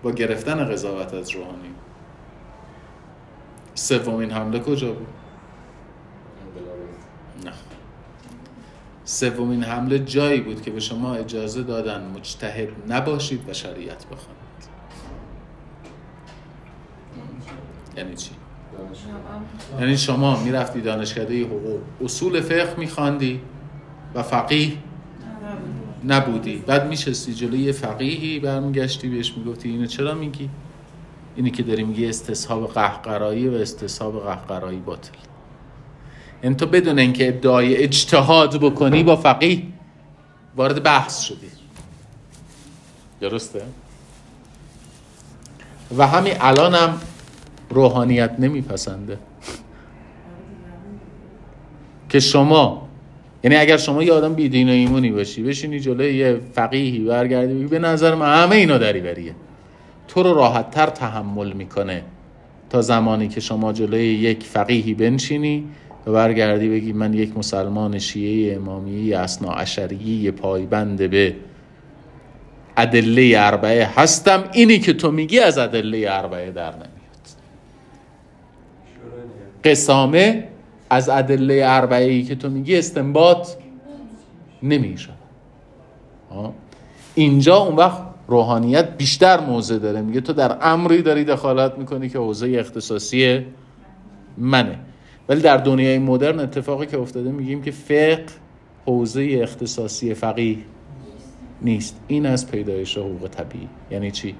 با 0.03 0.11
گرفتن 0.11 0.71
قضاوت 0.71 1.13
از 1.13 1.29
روحانی 1.29 1.69
سومین 3.73 4.31
حمله 4.31 4.59
کجا 4.59 4.93
بود؟ 4.93 5.07
نه 7.45 7.53
سومین 9.05 9.63
حمله 9.63 9.99
جایی 9.99 10.41
بود 10.41 10.61
که 10.61 10.71
به 10.71 10.79
شما 10.79 11.15
اجازه 11.15 11.63
دادن 11.63 12.11
مجتهد 12.15 12.69
نباشید 12.87 13.49
و 13.49 13.53
شریعت 13.53 14.05
بخوانید 14.05 14.69
یعنی 17.97 18.15
چی؟ 18.15 18.31
یعنی 19.79 19.97
شما 19.97 20.43
می‌رفتی 20.43 20.81
دانشکده 20.81 21.45
حقوق 21.45 21.81
اصول 22.03 22.41
فقه 22.41 22.75
میخواندی 22.77 23.41
و 24.15 24.23
فقیه 24.23 24.73
نبودی 26.07 26.63
بعد 26.67 26.87
میشستی 26.87 27.33
جلوی 27.33 27.59
یه 27.59 27.71
فقیهی 27.71 28.39
برمیگشتی 28.39 29.09
بهش 29.09 29.33
می‌گفتی 29.37 29.69
اینو 29.69 29.85
چرا 29.85 30.13
میگی؟ 30.13 30.49
اینی 31.35 31.51
که 31.51 31.63
داری 31.63 31.83
میگی 31.83 32.07
استصحاب 32.07 32.73
قهقرایی 32.73 33.47
و 33.47 33.53
استصحاب 33.53 34.23
قهقرایی 34.23 34.79
باطل 34.79 35.11
یعنی 36.43 36.55
تو 36.55 36.65
بدون 36.65 36.99
اینکه 36.99 37.27
ادعای 37.27 37.77
اجتهاد 37.77 38.59
بکنی 38.59 39.03
با 39.03 39.15
فقیه 39.15 39.63
وارد 40.55 40.83
بحث 40.83 41.21
شدی 41.21 41.49
درسته؟ 43.21 43.61
و 45.97 46.07
همین 46.07 46.33
الان 46.39 46.75
هم 46.75 47.01
روحانیت 47.69 48.31
نمیپسنده. 48.39 49.17
که 52.09 52.19
شما 52.19 52.89
یعنی 53.43 53.55
اگر 53.55 53.77
شما 53.77 54.03
یه 54.03 54.13
آدم 54.13 54.33
بیدین 54.33 54.69
و 54.69 54.71
ایمونی 54.71 55.11
باشی 55.11 55.43
بشینی 55.43 55.79
جلوی 55.79 56.15
یه 56.15 56.39
فقیهی 56.53 56.99
برگردی 56.99 57.53
بگی 57.53 57.65
به 57.65 57.79
نظر 57.79 58.15
من 58.15 58.43
همه 58.43 58.55
اینا 58.55 58.77
دری 58.77 59.01
بریه. 59.01 59.35
تو 60.07 60.23
رو 60.23 60.33
راحت 60.33 60.71
تر 60.71 60.85
تحمل 60.85 61.51
می‌کنه 61.53 62.03
تا 62.69 62.81
زمانی 62.81 63.27
که 63.27 63.39
شما 63.39 63.73
جلوی 63.73 64.05
یک 64.05 64.43
فقیهی 64.43 64.93
بنشینی 64.93 65.63
و 66.07 66.11
برگردی 66.11 66.69
بگی 66.69 66.93
من 66.93 67.13
یک 67.13 67.37
مسلمان 67.37 67.99
شیعه 67.99 68.55
امامیه 68.55 69.17
اسنا 69.17 69.51
عشریه 69.51 70.31
پایبند 70.31 71.09
به 71.09 71.35
ادله 72.77 73.33
اربعه 73.37 73.85
هستم. 73.95 74.43
اینی 74.53 74.79
که 74.79 74.93
تو 74.93 75.11
میگی 75.11 75.39
از 75.39 75.57
ادله 75.57 76.05
اربعه 76.09 76.51
در 76.51 76.71
دیگه 76.71 76.98
قسامه 79.63 80.47
از 80.89 81.09
ادله 81.09 81.61
اربعه 81.65 82.23
که 82.23 82.35
تو 82.35 82.49
میگی 82.49 82.77
استنباط 82.77 83.49
نمیشه 84.63 85.09
اینجا 87.15 87.57
اون 87.57 87.75
وقت 87.75 88.01
روحانیت 88.27 88.97
بیشتر 88.97 89.39
موضع 89.39 89.77
داره. 89.77 90.01
میگه 90.01 90.21
تو 90.21 90.33
در 90.33 90.57
امری 90.61 91.01
داری 91.01 91.23
دخالت 91.23 91.77
می‌کنی 91.77 92.09
که 92.09 92.19
حوزه 92.19 92.55
اختصاصی 92.59 93.45
منه. 94.37 94.79
ولی 95.29 95.41
در 95.41 95.57
دنیای 95.57 95.99
مدرن 95.99 96.39
اتفاقی 96.39 96.85
که 96.85 96.97
افتاده 96.97 97.31
میگیم 97.31 97.61
که 97.61 97.71
فقه 97.71 98.25
حوزه 98.85 99.39
اختصاصی 99.41 100.13
فقیه 100.13 100.57
نیست. 101.61 101.99
این 102.07 102.25
از 102.25 102.51
پیدایش 102.51 102.97
حقوق 102.97 103.27
طبیعی. 103.27 103.67
یعنی 103.91 104.11
چی؟ 104.11 104.35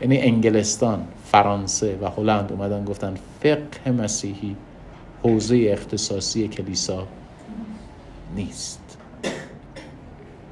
یعنی 0.00 0.18
انگلستان 0.18 1.04
فرانسه 1.32 1.98
و 2.02 2.08
هلند 2.08 2.52
اومدن 2.52 2.84
گفتن 2.84 3.14
فقه 3.40 3.90
مسیحی 3.90 4.56
حوزه 5.22 5.68
اختصاصی 5.72 6.48
کلیسا 6.48 7.06
نیست. 8.36 8.98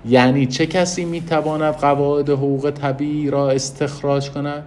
یعنی 0.07 0.47
چه 0.47 0.67
کسی 0.67 1.05
می‌تواند 1.05 1.75
قواعد 1.75 2.31
حقوق 2.31 2.71
طبیعی 2.71 3.31
را 3.31 3.51
استخراج 3.51 4.31
کند؟ 4.31 4.65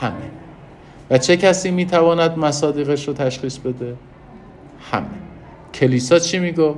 همه. 0.00 0.14
و 1.10 1.18
چه 1.18 1.36
کسی 1.36 1.70
می‌تواند 1.70 2.38
مصادیقش 2.38 3.08
رو 3.08 3.14
تشخیص 3.14 3.58
بده؟ 3.58 3.94
همه. 4.90 5.06
کلیسا 5.74 6.18
چی 6.18 6.38
میگو 6.38 6.74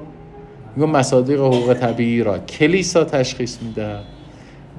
میگو 0.77 0.87
مصادیق 0.87 1.41
حقوق 1.41 1.75
طبیعی 1.75 2.23
را 2.23 2.39
کلیسا 2.39 3.05
تشخیص 3.05 3.63
میده 3.63 3.99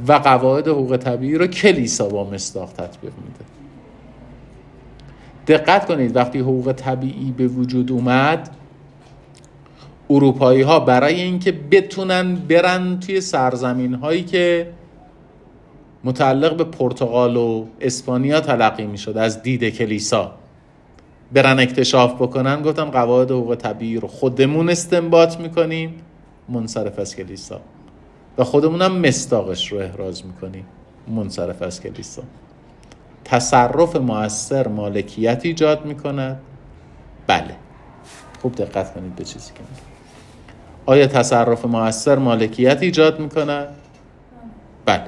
و 0.07 0.13
قواعد 0.13 0.67
حقوق 0.67 0.97
طبیعی 0.97 1.37
را 1.37 1.47
کلیسا 1.47 2.09
با 2.09 2.29
مصداق 2.29 2.69
تطبیق 2.69 3.13
میده. 3.25 3.45
دقت 5.47 5.85
کنید 5.85 6.15
وقتی 6.15 6.39
حقوق 6.39 6.71
طبیعی 6.71 7.31
به 7.31 7.47
وجود 7.47 7.91
اومد 7.91 8.49
اروپایی 10.09 10.61
ها 10.61 10.79
برای 10.79 11.21
اینکه 11.21 11.51
بتونن 11.51 12.35
برن 12.35 12.99
توی 12.99 13.21
سرزمین 13.21 13.93
هایی 13.93 14.23
که 14.23 14.73
متعلق 16.03 16.57
به 16.57 16.63
پرتغال 16.63 17.37
و 17.37 17.65
اسپانیا 17.81 18.41
تلقی 18.41 18.85
می‌شد 18.85 19.17
از 19.17 19.41
دید 19.43 19.69
کلیسا 19.69 20.31
برن 21.33 21.59
اکتشاف 21.59 22.13
بکنن 22.13 22.61
گفتن 22.61 22.85
قواعد 22.85 23.31
حقوق 23.31 23.55
طبیعی 23.55 23.97
رو 23.97 24.07
خودمون 24.07 24.69
استنباط 24.69 25.39
می‌کنیم 25.39 25.95
منصرف 26.49 26.99
از 26.99 27.15
کلیسا. 27.15 27.61
و 28.37 28.43
خودمون 28.43 28.81
هم 28.81 28.97
مستاقش 28.97 29.71
رو 29.71 29.77
احراز 29.77 30.25
می‌کنیم. 30.25 30.65
منصرف 31.07 31.61
از 31.61 31.81
کلیسا. 31.81 32.23
تصرف 33.25 33.95
موثر 33.95 34.67
مالکیت 34.67 35.41
ایجاد 35.43 35.85
می‌کند. 35.85 36.41
بله. 37.27 37.55
خوب 38.41 38.55
دقت 38.55 38.93
کنید 38.93 39.15
به 39.15 39.23
چیزی 39.23 39.53
که 39.53 39.59
میگم 39.59 39.91
آیا 40.85 41.07
تصرف 41.07 41.65
موثر 41.65 42.17
مالکیت 42.17 42.77
ایجاد 42.81 43.19
می‌کند؟ 43.19 43.67
بله. 44.85 45.03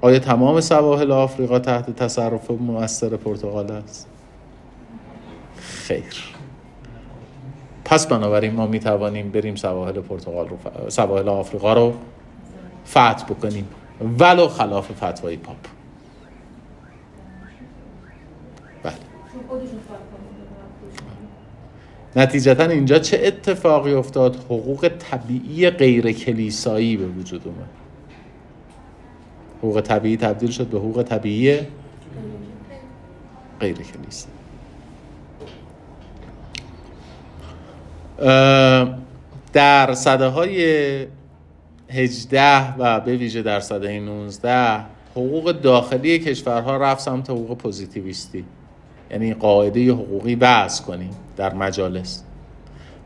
آیا 0.00 0.18
تمام 0.18 0.60
سواحل 0.60 1.12
آفریقا 1.12 1.58
تحت 1.58 1.96
تصرف 1.96 2.50
موثر 2.50 3.16
پرتغال 3.16 3.72
است؟ 3.72 4.08
خیر. 5.56 6.39
پس 7.90 8.06
بنابراین 8.06 8.54
ما 8.54 8.66
می 8.66 8.80
توانیم 8.80 9.30
بریم 9.30 9.56
سواحل 9.56 10.00
پرتغال 10.00 10.48
رو 10.48 10.56
ف... 10.56 10.92
سواحل 10.92 11.28
آفریقا 11.28 11.74
رو 11.74 11.94
فتح 12.86 13.24
بکنیم. 13.24 13.68
ولو 14.18 14.48
خلاف 14.48 14.92
فتوای 14.92 15.36
پاپ. 15.36 15.56
بله. 18.82 18.92
نتیجتا 22.16 22.64
اینجا 22.64 22.98
چه 22.98 23.20
اتفاقی 23.24 23.94
افتاد؟ 23.94 24.36
حقوق 24.36 24.90
طبیعی 24.98 25.70
غیر 25.70 26.12
کلیسایی 26.12 26.96
به 26.96 27.06
وجود 27.06 27.42
اومد. 27.44 27.70
حقوق 29.58 29.80
طبیعی 29.80 30.16
تبدیل 30.16 30.50
شد 30.50 30.66
به 30.66 30.78
حقوق 30.78 31.02
طبیعی 31.02 31.58
غیر 33.60 33.76
کلیسایی. 33.76 34.39
در 39.52 39.94
صده 39.94 40.26
های 40.26 41.06
18 41.88 42.74
و 42.76 43.00
به 43.00 43.16
ویژه 43.16 43.42
در 43.42 43.60
صده 43.60 44.00
19 44.00 44.80
حقوق 45.10 45.52
داخلی 45.52 46.18
کشورها 46.18 46.76
رفت 46.76 47.00
سمت 47.00 47.30
حقوق 47.30 47.58
پوزیتیویستی. 47.58 48.44
یعنی 49.10 49.34
قاعده 49.34 49.92
حقوقی 49.92 50.34
وضع 50.34 50.84
کنیم 50.84 51.10
در 51.36 51.54
مجالس. 51.54 52.22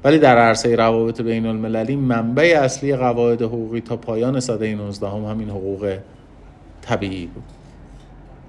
ولی 0.05 0.19
در 0.19 0.39
عرصه 0.39 0.77
روابط 0.77 1.21
بین 1.21 1.47
المللی 1.47 1.97
منبع 1.97 2.61
اصلی 2.63 2.97
قواعد 2.97 3.43
حقوقی 3.43 3.81
تا 3.81 3.97
پایان 3.97 4.41
سده 4.41 4.75
19 4.75 5.09
هم 5.09 5.25
همین 5.25 5.51
حقوق 5.51 5.99
طبیعی 6.83 7.27
بود. 7.27 7.45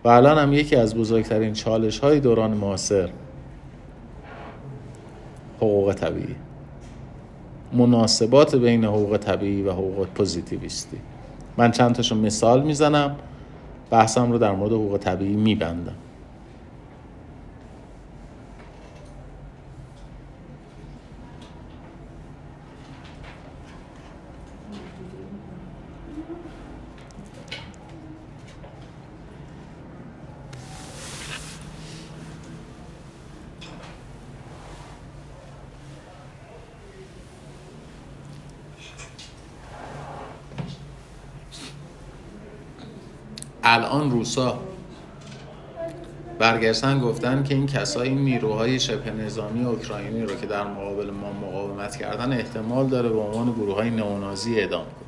و 0.04 0.08
الان 0.08 0.38
هم 0.38 0.54
یکی 0.54 0.76
از 0.76 0.96
بزرگترین 0.96 1.54
چالش 1.54 2.00
های 2.00 2.20
دوران 2.20 2.52
معاصر 2.52 3.10
حقوق 5.58 5.94
طبیعی. 5.94 6.36
مناسبات 7.76 8.56
بین 8.56 8.86
حقوق 8.86 9.18
طبیعی 9.18 9.62
و 9.62 9.72
حقوق 9.72 10.08
پوزیتیویستی. 10.08 10.98
من 11.58 11.72
چند 11.72 11.96
تاشو 11.96 12.16
مثال 12.16 12.64
می‌زنم 12.64 13.16
بحثم 13.90 14.32
رو 14.32 14.38
در 14.38 14.52
مورد 14.52 14.72
حقوق 14.72 14.98
طبیعی 14.98 15.36
میبندم. 15.36 15.96
الان 43.66 44.12
روسا. 44.12 44.60
برگشتن 46.40 47.00
گفتن 47.00 47.44
که 47.44 47.56
این 47.56 47.66
کسایی 47.66 48.10
این 48.10 48.20
نیروهای 48.20 48.80
شبه 48.80 49.12
نظامی 49.12 49.66
اوکراینی 49.66 50.22
رو 50.22 50.36
که 50.36 50.46
در 50.46 50.64
مقابل 50.64 51.12
ما 51.12 51.32
مقاومت 51.32 51.96
کردن 51.96 52.32
احتمال 52.34 52.88
داره 52.88 53.10
به 53.10 53.20
عنوان 53.20 53.52
گروه 53.52 53.76
های 53.76 53.90
نئونازی 53.90 54.60
اعدام 54.60 54.84
کنه. 54.84 55.06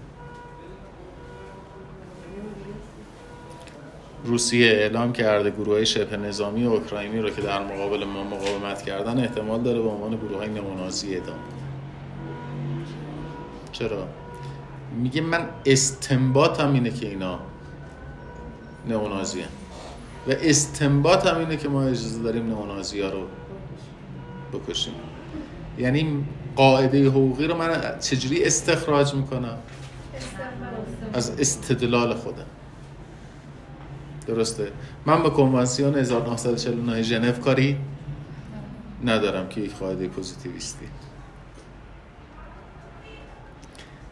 روسیه 4.24 4.68
اعلام 4.68 5.14
کرده 5.14 5.52
گروه 5.52 5.74
های 5.74 5.86
شبه 5.86 6.18
نظامی 6.18 6.66
اوکراینی 6.66 7.20
رو 7.20 7.30
که 7.30 7.42
در 7.42 7.64
مقابل 7.64 8.06
ما 8.06 8.24
مقاومت 8.24 8.82
کردن 8.82 9.20
احتمال 9.20 9.62
داره 9.62 9.82
به 9.82 9.90
عنوان 9.90 10.16
گروه 10.16 10.38
های 10.38 10.50
نئونازی 10.50 11.14
اعدام 11.14 11.36
کنه. 11.36 11.58
چرا؟ 13.72 14.08
میگه 14.98 15.22
من 15.22 15.50
استنباطم 15.66 16.74
اینه 16.74 16.90
که 16.90 17.08
اینا 17.08 17.40
نئونازی. 18.88 19.42
و 20.28 20.32
استنباط 20.32 21.28
هم 21.28 21.40
اینه 21.40 21.58
که 21.58 21.70
ما 21.70 21.84
اجازه 21.84 22.24
داریم 22.24 22.48
نئونازی 22.48 23.02
ها 23.02 23.10
رو 23.10 23.28
بکشیم. 24.54 24.94
یعنی 25.78 26.26
قاعده 26.56 27.10
حقوقی 27.10 27.48
رو 27.48 27.58
من 27.58 28.00
چجوری 28.00 28.44
استخراج 28.44 29.14
می‌کنم؟ 29.14 29.58
از 31.14 31.40
استدلال 31.40 32.14
خودم. 32.14 32.46
درسته؟ 34.28 34.72
من 35.06 35.24
به 35.24 35.30
کنوانسیون 35.30 35.96
1949 35.96 37.02
ژنو 37.02 37.32
کاری 37.32 37.78
ندارم 39.06 39.50
که 39.50 39.62
یک 39.62 39.76
قاعده 39.76 40.08
پوزیتیویستی. 40.08 40.86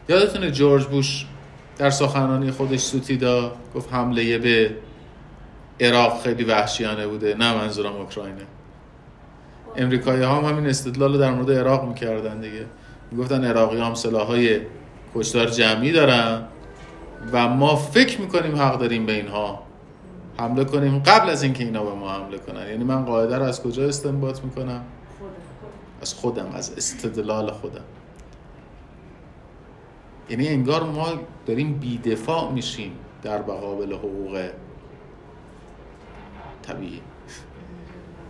یادتونه 0.08 0.50
جورج 0.50 0.86
بوش 0.86 1.26
در 1.78 1.90
سخنرانی 1.90 2.50
خودش 2.50 2.80
سوتیدا 2.80 3.52
گفت 3.74 3.92
حمله 3.92 4.38
به 4.38 4.76
عراق 5.80 6.22
خیلی 6.22 6.44
وحشیانه 6.44 7.06
بوده. 7.06 7.34
نه 7.34 7.54
منظورم 7.54 7.96
اوکراینه. 7.96 8.46
امریکایی 9.76 10.22
ها 10.22 10.36
هم 10.36 10.44
همین 10.44 10.66
استدلال 10.66 11.12
رو 11.12 11.18
در 11.18 11.30
مورد 11.30 11.50
عراق 11.50 11.88
می‌کردن 11.88 12.40
دیگه. 12.40 12.66
می‌گفتن 13.10 13.44
عراقی 13.44 13.80
هم 13.80 13.94
سلاح 13.94 14.26
های 14.26 14.60
کشتار 15.14 15.46
جمعی 15.46 15.92
دارن 15.92 16.42
و 17.32 17.48
ما 17.48 17.76
فکر 17.76 18.20
می‌کنیم 18.20 18.56
حق 18.56 18.78
داریم 18.78 19.06
به 19.06 19.12
اینها 19.12 19.62
حمله 20.38 20.64
کنیم 20.64 20.98
قبل 20.98 21.30
از 21.30 21.42
اینکه 21.42 21.64
اینا 21.64 21.84
به 21.84 21.94
ما 21.94 22.12
حمله 22.12 22.38
کنن. 22.38 22.68
یعنی 22.70 22.84
من 22.84 23.04
قاعده 23.04 23.38
رو 23.38 23.44
از 23.44 23.62
کجا 23.62 23.84
استنباط 23.88 24.40
می‌کنم؟ 24.44 24.80
از 26.02 26.14
خودم 26.14 26.46
از 26.54 26.72
استدلال 26.76 27.50
خودم. 27.50 27.84
یعنی 30.30 30.48
انگار 30.48 30.82
ما 30.84 31.08
داریم 31.46 31.72
بیدفاع 31.74 32.52
میشیم 32.52 32.92
در 33.22 33.42
مقابل 33.42 33.92
حقوق 33.92 34.48
طبیعی. 36.62 37.00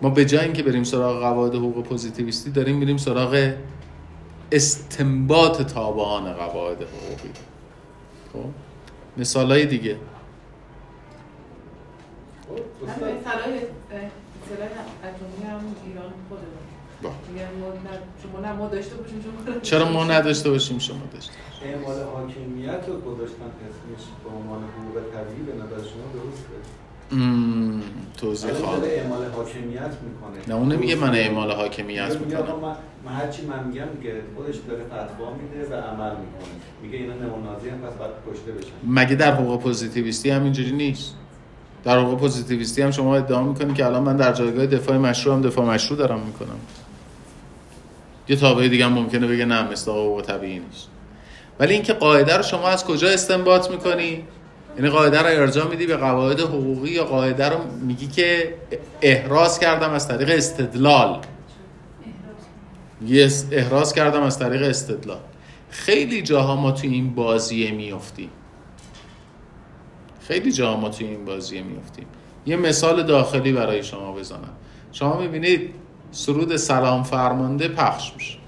ما 0.03 0.11
به 0.11 0.25
جای 0.25 0.45
اینکه 0.45 0.63
بریم 0.63 0.85
سراغ 0.85 1.21
قواعد 1.21 1.55
حقوق 1.55 1.85
پوزیتیویستی 1.85 2.51
داریم 2.51 2.77
میریم 2.77 2.97
سراغ 2.97 3.53
استنباط 4.53 5.63
تابعان 5.63 6.33
قواعد 6.33 6.77
حقوقی. 6.77 7.31
خب؟ 8.33 8.45
مثال 9.17 9.53
های 9.53 9.67
دیگه 9.67 9.97
با. 17.03 17.11
چرا 19.63 19.93
ما 19.93 20.05
نداشته 20.05 20.51
باشیم 20.51 20.79
شما 20.79 21.03
داشته 21.13 21.33
اعمال 21.69 21.99
حاکمیت 22.15 22.83
رو 22.89 22.95
گذاشتن 23.01 23.51
اسمش 23.67 24.05
به 24.25 24.31
عنوان 24.37 24.63
حقوق 24.75 24.97
طبیعی 25.15 25.43
به 25.47 25.53
نظر 25.53 25.89
شما 25.91 26.07
درسته؟ 26.17 26.57
توضیح 28.17 28.53
خواهم 28.53 28.81
داره 28.81 28.93
اعمال 28.93 29.25
حاکمیت 29.25 29.81
می‌کنه. 30.07 30.49
نه 30.49 30.55
اون 30.55 30.73
نمیگه 30.73 30.95
من 30.95 31.15
اعمال 31.15 31.51
حاکمیت 31.53 32.17
می‌کنم. 32.21 32.77
من, 33.05 33.13
هرچی 33.13 33.47
من 33.47 33.67
میگم 33.67 33.89
میگه 33.99 34.23
خودش 34.37 34.57
داره 34.69 34.85
فتوا 34.85 35.35
میده 35.35 35.69
و 35.71 35.75
عمل 35.81 36.11
می‌کنه. 36.11 36.55
میگه 36.83 36.99
اینا 36.99 37.15
نئونازی 37.15 37.69
هم 37.69 37.79
پس 37.79 37.93
باید 37.99 38.11
کشته 38.31 38.53
بشن. 38.53 38.73
مگه 38.87 39.15
در 39.15 39.35
حقوق 39.35 39.63
پوزیتیویستی 39.63 40.31
هم 40.31 40.43
اینجوری 40.43 40.73
نیست؟ 40.73 41.15
در 41.85 41.99
حقوق 41.99 42.21
پوزیتیویستی 42.21 42.83
هم 42.83 42.91
شما 42.91 43.17
ادعا 43.17 43.43
می‌کنید 43.43 43.75
که 43.75 43.87
الان 43.87 44.03
من 44.03 44.17
در 44.17 44.33
جایگاه 44.33 44.67
دفاع 44.67 44.97
مشروع 44.97 45.35
هم 45.35 45.43
دفاع 45.43 45.67
مشروع 45.75 45.99
دارم 45.99 46.21
می‌کنم. 46.21 46.59
یه 48.29 48.37
تابعه 48.37 48.69
دیگه 48.69 48.85
هم 48.85 48.93
ممکنه 48.93 49.27
بگه 49.27 49.45
نه 49.45 49.71
مثل 49.71 49.91
حقوق 49.91 50.23
طبیعی 50.23 50.59
نیست. 50.59 50.89
ولی 51.61 51.75
اینکه 51.75 51.93
قاعده 51.93 52.37
رو 52.37 52.43
شما 52.43 52.69
از 52.69 52.85
کجا 52.85 53.09
استنباط 53.09 53.71
می‌کنی؟ 53.71 54.25
یعنی 54.77 54.91
قاعده 54.91 55.19
رو 55.19 55.27
ارجاع 55.27 55.69
میدی 55.69 55.87
به 55.87 55.97
قواعد 55.97 56.41
حقوقی 56.41 56.91
یا 56.91 57.05
قاعده 57.05 57.49
رو 57.49 57.59
میگی 57.81 58.07
که 58.07 58.55
احراز 59.03 59.59
کردم 59.59 59.91
از 59.91 60.09
طریق 60.09 60.31
استدلال؟ 60.31 61.21
یه 63.07 63.31
احراز 63.53 63.93
کردم 63.93 64.23
از 64.23 64.39
طریق 64.39 64.63
استدلال. 64.63 65.21
خیلی 65.71 66.23
جاها 66.23 66.57
ما 66.57 66.73
توی 66.73 66.91
این 66.91 67.15
بازیه 67.15 67.71
میافتیم. 67.71 68.31
خیلی 70.21 70.53
جاها 70.53 70.77
ما 70.77 70.89
توی 70.89 71.07
این 71.07 71.25
بازیه 71.25 71.63
میافتیم. 71.63 72.07
یه 72.47 72.57
مثال 72.57 73.03
داخلی 73.03 73.53
برای 73.53 73.83
شما 73.83 74.13
بزنم. 74.13 74.53
شما 74.93 75.21
می‌بینید 75.21 75.75
سرود 76.11 76.57
سلام 76.57 77.03
فرمانده 77.03 77.69
پخش 77.69 78.13
میشه. 78.15 78.39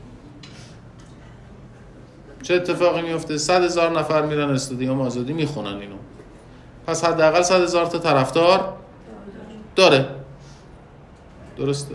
چه 2.48 2.54
اتفاقی 2.54 3.02
میفته 3.02 3.38
صد 3.38 3.62
هزار 3.62 3.98
نفر 3.98 4.22
میرن 4.22 4.50
استادیوم 4.50 5.00
آزادی 5.00 5.32
می‌خونن 5.32 5.78
اینو. 5.78 5.96
پس 6.86 7.04
حداقل 7.04 7.42
صد 7.42 7.62
هزار 7.62 7.86
تا 7.86 7.98
طرفدار 7.98 8.76
داره. 9.76 10.08
درسته. 11.56 11.94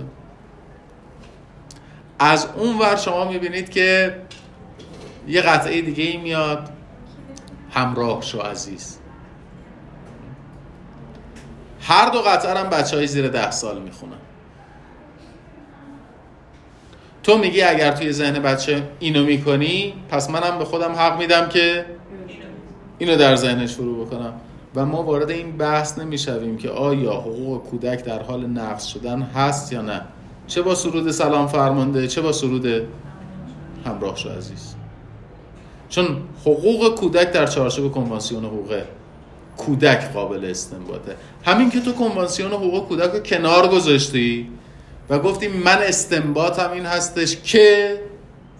از 2.19 2.47
اون 2.57 2.79
ور 2.79 2.95
شما 2.95 3.25
می‌بینید 3.25 3.69
که 3.69 4.15
یه 5.27 5.41
قطعه 5.41 5.81
دیگه 5.81 6.03
ای 6.03 6.17
میاد. 6.17 6.69
همراه 7.71 8.21
شو 8.21 8.39
عزیز. 8.39 8.97
هر 11.81 12.09
دو 12.09 12.21
قطعه 12.21 12.57
هم 12.57 12.69
بچه 12.69 12.97
های 12.97 13.07
زیر 13.07 13.27
ده 13.27 13.51
سال 13.51 13.81
می‌خونن. 13.81 14.22
تو 17.23 17.37
میگی 17.37 17.61
اگر 17.61 17.91
توی 17.91 18.11
ذهن 18.11 18.39
بچه 18.39 18.83
اینو 18.99 19.23
می‌کنی 19.23 19.93
پس 20.09 20.29
منم 20.29 20.57
به 20.59 20.65
خودم 20.65 20.91
حق 20.91 21.19
میدم 21.19 21.49
که 21.49 21.85
اینو 22.97 23.15
در 23.15 23.35
ذهنش 23.35 23.73
فرو 23.73 24.05
بکنم. 24.05 24.33
و 24.75 24.85
ما 24.85 25.03
وارد 25.03 25.29
این 25.29 25.57
بحث 25.57 25.97
نمی‌شویم 25.97 26.57
که 26.57 26.69
آیا 26.69 27.13
حقوق 27.13 27.63
کودک 27.63 28.03
در 28.03 28.23
حال 28.23 28.45
نقض 28.45 28.85
شدن 28.85 29.21
هست 29.21 29.73
یا 29.73 29.81
نه. 29.81 30.01
چه 30.47 30.61
با 30.61 30.75
سرود 30.75 31.11
سلام 31.11 31.47
فرمانده 31.47 32.07
چه 32.07 32.21
با 32.21 32.31
سرود 32.31 32.65
همراه 33.85 34.17
شو 34.17 34.29
عزیز. 34.29 34.75
چون 35.89 36.05
حقوق 36.41 36.95
کودک 36.95 37.31
در 37.31 37.45
چارچوب 37.45 37.91
کنوانسیون 37.91 38.45
حقوق 38.45 38.81
کودک 39.57 40.13
قابل 40.13 40.45
استنباطه. 40.45 41.15
همین 41.43 41.69
که 41.69 41.79
تو 41.79 41.91
کنوانسیون 41.91 42.51
حقوق 42.51 42.87
کودک 42.87 43.11
رو 43.11 43.19
کنار 43.19 43.67
گذاشتی 43.67 44.49
و 45.09 45.19
گفتی 45.19 45.47
من 45.47 45.77
استنباطم 45.77 46.71
این 46.71 46.85
هستش 46.85 47.35
که 47.41 47.99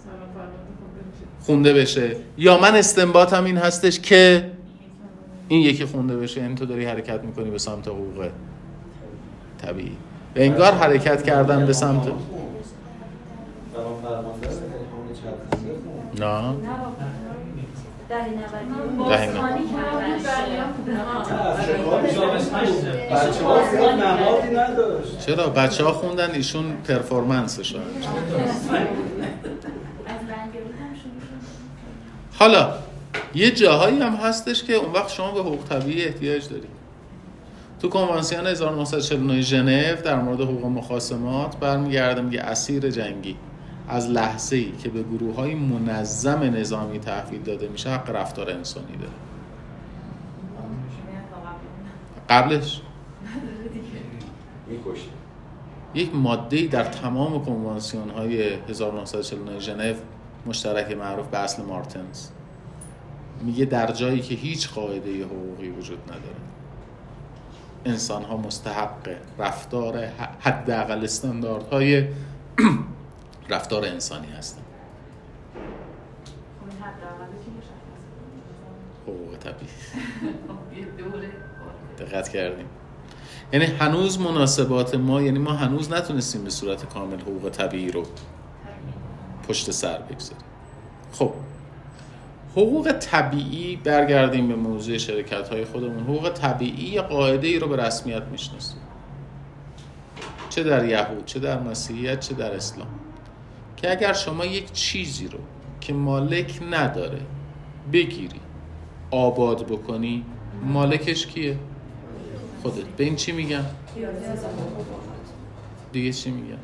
سلام 0.03 0.19
فرمانده 0.33 0.53
خونده 1.45 1.73
بشه. 1.73 2.15
یا 2.37 2.59
من 2.59 2.75
استنباطم 2.75 3.43
این 3.43 3.57
هستش 3.57 3.99
که 3.99 4.51
این 5.47 5.61
یکی 5.61 5.85
خونده 5.85 6.17
بشه. 6.17 6.41
یعنی 6.41 6.55
تو 6.55 6.65
داری 6.65 6.85
حرکت 6.85 7.23
می‌کنی 7.23 7.49
به 7.51 7.57
سمت 7.57 7.87
حقوق 7.87 8.29
طبیعی. 9.61 9.97
و 10.35 10.39
انگار 10.39 10.73
حرکت 10.73 11.23
کردن 11.23 11.65
به 11.65 11.73
سمت. 11.73 12.07
نه. 16.19 16.53
دهه 18.09 19.29
نداشت 24.57 25.19
چرا 25.25 25.49
بچه 25.49 25.83
ها 25.83 25.93
خوندن 25.93 26.31
ایشون 26.31 26.65
شد 27.63 27.81
حالا 32.39 32.73
یه 33.35 33.51
جاهایی 33.51 33.99
هم 33.99 34.13
هستش 34.13 34.63
که 34.63 34.73
اون 34.73 34.93
وقت 34.93 35.11
شما 35.11 35.31
به 35.31 35.39
حقوق 35.39 35.63
طبیعی 35.69 36.05
احتیاج 36.05 36.49
داری 36.49 36.67
تو 37.83 37.89
کنوانسیون 37.89 38.47
1949 38.47 39.41
ژنو 39.41 39.95
در 39.95 40.15
مورد 40.15 40.41
حقوق 40.41 40.65
مخاصمات 40.65 41.57
برمیگرده 41.57 42.21
میگه 42.21 42.41
اسیر 42.41 42.89
جنگی. 42.89 43.35
از 43.89 44.09
لحظه 44.09 44.55
ای 44.55 44.71
که 44.83 44.89
به 44.89 45.03
گروه 45.03 45.35
های 45.35 45.55
منظم 45.55 46.39
نظامی 46.39 46.99
تحویل 46.99 47.41
داده 47.41 47.67
میشه 47.67 47.89
حق 47.89 48.09
رفتار 48.09 48.51
انسانی 48.51 48.97
داره. 48.97 49.32
قبلش. 52.34 52.81
می‌کشه 54.67 55.09
یک 55.93 56.15
ماده 56.15 56.67
در 56.67 56.84
تمام 56.84 57.45
کنوانسیون 57.45 58.09
های 58.09 58.53
1949 58.69 59.59
ژنو 59.59 59.93
مشترک 60.45 60.91
معروف 60.97 61.27
به 61.27 61.38
اصل 61.38 61.63
مارتنز. 61.63 62.27
میگه 63.41 63.65
در 63.65 63.91
جایی 63.91 64.21
که 64.21 64.36
هیچ 64.36 64.69
قاعده 64.69 65.25
حقوقی 65.25 65.69
وجود 65.69 65.99
نداره. 66.03 66.43
انسان 67.86 68.23
ها 68.23 68.38
مستحق 68.38 69.15
رفتار 69.39 70.05
حداقل 70.39 71.03
استانداردهای 71.03 72.07
رفتار 73.49 73.86
انسانی 73.86 74.27
هستن 74.27 74.61
خب؟ 79.05 79.11
حقوق 79.11 79.38
طبیعی. 79.38 79.71
خب 80.47 80.77
یه 80.77 80.86
دوره. 80.86 81.42
دقت 82.05 82.29
کردیم. 82.29 82.65
یعنی 83.53 83.65
هنوز 83.65 84.19
مناسبات 84.19 84.95
ما 84.95 85.21
یعنی 85.21 85.39
ما 85.39 85.51
هنوز 85.51 85.91
نتونستیم 85.91 86.43
به 86.43 86.49
صورت 86.49 86.85
کامل 86.85 87.19
حقوق 87.19 87.49
طبیعی 87.49 87.91
رو 87.91 88.03
پشت 89.47 89.71
سر 89.71 89.97
بگذاریم. 89.97 90.45
خب 91.13 91.31
حقوق 92.51 92.91
طبیعی 92.91 93.75
برگردیم 93.75 94.47
به 94.47 94.55
موضوع 94.55 94.97
شرکت 94.97 95.49
های 95.49 95.65
خودمون. 95.65 96.03
حقوق 96.03 96.29
طبیعی 96.29 97.01
قاعده 97.01 97.47
ای 97.47 97.59
رو 97.59 97.67
به 97.67 97.75
رسمیت 97.75 98.23
می‌شناسیم. 98.31 98.79
چه 100.49 100.63
در 100.63 100.85
یهود 100.85 101.25
چه 101.25 101.39
در 101.39 101.59
مسیحیت 101.59 102.19
چه 102.19 102.35
در 102.35 102.55
اسلام. 102.55 102.87
که 103.77 103.91
اگر 103.91 104.13
شما 104.13 104.45
یک 104.45 104.71
چیزی 104.71 105.27
رو 105.27 105.39
که 105.81 105.93
مالک 105.93 106.59
نداره 106.71 107.19
بگیری 107.93 108.39
آباد 109.11 109.67
بکنی 109.67 110.25
مالکش 110.65 111.27
کیه؟ 111.27 111.57
خودت. 112.64 112.86
به 112.97 113.03
این 113.03 113.16
چی 113.16 113.32
میگن؟ 113.32 113.66
دیگه 115.91 116.14
چی 116.14 116.32
میگن؟ 116.32 116.57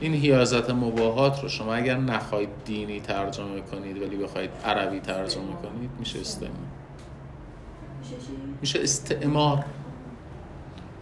این 0.00 0.14
حیازت 0.14 0.70
مباهات 0.70 1.42
رو 1.42 1.48
شما 1.48 1.74
اگر 1.74 1.96
نخواهید 1.96 2.48
دینی 2.64 3.00
ترجمه 3.00 3.60
کنید 3.60 4.02
ولی 4.02 4.16
بخواید 4.16 4.50
عربی 4.64 5.00
ترجمه 5.00 5.52
کنید 5.62 5.90
میشه 5.98 6.20
استعمار. 6.20 6.56
میشه 8.60 8.82
استعمار. 8.82 9.64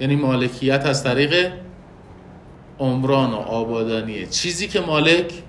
یعنی 0.01 0.17
مالکیت 0.17 0.87
از 0.87 1.05
طریق 1.05 1.53
عمران 2.79 3.31
و 3.31 3.37
آبادانیه 3.37 4.27
چیزی 4.27 4.69
که 4.69 4.81
مالک 4.81 5.43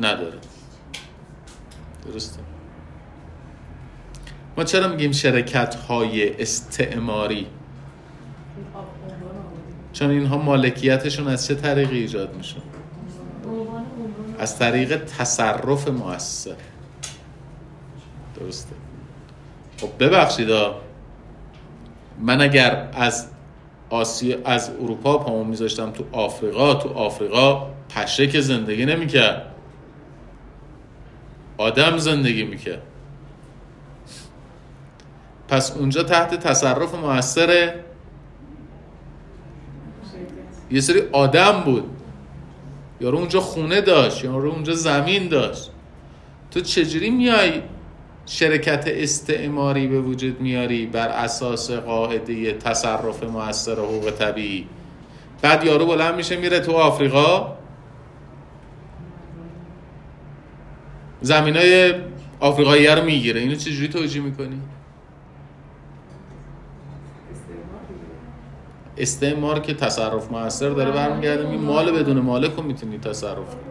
نداره. 0.00 0.38
درسته؟ 2.06 2.49
ما 4.60 4.64
چرا 4.64 4.88
میگیم 4.88 5.12
شرکت 5.12 5.74
های 5.74 6.42
استعماری؟ 6.42 7.46
چون 9.92 10.10
اینها 10.10 10.38
مالکیتشون 10.38 11.28
از 11.28 11.46
چه 11.46 11.54
طریقی 11.54 11.98
ایجاد 11.98 12.36
میشه؟ 12.36 12.56
از 14.38 14.58
طریق 14.58 15.04
تصرف 15.04 15.88
مؤثر. 15.88 16.54
درسته. 18.36 18.74
خب 19.80 19.88
ببخشید. 20.00 20.48
من 22.18 22.40
اگر 22.40 22.88
از 22.92 23.28
آسیا 23.90 24.36
از 24.44 24.70
اروپا 24.70 25.18
پامو 25.18 25.44
میذاشتم 25.44 25.90
تو 25.90 26.04
آفریقا 26.12 26.74
تو 26.74 26.88
آفریقا 26.88 27.70
پشه 27.88 28.26
که 28.26 28.40
زندگی 28.40 28.84
نمی‌کرد. 28.84 29.54
آدم 31.58 31.98
زندگی 31.98 32.44
می‌کرد. 32.44 32.82
پس 35.50 35.76
اونجا 35.76 36.02
تحت 36.02 36.34
تصرف 36.34 36.94
مؤثر 36.94 37.74
یه 40.70 40.80
سری 40.80 41.02
آدم 41.12 41.60
بود. 41.64 41.84
یارو 43.00 43.18
اونجا 43.18 43.40
خونه 43.40 43.80
داشت 43.80 44.24
یارو 44.24 44.50
اونجا 44.50 44.74
زمین 44.74 45.28
داشت. 45.28 45.70
تو 46.50 46.60
چجوری 46.60 47.10
میای 47.10 47.62
شرکت 48.26 48.84
استعماری 48.86 49.86
به 49.86 50.00
وجود 50.00 50.40
میاری 50.40 50.86
بر 50.86 51.08
اساس 51.08 51.70
قاعده 51.70 52.52
تصرف 52.52 53.22
مؤثر 53.22 53.72
حقوق 53.72 54.10
طبیعی؟ 54.10 54.66
بعد 55.42 55.64
یارو 55.64 55.86
بلند 55.86 56.14
میشه 56.14 56.36
میره 56.36 56.60
تو 56.60 56.72
آفریقا. 56.72 57.56
زمین 61.20 61.56
های 61.56 61.94
آفریقایی 62.40 62.86
رو 62.86 63.04
می‌گیره. 63.04 63.40
اینو 63.40 63.54
چجوری 63.54 63.88
توجیه 63.88 64.22
می‌کنی؟ 64.22 64.60
استعمار 67.32 67.80
دیگه 67.88 68.00
استعمار 69.02 69.60
که 69.60 69.74
تصرف 69.74 70.30
موثر 70.32 70.68
داره 70.70 70.90
برمیگرده 70.90 71.50
می 71.50 71.56
مال 71.56 71.92
بدون 71.92 72.20
مالک 72.20 72.52
رو 72.56 72.62
می‌تونی 72.62 72.98
تصرف 72.98 73.36
کنی. 73.36 73.70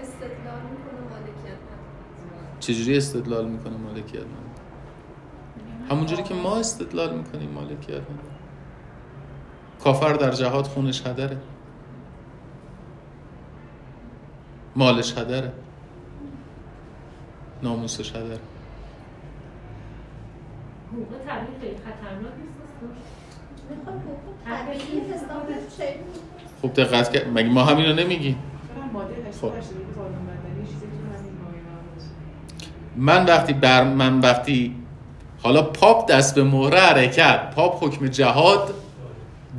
استدلال 0.00 0.60
می‌کنه 0.62 1.00
مالکیت 1.10 1.44
نداره. 1.44 2.60
چجوری 2.60 2.96
استدلال 2.96 3.48
می‌کنه 3.48 3.76
مالکیت 3.76 4.20
نداره؟ 4.20 4.30
همونجوری 5.90 6.22
که 6.22 6.34
ما 6.34 6.56
استدلال 6.56 7.16
می‌کنیم 7.16 7.50
مالکیت 7.50 7.88
نداره. 7.88 8.36
کافر 9.84 10.12
در 10.12 10.30
جهاد 10.30 10.64
خونش 10.64 11.06
هدره. 11.06 11.38
مالش 14.76 15.18
هدره. 15.18 15.52
ناموسش 17.62 18.10
هدره. 18.10 18.38
حقوق 20.92 21.08
خطرناک 21.84 22.32
نیست. 22.38 23.15
خوب 26.60 26.72
دقت 26.72 27.12
کرد 27.12 27.28
مگه 27.34 27.48
ما 27.48 27.72
نمیگیم 27.72 28.38
خب. 29.40 29.46
882 29.46 30.00
قانون 30.00 30.12
مدنی 30.22 30.66
چیزی 30.66 30.80
تو 30.80 31.18
همین 31.18 31.32
مایه 31.42 31.62
باشه. 31.94 32.06
من 32.96 33.26
وقتی 33.26 33.52
بر 33.52 33.84
من 33.84 34.20
وقتی 34.20 34.74
حالا 35.42 35.62
پاپ 35.62 36.10
دست 36.10 36.34
به 36.34 36.44
مهره 36.44 36.80
حرکت 36.80 37.50
پاپ 37.54 37.84
حکم 37.84 38.06
جهاد 38.06 38.74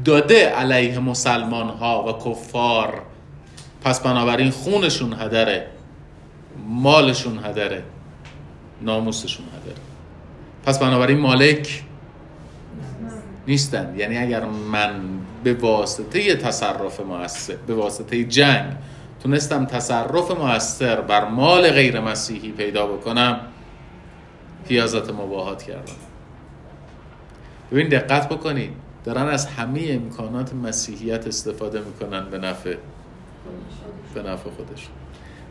داده 0.06 0.50
علیه 0.50 1.00
مسلمان 1.00 1.70
ها 1.70 2.04
و 2.08 2.30
کفار. 2.30 3.02
پس 3.84 4.02
بنابراین 4.02 4.50
خونشون 4.50 5.14
هدره 5.20 5.68
مالشون 6.68 7.40
هدره 7.46 7.84
ناموسشون 8.82 9.46
هدره. 9.46 9.82
پس 10.66 10.80
بنابراین 10.80 11.20
مالک 11.20 11.84
نیستن. 13.48 13.94
یعنی 13.98 14.18
اگر 14.18 14.46
من 14.46 15.02
به 15.44 15.54
واسطه 15.54 16.36
تصرف 16.36 17.00
موثر 17.00 17.56
به 17.68 17.74
واسطه 17.74 18.24
جنگ 18.24 18.74
تونستم 19.24 19.66
تصرف 19.66 20.32
موثر 20.32 21.02
بر 21.02 21.26
مال 21.26 21.70
غیر 21.70 22.00
مسیحی 22.00 22.52
پیدا 22.52 22.88
بکنم 22.88 23.40
حیازت 24.70 25.10
مباهات 25.10 25.64
کردم. 25.64 25.94
ببین 27.72 27.88
دقت 27.88 28.30
بکنید. 28.30 28.72
دارن 29.06 29.28
از 29.28 29.46
همه 29.46 29.82
امکانات 29.90 30.54
مسیحیت 30.54 31.28
استفاده 31.28 31.80
می‌کنن 31.80 32.30
به 32.30 32.38
نفع 32.38 32.76
به 34.14 34.22
نفع 34.22 34.50
خودشون 34.50 34.92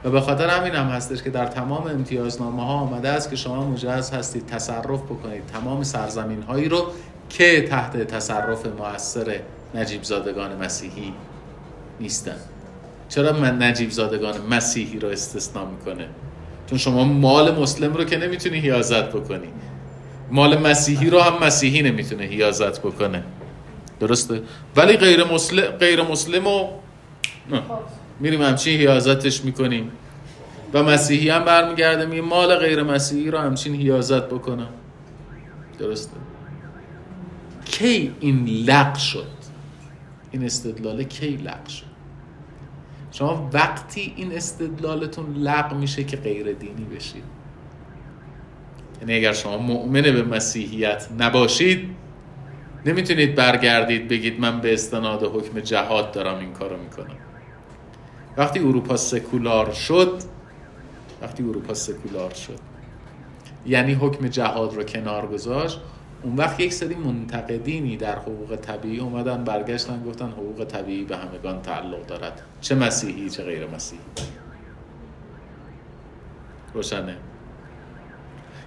و 0.05 0.11
به 0.11 0.21
خاطر 0.21 0.49
همین 0.49 0.75
هم 0.75 0.87
هستش 0.87 1.23
که 1.23 1.31
در 1.31 1.47
تمام 1.47 1.87
امتیازنامه 1.87 2.65
ها 2.65 2.73
آمده 2.75 3.09
است 3.09 3.31
که 3.31 3.37
شما 3.37 3.65
مجهز 3.71 4.11
هستید 4.11 4.47
تصرف 4.47 5.03
بکنید. 5.03 5.47
تمام 5.47 5.83
سرزمین 5.83 6.43
هایی 6.43 6.69
رو 6.69 6.87
که 7.29 7.63
تحت 7.63 7.97
تصرف 7.97 8.67
موثر 8.67 9.41
نجیب 9.75 10.03
زادگان 10.03 10.65
مسیحی 10.65 11.13
نیستن. 12.01 12.37
چرا 13.09 13.33
من 13.33 13.63
نجیب 13.63 13.91
زادگان 13.91 14.35
مسیحی 14.51 14.99
رو 14.99 15.09
استثنا 15.09 15.65
می‌کنه؟ 15.65 16.09
چون 16.67 16.79
شما 16.79 17.05
مال 17.05 17.55
مسلم 17.55 17.95
رو 17.95 18.05
که 18.05 18.17
نمی‌تونی 18.17 18.59
حیازت 18.59 19.09
بکنی. 19.09 19.49
مال 20.31 20.59
مسیحی 20.59 21.11
رو 21.11 21.21
هم 21.21 21.45
مسیحی 21.45 21.83
نمی‌تونه 21.83 22.25
حیازت 22.25 22.81
بکنه. 22.81 23.23
درسته؟ 24.01 24.43
ولی 24.77 24.97
غیر 24.97 25.25
مسلم 25.25 25.63
غیر 25.63 26.03
مسلم 26.03 26.45
رو. 26.45 26.69
میریم 28.21 28.43
همچین 28.43 28.81
حیازتش 28.81 29.45
می‌کنیم. 29.45 29.91
و 30.75 30.83
مسیحی 30.83 31.29
هم 31.29 31.45
برمیگرده 31.45 32.07
میگه 32.07 32.23
مال 32.23 32.57
غیر 32.57 32.83
مسیحی 32.83 33.31
رو 33.31 33.39
همچین 33.39 33.75
حیازت 33.75 34.27
بکنم. 34.27 34.69
درسته؟ 35.79 36.17
کی 37.67 38.15
این 38.21 38.45
لق 38.47 38.95
شد؟ 38.95 39.27
این 40.31 40.45
استدلال 40.45 41.03
کی 41.03 41.37
لق 41.37 41.69
شد؟ 41.69 41.97
شما 43.13 43.51
وقتی 43.53 44.13
این 44.17 44.33
استدلالتون 44.33 45.35
لق 45.35 45.75
میشه 45.75 46.05
که 46.05 46.17
غیر 46.17 46.53
دینی 46.53 46.85
بشید. 46.85 47.25
یعنی 49.01 49.15
اگر 49.15 49.33
شما 49.33 49.59
مؤمن 49.59 50.03
به 50.03 50.23
مسیحیت 50.23 51.09
نباشید 51.19 51.91
نمی‌تونید 52.87 53.35
برگردید 53.35 54.09
بگید 54.09 54.41
من 54.41 54.61
به 54.61 54.73
استناد 54.73 55.23
حکم 55.23 55.61
جهاد 55.61 56.13
دارم 56.13 56.39
این 56.39 56.53
کارو 56.53 56.77
می‌کنم. 56.77 57.17
وقتی 58.37 58.59
اروپا 58.59 58.97
سکولار 58.97 59.73
شد 59.73 60.23
وقتی 61.23 61.43
اروپا 61.43 61.75
سکولار 61.75 62.35
شد 62.35 62.59
یعنی 63.67 63.95
حکم 63.95 64.29
جهاد 64.29 64.75
رو 64.75 64.85
کنار 64.85 65.27
گذاشت 65.27 65.81
اون 66.27 66.37
وقت 66.37 66.61
یک 66.61 66.73
سری 66.73 66.95
منتقدینی 66.95 67.97
در 67.97 68.19
حقوق 68.19 68.57
طبیعی 68.57 69.01
اومدن 69.01 69.45
برگشتن 69.45 70.03
گفتن 70.07 70.27
حقوق 70.27 70.65
طبیعی 70.65 71.05
به 71.05 71.17
همگان 71.17 71.63
تعلق 71.63 72.07
دارد. 72.07 72.43
چه 72.61 72.75
مسیحی 72.75 73.31
چه 73.31 73.43
غیر 73.43 73.67
مسیحی. 73.67 74.01
روشنه. 76.75 77.17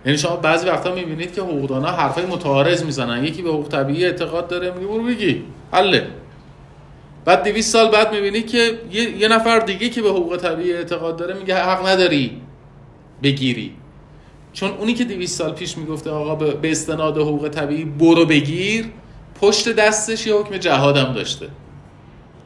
یعنی 0.05 0.17
شما 0.17 0.35
بعضی 0.35 0.67
وقتا 0.67 0.95
می‌بینید 0.95 1.33
که 1.33 1.41
حقوقدانا 1.41 1.87
حرفای 1.87 2.25
متعارض 2.25 2.83
می‌زنن. 2.83 3.23
یکی 3.23 3.41
به 3.41 3.49
حقوق 3.49 3.67
طبیعی 3.67 4.05
اعتقاد 4.05 4.47
داره 4.47 4.71
میگه 4.71 4.87
برو 4.87 5.03
بگی. 5.03 5.43
حله. 5.71 6.07
بعد 7.25 7.43
200 7.43 7.73
سال 7.73 7.91
بعد 7.91 8.13
می‌بینی 8.13 8.41
که 8.41 8.79
یه 8.91 9.27
نفر 9.27 9.59
دیگه 9.59 9.89
که 9.89 10.01
به 10.01 10.09
حقوق 10.09 10.37
طبیعی 10.37 10.73
اعتقاد 10.73 11.17
داره 11.17 11.33
میگه 11.33 11.55
حق 11.55 11.87
نداری. 11.87 12.41
بگیری. 13.23 13.75
چون 14.53 14.71
اونی 14.71 14.93
که 14.93 15.03
200 15.03 15.37
سال 15.37 15.53
پیش 15.53 15.77
می‌گفته 15.77 16.09
آقا 16.09 16.35
به 16.35 16.71
استناد 16.71 17.17
حقوق 17.17 17.49
طبیعی 17.49 17.85
برو 17.85 18.25
بگیر 18.25 18.91
پشت 19.41 19.75
دستش 19.75 20.27
یه 20.27 20.35
حکم 20.35 20.57
جهادم 20.57 21.13
داشته. 21.13 21.47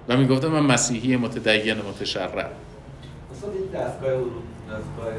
و 0.09 0.17
می‌گفته 0.17 0.47
من 0.47 0.59
مسیحی 0.59 1.15
متدین 1.15 1.77
متشرع. 1.77 2.29
اصلا 2.29 3.49
این 3.53 3.65
دستگاه 3.73 4.11
دستگاه 4.11 5.13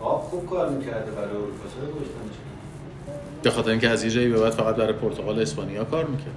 آب 0.00 0.22
خوب 0.22 0.46
کار 0.46 0.68
می‌کرده 0.68 1.10
برای 1.10 1.28
اروپا. 1.28 1.64
به 3.42 3.50
خاطر 3.50 3.70
اینکه 3.70 3.88
از 3.88 4.04
یه 4.04 4.10
جایی 4.10 4.28
به 4.28 4.40
بعد 4.40 4.52
فقط 4.52 4.76
برای 4.76 4.92
پرتغال 4.92 5.40
اسپانیا 5.40 5.84
کار 5.84 6.04
می‌کرد. 6.04 6.34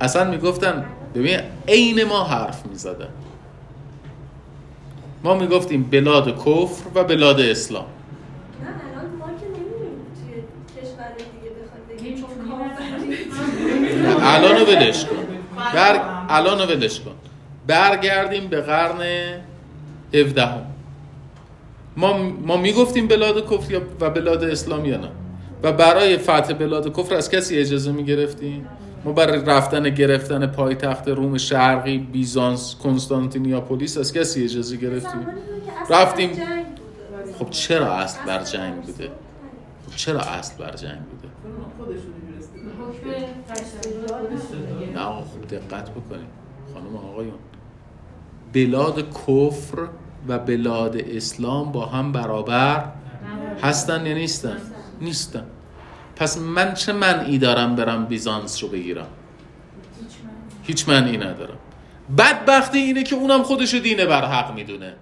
اصلا 0.00 0.30
می‌گفتن 0.30 0.84
ببین 1.14 1.40
عین 1.68 2.04
ما 2.04 2.24
حرف 2.24 2.66
می‌زدن. 2.66 3.08
ما 5.24 5.34
می‌گفتیم 5.34 5.82
بلاد 5.82 6.38
کفر 6.38 6.82
و 6.94 7.04
بلاد 7.04 7.40
اسلام. 7.40 7.84
نه 7.84 8.68
الان 8.68 9.16
ما 9.16 9.26
که 9.26 9.46
نمی‌دونیم 9.46 9.98
توی 10.14 10.42
کشور 10.82 11.08
دیگه 11.18 12.26
الانو 14.20 14.64
ولش 14.64 15.04
کن. 15.04 15.16
بر... 15.74 16.00
الانو 16.28 16.64
ولش 16.66 17.00
کن. 17.00 17.14
برگردیم 17.66 18.46
به 18.46 18.60
قرن 18.60 19.00
17 20.14 20.48
ما 21.96 22.18
ما 22.46 22.56
می‌گفتیم 22.56 23.08
بلاد 23.08 23.50
کفر 23.50 23.80
و 24.00 24.10
بلاد 24.10 24.44
اسلام 24.44 24.84
یا 24.84 24.96
نه؟ 24.96 25.08
و 25.62 25.72
برای 25.72 26.18
فتح 26.18 26.52
بلاد 26.52 26.96
کفر 26.96 27.14
از 27.14 27.30
کسی 27.30 27.58
اجازه 27.58 27.92
می‌گرفتیم؟ 27.92 28.66
ما 29.06 29.12
برای 29.12 29.44
رفتن 29.44 29.90
گرفتن 29.90 30.46
پایتخت 30.46 31.08
روم 31.08 31.38
شرقی 31.38 31.98
بیزانس 31.98 32.76
کنستانتینیاپولیس 32.82 33.98
از 33.98 34.12
کسی 34.12 34.44
اجازه 34.44 34.76
گرفتیم 34.76 35.26
رفتیم. 35.90 36.30
خب 37.38 37.50
چرا 37.50 37.92
اصل 37.92 38.18
بر 38.26 38.42
جنگ 38.44 38.82
بوده؟ 38.82 39.04
خب 39.86 39.96
چرا 39.96 40.20
اصل 40.20 40.64
بر 40.64 40.76
جنگ 40.76 40.98
بوده؟ 40.98 41.28
تشریع 43.48 44.92
نه 44.94 45.22
خوب 45.22 45.46
دقت 45.48 45.90
بکنید 45.90 46.26
خانم 46.74 46.96
آقایون 46.96 47.34
بلاد 48.52 49.10
کفر 49.10 49.88
و 50.28 50.38
بلاد 50.38 50.96
اسلام 50.96 51.72
با 51.72 51.86
هم 51.86 52.12
برابر 52.12 52.92
هستن 53.62 54.06
یا 54.06 54.14
نیستن. 54.14 54.56
نیستن. 55.00 55.44
پس 56.16 56.38
من 56.38 56.74
چه 56.74 56.92
منعی 56.92 57.38
دارم 57.38 57.76
برم 57.76 58.04
بیزانس 58.04 58.62
رو 58.62 58.68
بگیرم؟ 58.68 59.06
هیچ 60.62 60.88
منعی 60.88 61.16
ندارم. 61.16 61.58
بدبختی 62.18 62.78
اینه 62.78 63.02
که 63.02 63.16
اونم 63.16 63.42
خودشو 63.42 63.78
دینه 63.78 64.06
بر 64.06 64.24
حق 64.24 64.54
می‌دونه. 64.54 64.94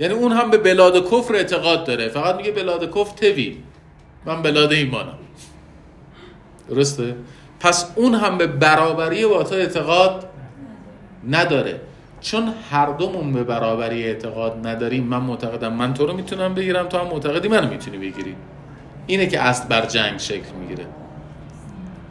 یعنی 0.00 0.14
اون 0.14 0.32
هم 0.32 0.50
به 0.50 0.58
بلاد 0.58 1.10
کفر 1.10 1.34
اعتقاد 1.34 1.86
داره. 1.86 2.08
فقط 2.08 2.36
میگه 2.36 2.52
بلاد 2.52 2.90
کفر 2.90 3.16
توی. 3.16 3.56
من 4.26 4.42
بلاد 4.42 4.72
ایمانم. 4.72 5.18
درسته؟ 6.68 7.16
پس 7.60 7.92
اون 7.96 8.14
هم 8.14 8.38
به 8.38 8.46
برابری 8.46 9.26
با 9.26 9.42
تو 9.42 9.54
اعتقاد 9.54 10.24
نداره. 11.28 11.80
چون 12.20 12.54
هر 12.70 12.86
دومون 12.86 13.32
به 13.32 13.44
برابری 13.44 14.04
اعتقاد 14.04 14.66
نداریم 14.66 15.04
من 15.04 15.18
معتقدم 15.18 15.72
من 15.72 15.94
تو 15.94 16.06
رو 16.06 16.12
می‌تونم 16.12 16.54
بگیرم 16.54 16.86
تو 16.86 16.98
هم 16.98 17.06
معتقدی 17.06 17.48
منو 17.48 17.70
می‌تونی 17.70 17.98
بگیری. 17.98 18.36
اینه 19.08 19.26
که 19.26 19.40
اصل 19.40 19.68
بر 19.68 19.86
جنگ 19.86 20.18
شکل 20.18 20.54
می‌گیره. 20.60 20.86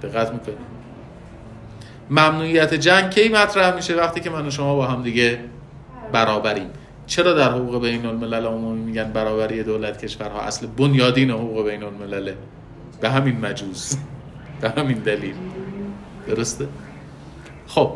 دقت 0.03 0.34
می‌کنی؟ 0.34 0.56
ممنوعیت 2.10 2.74
جنگ 2.74 3.11
کی 3.11 3.30
مطرح 3.30 3.76
میشه 3.76 3.95
وقتی 3.95 4.19
که 4.19 4.30
من 4.30 4.48
و 4.48 4.52
شما 4.52 4.76
با 4.76 4.88
هم 4.88 5.03
دیگه 5.03 5.40
برابریم؟ 6.11 6.69
چرا 7.07 7.34
در 7.34 7.52
حقوق 7.52 7.82
بین 7.82 8.06
الملل 8.06 8.45
عمومی 8.45 8.82
میگن 8.82 9.11
برابری 9.11 9.64
دولت 9.64 10.06
کشورها؟ 10.06 10.41
اصل 10.41 10.68
بنیادین 10.68 11.32
حقوق 11.32 11.65
بین 11.65 11.84
الملله 11.84 12.38
به 13.02 13.10
همین 13.10 13.40
مجوز. 13.40 13.98
به 14.61 14.69
همین 14.69 14.98
دلیل. 14.98 15.36
درسته؟ 16.28 16.68
خب. 17.68 17.91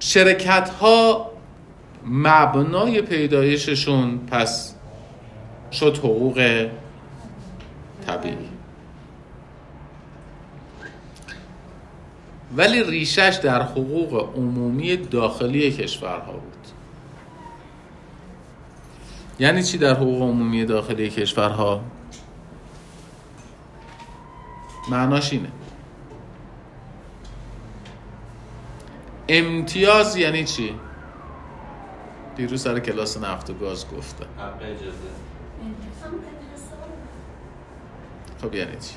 شرکت 0.00 0.68
ها 0.68 1.32
مبنای 2.06 3.02
پیدایششون 3.02 4.18
پس 4.18 4.71
شد 5.72 5.98
حقوق 5.98 6.68
طبیعی. 8.06 8.48
ولی 12.56 12.84
ریشش 12.84 13.40
در 13.42 13.62
حقوق 13.62 14.36
عمومی 14.36 14.96
داخلی 14.96 15.72
کشورها 15.72 16.32
بود. 16.32 16.66
یعنی 19.38 19.62
چی 19.62 19.78
در 19.78 19.94
حقوق 19.94 20.22
عمومی 20.22 20.64
داخلی 20.64 21.10
کشورها؟ 21.10 21.80
معناش 24.90 25.32
اینه. 25.32 25.48
امتیاز 29.28 30.16
یعنی 30.16 30.44
چی؟ 30.44 30.74
دیروز 32.36 32.62
سر 32.62 32.78
کلاس 32.80 33.18
نفت 33.18 33.50
و 33.50 33.54
گاز 33.54 33.86
گفتم. 33.90 34.26
حق 34.38 34.56
اجازه 34.56 35.08
هم 36.04 36.14
انحصار. 36.14 36.88
خب 38.42 38.54
یعنی 38.54 38.72
چی؟ 38.72 38.94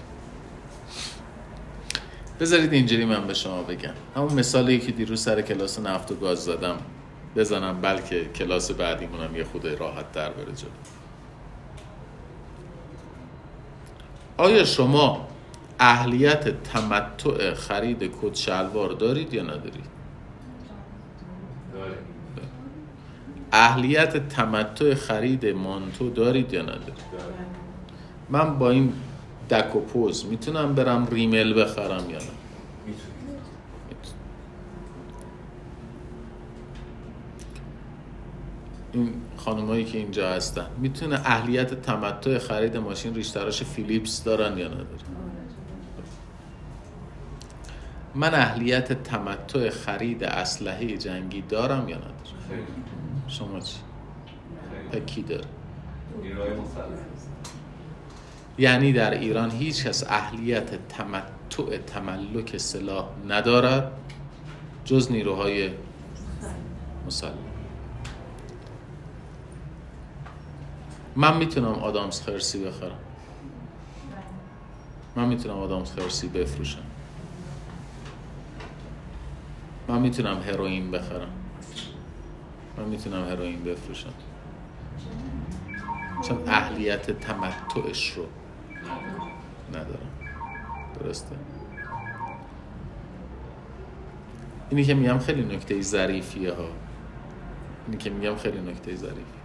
بذارید 2.40 2.74
اینجوری 2.74 3.06
من 3.06 3.28
به 3.28 3.34
شما 3.34 3.64
بگم. 3.64 3.94
همون 4.16 4.34
مثالی 4.34 4.80
که 4.80 4.92
دیروز 4.92 5.22
سر 5.22 5.42
کلاس 5.42 5.80
نفت 5.80 6.12
و 6.12 6.16
گاز 6.16 6.44
زدم 6.44 6.78
بزنم 7.36 7.82
بلکه 7.82 8.26
کلاس 8.26 8.72
بعدیمونم 8.72 9.36
یه 9.36 9.44
خود 9.44 9.68
راحت 9.68 10.12
در 10.12 10.30
بره 10.30 10.46
جلو. 10.46 10.70
آیا 14.38 14.64
شما 14.64 15.28
اهلیت 15.80 16.64
تمتع 16.64 17.54
خرید 17.54 18.12
کت 18.22 18.36
شلوار 18.36 18.90
دارید 18.90 19.34
یا 19.34 19.44
ندارید؟ 19.44 19.86
داره 21.74 21.98
اهلیت 23.52 24.30
تمتع 24.30 24.94
خرید 24.94 25.46
مانتو 25.46 26.10
دارید 26.10 26.54
یا 26.54 26.62
ندارید؟ 26.62 26.96
داره 27.12 27.34
من 28.30 28.60
با 28.60 28.70
این 28.70 28.94
دک 29.50 29.76
و 29.76 29.80
پوز. 29.80 30.26
می‌تونم 30.26 30.76
برم 30.76 31.08
ریمل 31.08 31.64
بخرم 31.64 32.10
یا 32.10 32.18
نه؟ 32.18 32.24
این 38.94 39.14
خانمایی 39.38 39.86
که 39.86 39.98
اینجا 39.98 40.30
هستن 40.30 40.66
می‌تونه 40.78 41.16
اهلیت 41.16 41.82
تمتع 41.82 42.38
خرید 42.38 42.78
ماشین 42.78 43.16
ریشتراش 43.16 43.64
فیلیپس 43.64 44.24
دارن 44.24 44.58
یا 44.58 44.68
ندارن؟ 44.68 44.86
من 48.16 48.34
اهلیت 48.34 49.04
تمتع 49.04 49.70
خرید 49.70 50.24
اسلحه 50.24 50.98
جنگی 50.98 51.42
دارم 51.42 51.90
یا 51.90 51.98
ندارم؟ 51.98 52.14
شما 53.28 53.60
چی؟ 53.60 53.78
پکی 54.92 55.22
داره. 55.22 55.46
مسلح. 56.18 56.86
یعنی 58.58 58.94
در 58.94 59.12
ایران 59.12 59.52
هیچ 59.52 59.88
کس 59.88 60.04
اهلیت 60.08 60.88
تمتع 60.88 61.78
تملک 61.88 62.58
سلاح 62.58 63.06
ندارد 63.28 63.92
جز 64.86 65.12
نیروهای 65.12 65.70
مسلح. 67.08 67.32
من 71.16 71.38
می‌تونم 71.38 71.74
آدامس 71.74 72.22
خرسی 72.24 72.66
بخرم. 72.66 73.00
من 75.16 75.28
می‌تونم 75.28 75.58
آدامس 75.58 75.92
خرسی 75.92 76.28
بفروشم. 76.28 76.84
من 79.88 80.02
می‌تونم 80.02 80.42
هروئین 80.42 80.92
بخرم. 80.92 81.32
من 82.78 82.86
می‌تونم 82.86 83.28
هروئین 83.28 83.64
بفروشم. 83.64 84.14
چون 86.28 86.38
اهلیت 86.48 87.12
تمتعش 87.12 88.12
رو 88.12 88.26
ندارم. 89.76 90.10
درسته. 91.00 91.36
اینی 94.70 94.84
که 94.84 94.94
میگم 94.94 95.20
خیلی 95.20 95.56
نکته 95.56 95.82
ظریفیه 95.82 96.54
ها. 96.54 96.70
اینی 97.88 97.98
که 97.98 98.10
میگم 98.10 98.36
خیلی 98.36 98.62
نکته 98.62 98.96
ظریفی 98.96 99.36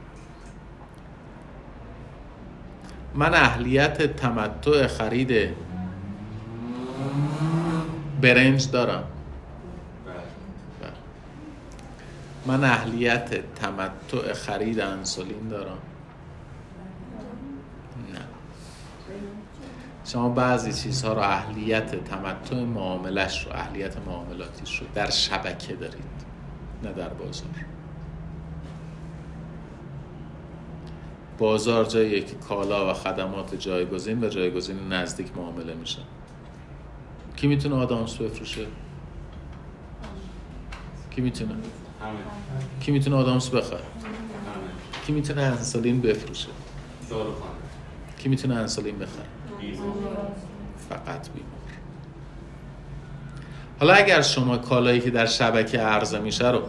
من 3.15 3.35
اهلیت 3.35 4.17
تمتع 4.17 4.87
خرید 4.87 5.57
برنج 8.21 8.71
دارم. 8.71 9.05
بله. 10.07 10.15
بله. 10.81 10.93
من 12.47 12.65
اهلیت 12.65 13.55
تمتع 13.55 14.33
خرید 14.33 14.81
انسولین 14.81 15.49
دارم 15.49 15.79
نه 18.13 18.21
شما 20.13 20.29
بعضی 20.29 20.73
چیزها 20.73 21.13
رو 21.13 21.21
اهلیت 21.21 22.05
تمتع 22.05 22.57
معاملش 22.57 23.47
رو 23.47 23.53
اهلیت 23.53 23.97
معاملاتیش 24.07 24.81
رو 24.81 24.87
در 24.95 25.11
شبکه 25.11 25.75
دارید 25.75 26.05
نه 26.83 26.93
در 26.93 27.09
بازار. 27.09 27.49
بازار 31.39 31.85
جاییه 31.85 32.21
که 32.21 32.35
کالا 32.35 32.91
و 32.91 32.95
خدمات 32.95 33.55
جایگزین 33.55 34.25
و 34.25 34.29
جایگزین 34.29 34.93
نزدیک 34.93 35.37
معامله 35.37 35.75
میشن 35.75 36.03
کی 37.37 37.47
می‌تونه 37.47 37.75
آدامس 37.75 38.17
بفروشه؟ 38.17 38.67
کی 41.11 41.21
می‌تونه؟ 41.21 41.53
همه. 41.53 41.61
کی 42.81 42.93
می‌تونه 42.93 43.17
آدامس 43.17 43.51
بخره؟ 43.51 43.83
کی 45.07 45.13
می‌تونه 45.13 45.43
انسولین 45.43 46.01
بفروشه؟ 46.01 46.49
کی 48.19 48.29
می‌تونه 48.29 48.55
انسولین 48.55 48.99
بخره؟ 48.99 49.40
فقط 50.89 51.29
بیمار. 51.29 51.51
حالا 53.81 53.95
اگر 53.95 54.23
شما 54.23 54.59
کالایی 54.59 55.01
که 55.01 55.11
در 55.11 55.27
شبکه 55.27 55.79
عرضه 55.79 56.19
میشه 56.19 56.51
رو 56.51 56.63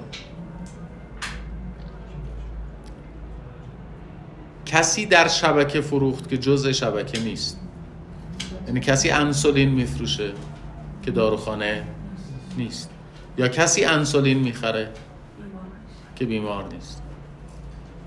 کسی 4.65 5.05
در 5.05 5.27
شبکه 5.27 5.81
فروخت 5.81 6.29
که 6.29 6.37
جزء 6.37 6.71
شبکه 6.71 7.19
نیست 7.19 7.59
یعنی 8.67 8.79
کسی 8.79 9.09
انسولین 9.09 9.69
میفروشه 9.69 10.31
که 11.03 11.11
داروخانه 11.11 11.83
نیست 12.57 12.89
یا 13.37 13.47
کسی 13.47 13.85
انسولین 13.85 14.39
می‌خره 14.39 14.89
که 16.15 16.25
بیمار 16.25 16.73
نیست. 16.73 17.01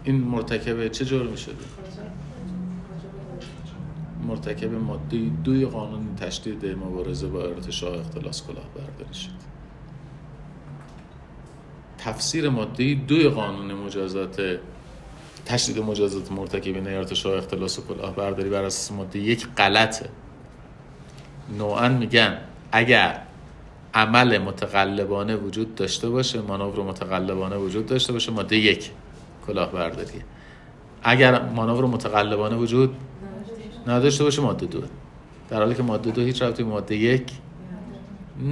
این 0.05 0.20
مرتکب 0.20 0.89
چه 0.89 1.05
جرمی 1.05 1.36
شده؟ 1.36 1.55
مرتکب 4.25 4.73
ماده 4.73 5.19
دوی 5.45 5.67
قانون 5.67 6.17
تشدید 6.17 6.67
مبارزه 6.67 7.29
با 7.29 7.43
ارتشاء 7.43 8.01
اختلاس 8.01 8.43
کلاهبرداری 8.47 9.15
شد. 9.15 9.55
تفسیر 11.99 12.49
ماده 12.49 12.95
دوی 12.95 13.29
قانون 13.29 13.75
مجازات 13.75 14.59
تشدید 15.47 15.79
مجازات 15.79 16.33
مرتکبین 16.33 16.89
ارتشاء 16.89 17.37
اختلاس 17.37 17.79
و 17.79 17.83
کلاهبرداری 17.83 18.51
بر 18.51 18.65
اساس 18.65 18.97
ماده 18.97 19.19
یک 19.19 19.47
غلطه. 19.57 20.09
نوعا 21.59 21.89
میگن 21.89 22.39
اگر 22.73 23.21
عمل 23.95 24.39
متقلبانه 24.39 25.37
وجود 25.37 25.75
داشته 25.75 26.09
باشه 26.09 26.41
مانور 26.41 26.83
متقلبانه 26.83 27.57
وجود 27.57 27.87
داشته 27.87 28.13
باشه 28.13 28.33
ماده 28.33 28.57
یک 28.57 28.91
کلاهبرداریه 29.47 30.25
اگر 31.03 31.43
مانور 31.43 31.87
متقلبانه 31.87 32.57
وجود 32.57 32.97
نداشته 33.86 34.24
باشه 34.24 34.43
ماده 34.43 34.66
دو. 34.66 34.82
در 35.48 35.59
حالی 35.59 35.74
که 35.74 35.82
ماده 35.82 36.11
دو 36.11 36.23
هیچ 36.23 36.43
ربطی 36.43 36.62
به 36.62 36.70
ماده 36.70 36.97
یک 36.97 37.32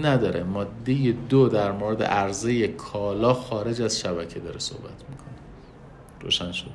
نداره. 0.03 0.43
ماده 0.43 1.13
دو 1.13 1.49
در 1.49 1.73
مورد 1.73 2.03
عرضه 2.03 2.69
کالا 2.69 3.35
خارج 3.35 3.83
از 3.83 4.01
شبکه 4.01 4.41
داره 4.41 4.59
صحبت 4.59 4.83
می‌کنه. 5.11 5.37
روشن 6.21 6.53
شد. 6.53 6.71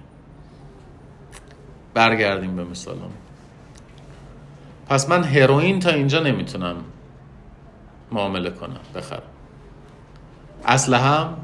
برگردیم 1.93 2.55
به 2.55 2.63
مثالم 2.63 3.11
پس 4.87 5.09
من 5.09 5.23
هروئین 5.23 5.79
تا 5.79 5.89
اینجا 5.89 6.19
نمی‌تونم 6.19 6.75
معامله 8.11 8.49
کنم. 8.49 8.79
بخرم. 8.95 9.21
اسلحه 10.65 11.03
هم 11.03 11.37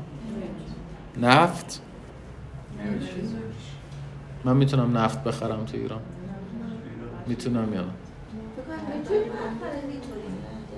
نفت. 1.21 1.81
من 4.45 4.57
می‌تونم 4.57 4.97
نفت 4.97 5.23
بخرم 5.23 5.65
تو 5.65 5.77
ایران. 5.77 6.01
می‌تونم 7.27 7.73
یا 7.73 7.81
نه؟ 7.81 7.87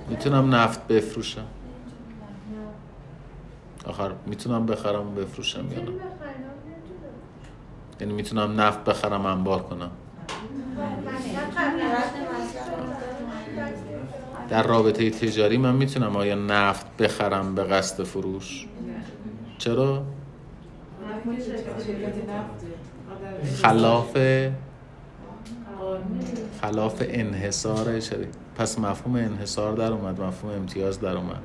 می‌تونم. 0.08 0.54
نفت 0.54 0.86
بفروشم. 0.86 1.46
آخر 3.86 4.12
می‌تونم 4.26 4.66
بخرم 4.66 5.08
و 5.08 5.10
بفروشم 5.10 5.72
یا 5.72 5.82
نه؟ 5.82 5.90
یعنی 8.00 8.12
می‌تونم 8.12 8.60
نفت 8.60 8.84
بخرم 8.84 9.26
انبار 9.26 9.62
کنم. 9.62 9.90
در 14.48 14.62
رابطه 14.62 15.10
تجاری 15.10 15.58
من 15.58 15.74
می‌تونم 15.74 16.16
آیا 16.16 16.34
نفت 16.34 16.96
بخرم 16.96 17.54
به 17.54 17.64
قصد 17.64 18.02
فروش؟ 18.04 18.66
چرا؟ 19.58 20.02
خلاف 23.62 24.16
خلاف 26.62 27.02
انحصار 27.08 28.00
شریک 28.00 28.28
پس 28.56 28.78
مفهوم 28.78 29.14
انحصار 29.14 29.76
در 29.76 29.92
اومد 29.92 30.20
مفهوم 30.20 30.54
امتیاز 30.54 31.00
در 31.00 31.16
اومد. 31.16 31.42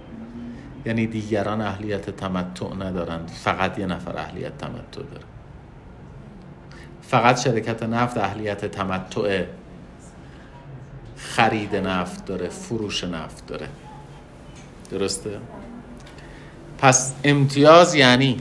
یعنی 0.85 1.07
دیگران 1.07 1.61
اهلیت 1.61 2.09
تمتع 2.09 2.73
ندارند. 2.73 3.29
فقط 3.29 3.79
یه 3.79 3.85
نفر 3.85 4.17
اهلیت 4.17 4.57
تمتع 4.57 5.01
داره. 5.01 5.25
فقط 7.01 7.39
شرکت 7.39 7.83
نفت 7.83 8.17
اهلیت 8.17 8.65
تمتع 8.65 9.43
خرید 11.17 11.75
نفت 11.75 12.25
داره 12.25 12.49
فروش 12.49 13.03
نفت 13.03 13.47
داره. 13.47 13.67
درسته؟ 14.91 15.39
پس 16.77 17.13
امتیاز 17.23 17.95
یعنی 17.95 18.37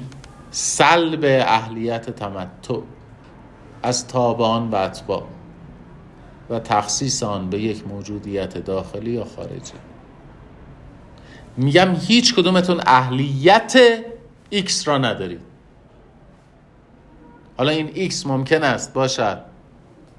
سلب 0.50 1.24
اهلیت 1.24 2.10
تمتع 2.10 2.80
از 3.82 4.06
تابعان 4.06 4.70
و 4.70 4.74
اتباع. 4.74 5.26
و 6.50 6.58
تخصیص 6.58 7.22
آن 7.22 7.50
به 7.50 7.58
یک 7.58 7.86
موجودیت 7.86 8.58
داخلی 8.58 9.10
یا 9.10 9.24
خارجی. 9.24 9.72
میگم 11.56 11.94
هیچ 11.94 12.34
کدومتون 12.34 12.80
اهلیت 12.86 13.78
X 14.52 14.72
را 14.84 14.98
ندارید. 14.98 15.40
حالا 17.56 17.70
این 17.70 18.10
X 18.10 18.26
ممکن 18.26 18.62
است 18.62 18.92
باشد 18.92 19.38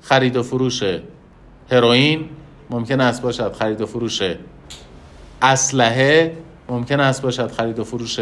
خرید 0.01 0.35
و 0.35 0.43
فروش 0.43 0.83
هروئین 1.71 2.29
ممکن 2.69 3.01
است 3.01 3.21
باشد 3.21 3.53
خرید 3.53 3.81
و 3.81 3.85
فروش 3.85 4.21
اسلحه 5.41 6.37
ممکن 6.69 6.99
است 6.99 7.21
باشد 7.21 7.51
خرید 7.51 7.79
و 7.79 7.83
فروش 7.83 8.19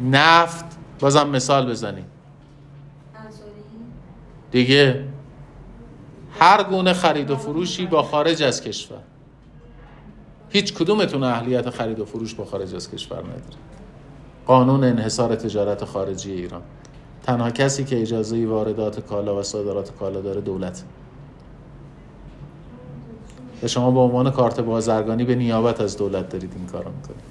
نفت. 0.00 0.64
بازم 1.00 1.28
مثال 1.28 1.70
بزنیم. 1.70 2.04
دیگه 4.50 5.04
هر 6.40 6.62
گونه 6.62 6.92
خرید 6.92 7.30
و 7.30 7.36
فروشی 7.36 7.86
با 7.86 8.02
خارج 8.02 8.42
از 8.42 8.62
کشور. 8.62 8.98
هیچ 10.50 10.74
کدومتون 10.74 11.22
اهلیت 11.22 11.70
خرید 11.70 12.00
و 12.00 12.04
فروش 12.04 12.34
با 12.34 12.44
خارج 12.44 12.74
از 12.74 12.90
کشور 12.90 13.18
نداره. 13.18 13.58
قانون 14.46 14.84
انحصار 14.84 15.36
تجارت 15.36 15.84
خارجی 15.84 16.32
ایران. 16.32 16.62
تنها 17.22 17.50
کسی 17.50 17.84
که 17.84 18.02
اجازه 18.02 18.46
واردات 18.46 19.00
کالا 19.00 19.38
و 19.38 19.42
صادرات 19.42 19.90
کالا 19.96 20.20
داره 20.20 20.40
دولت. 20.40 20.82
و 23.62 23.68
شما 23.68 23.90
به 23.90 24.00
عنوان 24.00 24.30
کارت 24.30 24.60
بازرگانی 24.60 25.24
به 25.24 25.34
نیابت 25.34 25.80
از 25.80 25.96
دولت 25.96 26.28
دارید 26.28 26.52
این 26.56 26.66
کارو 26.66 26.90
می‌کنید. 26.90 27.22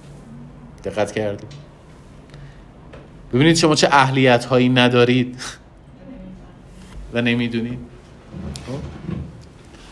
دقت 0.83 1.11
کردید 1.11 1.51
ببینید 3.33 3.55
شما 3.55 3.75
چه 3.75 3.87
اهلیت 3.91 4.45
هایی 4.45 4.69
ندارید 4.69 5.37
و 7.13 7.21
نمی‌دونید؟ 7.21 7.96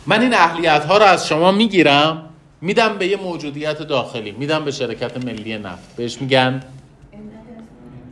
من 0.08 0.22
این 0.22 0.34
اهلیت 0.34 0.86
ها 0.86 0.98
رو 0.98 1.04
از 1.04 1.28
شما 1.28 1.52
می‌گیرم 1.52 2.30
میدم 2.62 2.98
به 2.98 3.08
یه 3.08 3.18
موجودیت 3.18 3.82
داخلی 3.82 4.32
میدم 4.32 4.66
به 4.66 4.72
شرکت 4.72 5.26
ملی 5.26 5.58
نفت. 5.58 5.96
بهش 5.96 6.22
میگن 6.22 6.64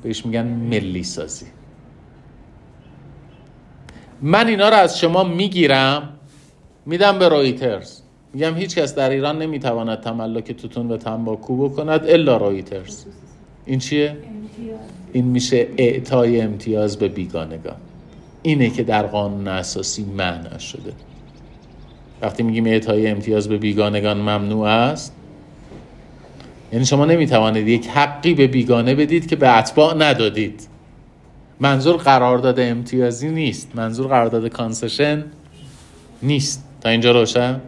بهش 0.03 0.25
میگن 0.25 0.43
ملی 0.43 1.03
سازی 1.03 1.45
من 4.21 4.47
اینا 4.47 4.69
رو 4.69 4.75
از 4.75 4.99
شما 4.99 5.23
می‌گیرم 5.23 6.09
میدم 6.85 7.19
به 7.19 7.29
رویترز 7.29 7.99
میگم 8.33 8.55
هیچ 8.55 8.75
کس 8.75 8.95
در 8.95 9.09
ایران 9.09 9.41
نمی‌تواند 9.41 10.01
تملک 10.01 10.51
توتون 10.51 10.91
و 10.91 10.97
تنباکو 10.97 11.69
بکند 11.69 12.05
الا 12.07 12.37
رویترز 12.37 13.05
این 13.65 13.79
چیه؟ 13.79 14.17
این 15.13 15.25
میشه 15.25 15.67
اعطای 15.77 16.41
امتیاز 16.41 16.97
به 16.97 17.07
بیگانگان. 17.07 17.75
اینه 18.43 18.69
که 18.69 18.83
در 18.83 19.07
قانون 19.07 19.47
اساسی 19.47 20.03
معنی 20.03 20.59
شده. 20.59 20.93
وقتی 22.21 22.43
میگیم 22.43 22.65
اعطای 22.65 23.07
امتیاز 23.07 23.49
به 23.49 23.57
بیگانگان 23.57 24.17
ممنوع 24.17 24.67
است 24.67 25.15
یعنی 26.73 26.85
شما 26.85 27.05
نمی‌توانید 27.05 27.67
یک 27.67 27.87
حقی 27.87 28.33
به 28.33 28.47
بیگانه 28.47 28.95
بدید 28.95 29.27
که 29.27 29.35
به 29.35 29.57
اتباع 29.57 29.95
ندادید. 29.97 30.67
منظور 31.59 31.95
قرارداد 31.97 32.59
امتیازی 32.59 33.29
نیست. 33.29 33.71
منظور 33.75 34.07
قرارداد 34.07 34.47
کانسشن 34.47 35.25
نیست. 36.21 36.63
تا 36.81 36.89
اینجا 36.89 37.11
روشن؟ 37.11 37.61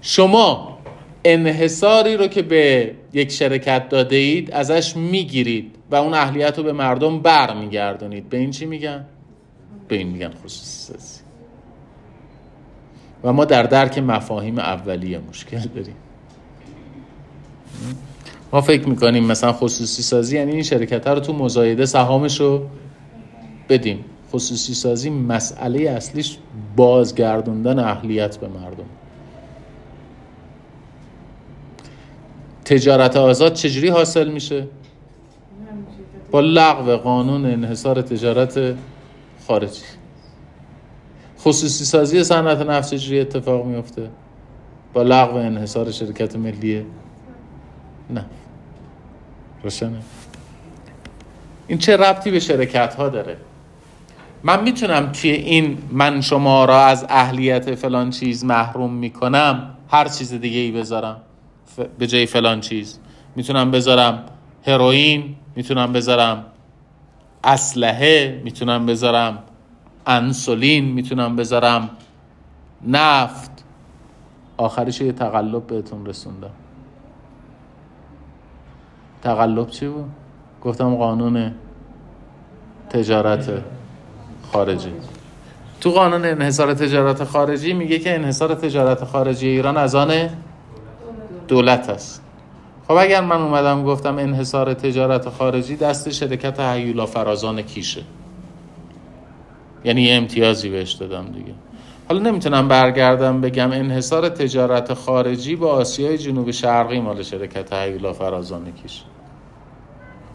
شما 0.00 0.78
انحصاری 1.24 2.16
رو 2.16 2.26
که 2.26 2.42
به 2.42 2.94
یک 3.12 3.32
شرکت 3.32 3.88
داده 3.88 4.16
اید 4.16 4.50
ازش 4.50 4.96
می‌گیرید. 4.96 5.77
و 5.90 5.96
اون 5.96 6.14
اهلیت 6.14 6.58
رو 6.58 6.64
به 6.64 6.72
مردم 6.72 7.20
بر 7.20 7.54
میگردونید 7.54 8.28
به 8.28 8.36
این 8.36 8.50
چی 8.50 8.66
میگن؟ 8.66 9.04
به 9.88 9.96
این 9.96 10.08
میگن 10.08 10.30
خصوصی 10.30 10.92
سازی 10.92 11.20
و 13.24 13.32
ما 13.32 13.44
در 13.44 13.62
درک 13.62 13.98
مفاهیم 13.98 14.58
اولیه 14.58 15.18
مشکل 15.18 15.58
داریم. 15.58 15.96
ما 18.52 18.60
فکر 18.60 18.88
می‌کنیم 18.88 19.24
مثلا 19.24 19.52
خصوصی 19.52 20.02
سازی 20.02 20.36
یعنی 20.36 20.52
این 20.52 20.62
شرکت 20.62 21.06
رو 21.06 21.20
تو 21.20 21.32
مزایده 21.32 21.86
سهامش 21.86 22.40
رو 22.40 22.66
بدیم. 23.68 24.04
خصوصی 24.32 24.74
سازی 24.74 25.10
مسئله 25.10 25.90
اصلیش 25.90 26.38
بازگردوندن 26.76 27.78
اهلیت 27.78 28.36
به 28.36 28.48
مردم. 28.48 28.84
تجارت 32.64 33.16
آزاد 33.16 33.52
چجوری 33.52 33.88
حاصل 33.88 34.28
میشه؟ 34.28 34.66
با 36.30 36.40
لغو 36.40 36.96
قانون 36.96 37.46
انحصار 37.46 38.02
تجارت 38.02 38.74
خارجی. 39.46 39.82
خصوصی 41.40 41.84
سازی 41.84 42.24
صنعت 42.24 42.60
نفت 42.60 42.90
چجوری 42.94 43.20
اتفاق 43.20 43.64
میفته؟ 43.66 44.10
با 44.92 45.02
لغو 45.02 45.36
انحصار 45.36 45.90
شرکت 45.90 46.36
ملی 46.36 46.84
نه. 48.10 48.24
روشنه. 49.62 50.02
این 51.66 51.78
چه 51.78 51.96
ربطی 51.96 52.30
به 52.30 52.40
شرکت 52.40 52.94
ها 52.94 53.08
داره؟ 53.08 53.36
من 54.42 54.62
می‌تونم 54.62 55.12
توی 55.12 55.30
این 55.30 55.78
من 55.90 56.20
شما 56.20 56.64
را 56.64 56.84
از 56.84 57.06
اهلیت 57.08 57.74
فلان 57.74 58.10
چیز 58.10 58.44
محروم 58.44 58.92
می‌کنم 58.92 59.74
هر 59.90 60.08
چیز 60.08 60.32
دیگه 60.34 60.58
ای 60.58 60.72
بذارم 60.72 61.16
به 61.98 62.06
جای 62.06 62.26
فلان 62.26 62.60
چیز. 62.60 62.98
می‌تونم 63.36 63.70
بذارم 63.70 64.24
هروئین 64.66 65.34
می‌تونم 65.58 65.92
بذارم 65.92 66.44
اسلحه 67.44 68.40
می‌تونم 68.44 68.86
بذارم 68.86 69.38
انسولین 70.06 70.84
می‌تونم 70.84 71.36
بذارم 71.36 71.90
نفت. 72.86 73.50
آخرش 74.56 75.00
یه 75.00 75.12
تقلب 75.12 75.66
بهتون 75.66 76.06
رسوندم. 76.06 76.50
تقلب 79.22 79.70
چی 79.70 79.88
بود؟ 79.88 80.10
گفتم 80.62 80.94
قانون 80.94 81.54
تجارت 82.90 83.50
خارجی. 84.52 84.92
تو 85.80 85.90
قانون 85.90 86.24
انحصار 86.24 86.74
تجارت 86.74 87.24
خارجی 87.24 87.72
میگه 87.72 87.98
که 87.98 88.14
انحصار 88.14 88.54
تجارت 88.54 89.04
خارجی 89.04 89.48
ایران 89.48 89.76
از 89.76 89.94
آن 89.94 90.28
دولت 91.48 91.88
است. 91.88 92.22
خب 92.88 92.94
اگر 92.94 93.20
من 93.20 93.42
اومدم 93.42 93.84
گفتم 93.84 94.18
انحصار 94.18 94.74
تجارت 94.74 95.28
خارجی 95.28 95.76
دست 95.76 96.10
شرکت 96.10 96.60
هیولا 96.60 97.06
فرازان 97.06 97.62
کیشه. 97.62 98.02
یعنی 99.84 100.02
یه 100.02 100.14
امتیازی 100.14 100.68
بهش 100.68 100.92
دادم 100.92 101.26
دیگه. 101.32 101.52
حالا 102.08 102.20
نمی‌تونم 102.30 102.68
برگردم 102.68 103.40
بگم 103.40 103.70
انحصار 103.72 104.28
تجارت 104.28 104.94
خارجی 104.94 105.56
با 105.56 105.70
آسیای 105.70 106.18
جنوب 106.18 106.50
شرقی 106.50 107.00
مال 107.00 107.22
شرکت 107.22 107.72
هیولا 107.72 108.12
فرازان 108.12 108.72
کیشه. 108.82 109.02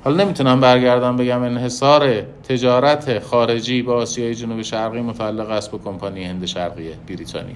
حالا 0.03 0.23
نمی‌تونم 0.23 0.59
برگردم 0.59 1.17
بگم 1.17 1.43
انحصار 1.43 2.21
تجارت 2.21 3.19
خارجی 3.19 3.81
با 3.81 3.93
آسیای 3.93 4.35
جنوب 4.35 4.61
شرقی 4.61 5.01
متعلق 5.01 5.49
است 5.49 5.71
به 5.71 5.77
کمپانی 5.77 6.23
هند 6.23 6.45
شرقی 6.45 6.89
بریتانیا. 7.07 7.55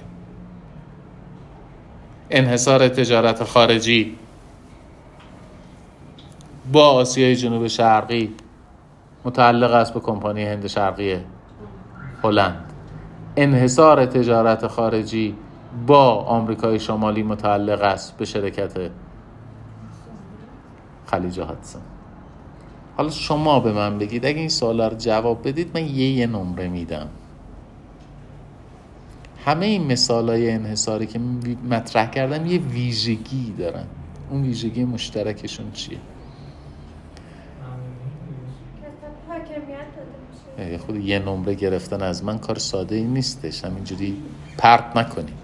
انحصار 2.29 2.87
تجارت 2.87 3.43
خارجی 3.43 4.15
با 6.71 6.89
آسیای 6.89 7.35
جنوب 7.35 7.67
شرقی 7.67 8.33
متعلق 9.25 9.71
است 9.71 9.93
به 9.93 9.99
کمپانی 9.99 10.43
هند 10.43 10.67
شرقی 10.67 11.17
هلند. 12.23 12.73
انحصار 13.35 14.05
تجارت 14.05 14.67
خارجی 14.67 15.35
با 15.87 16.13
آمریکای 16.13 16.79
شمالی 16.79 17.23
متعلق 17.23 17.81
است 17.81 18.17
به 18.17 18.25
شرکت 18.25 18.91
خلیج 21.05 21.39
هاتسون 21.39 21.81
حالا 22.97 23.09
شما 23.09 23.59
به 23.59 23.71
من 23.71 23.97
بگید 23.97 24.25
اگه 24.25 24.39
این 24.39 24.49
سوالا 24.49 24.87
رو 24.87 24.97
جواب 24.97 25.47
بدید 25.47 25.71
من 25.73 25.85
یه 25.85 26.09
یه 26.09 26.27
نمره 26.27 26.67
میدم. 26.67 27.07
همه 29.45 29.65
این 29.65 29.83
مثال 29.83 30.29
های 30.29 30.51
انحصاری 30.51 31.05
که 31.05 31.19
مطرح 31.69 32.09
کردم 32.09 32.45
یه 32.45 32.59
ویژگی 32.59 33.53
دارن. 33.57 33.85
اون 34.29 34.41
ویژگی 34.41 34.85
مشترکشون 34.85 35.71
چیه؟ 35.71 35.97
خود 40.85 40.95
یه 40.95 41.19
نمره 41.19 41.53
گرفتن 41.53 42.01
از 42.01 42.23
من 42.23 42.37
کار 42.37 42.57
ساده 42.59 42.95
ای 42.95 43.03
نیستش. 43.03 43.65
همینجوری 43.65 44.17
پرت 44.57 44.97
نکنیم. 44.97 45.35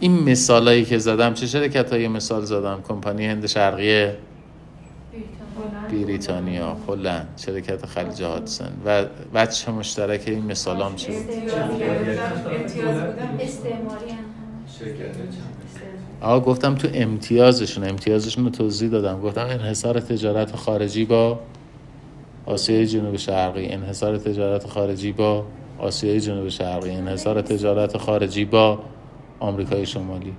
این 0.00 0.22
مثالایی 0.22 0.84
که 0.84 0.98
زدم 0.98 1.34
چه 1.34 1.46
شرکت 1.46 1.92
های 1.92 2.08
مثال 2.08 2.44
زدم؟ 2.44 2.82
کمپانی 2.88 3.26
هند 3.26 3.46
شرقیه 3.46 4.16
بریتانیا 5.90 6.76
هلند 6.88 7.28
شرکت 7.36 7.86
خلیج 7.86 8.22
هاتسن 8.22 8.72
و 8.86 9.04
بچه 9.34 9.72
مشترک 9.72 10.22
این 10.26 10.46
مثال 10.46 10.82
هم 10.82 10.96
چی 10.96 11.12
آقا 16.20 16.40
گفتم 16.40 16.74
تو 16.74 16.88
امتیازشون 16.94 17.84
امتیازشون 17.88 18.44
رو 18.44 18.50
توضیح 18.50 18.90
دادم. 18.90 19.20
گفتم 19.20 19.46
انحصار 19.46 20.00
تجارت 20.00 20.56
خارجی 20.56 21.04
با 21.04 21.40
آسیای 22.46 22.86
جنوب 22.86 23.16
شرقی 23.16 23.66
انحصار 23.66 24.18
تجارت 24.18 24.66
خارجی 24.66 25.12
با 25.12 25.44
آسیای 25.78 26.20
جنوب 26.20 26.48
شرقی 26.48 26.90
انحصار 26.90 27.42
تجارت 27.42 27.96
خارجی 27.96 28.44
با 28.44 28.78
آمریکای 29.40 29.86
شمالی 29.86 30.34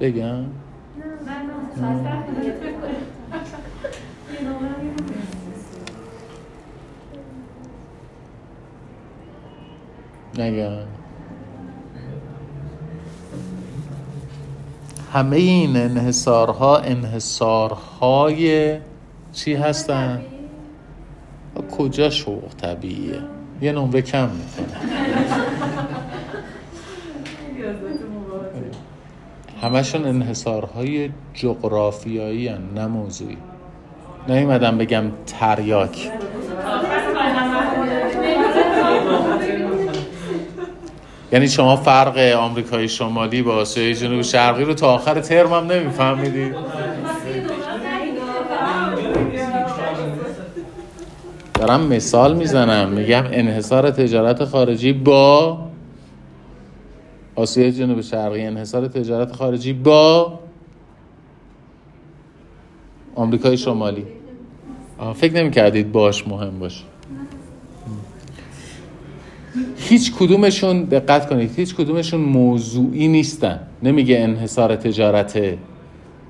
بگم 0.00 0.44
نگم 10.38 11.05
همه 15.16 15.36
این 15.36 15.76
انحصارها 15.76 16.78
انحصارهای 16.78 18.76
چی 19.32 19.54
هستن؟ 19.54 20.22
کجا 21.78 22.10
شوق 22.10 22.54
طبیعیه؟ 22.62 23.20
یه 23.60 23.72
نمره 23.72 24.02
کم 24.02 24.28
می‌کنه. 24.28 24.76
همشون 29.62 30.04
انحصارهای 30.04 31.10
جغرافیایی 31.34 32.48
هن، 32.48 32.60
نه 32.74 32.86
موضوعی. 32.86 33.38
نیومدم 34.28 34.78
بگم 34.78 35.04
تریاک. 35.26 36.10
یعنی 41.32 41.48
شما 41.48 41.76
فرق 41.76 42.18
آمریکای 42.18 42.88
شمالی 42.88 43.42
با 43.42 43.54
آسیای 43.54 43.94
جنوب 43.94 44.22
شرقی 44.22 44.64
رو 44.64 44.74
تا 44.74 44.94
آخر 44.94 45.20
ترم 45.20 45.52
هم 45.52 45.72
نمیفهمیدید 45.72 46.54
دارم 51.54 51.80
مثال 51.86 52.36
می‌زنم. 52.36 52.88
میگم 52.88 53.24
انحصار 53.30 53.90
تجارت 53.90 54.44
خارجی 54.44 54.92
با 54.92 55.58
آسیای 57.34 57.72
جنوب 57.72 58.00
شرقی 58.00 58.42
انحصار 58.42 58.88
تجارت 58.88 59.32
خارجی 59.32 59.72
با 59.72 60.38
آمریکای 63.14 63.56
شمالی. 63.56 64.06
فکر 65.14 65.32
نمی 65.32 65.50
کردید 65.50 65.92
باش 65.92 66.28
مهم 66.28 66.58
باشه. 66.58 66.84
هیچ 69.78 70.12
کدومشون 70.14 70.84
دقت 70.84 71.28
کنید 71.28 71.50
هیچ 71.56 71.74
کدومشون 71.74 72.20
موضوعی 72.20 73.08
نیستن. 73.08 73.60
نمیگه 73.82 74.18
انحصار 74.18 74.76
تجارت 74.76 75.58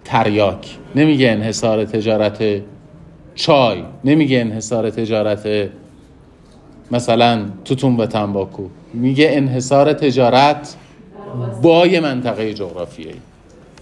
تریاک 0.05 0.77
نمیگه 0.94 1.31
انحصار 1.31 1.85
تجارت 1.85 2.62
چای 3.35 3.82
نمیگه 4.05 4.40
انحصار 4.40 4.90
تجارت 4.90 5.70
مثلا 6.90 7.47
توتون 7.64 7.97
و 7.97 8.06
تنباکو. 8.06 8.68
میگه 8.94 9.28
انحصار 9.32 9.93
تجارت 9.93 10.77
با 11.62 11.86
یه 11.86 12.01
منطقه 12.01 12.55
جغرافیایی. 12.55 13.20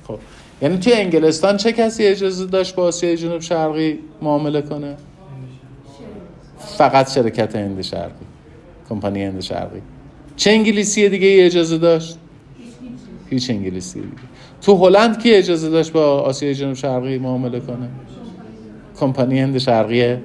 خب 0.09 0.19
یعنی 0.63 0.79
توی 0.79 0.93
انگلستان 0.93 1.57
چه 1.57 1.73
کسی 1.73 2.07
اجازه 2.07 2.47
داشت 2.47 2.75
با 2.75 2.83
آسیای 2.83 3.17
جنوب 3.17 3.41
شرقی 3.41 3.99
معامله 4.23 4.63
کنه؟ 4.63 4.97
فقط 6.59 7.11
شرکت 7.11 7.57
هند 7.57 7.83
شرقی. 7.83 8.34
کمپانی 8.95 9.25
هند 9.25 9.41
شرقی. 9.41 9.83
چه 10.37 10.51
انگلیسی 10.51 11.09
دیگه 11.09 11.27
ای 11.27 11.41
اجازه 11.41 11.79
داشت؟ 11.79 12.19
هیچ 13.31 13.51
انگلیسی. 13.51 14.01
دیگه. 14.01 14.13
تو 14.63 14.77
هلند 14.77 15.23
کی 15.23 15.35
اجازه 15.35 15.71
داشت 15.71 15.93
با 15.93 16.21
آسیای 16.21 16.55
جنوب 16.55 16.75
شرقی 16.75 17.19
معامله 17.19 17.61
کنه؟ 17.61 17.89
کمپانی 19.01 19.41
هند 19.41 19.59
شرقی 19.59 20.17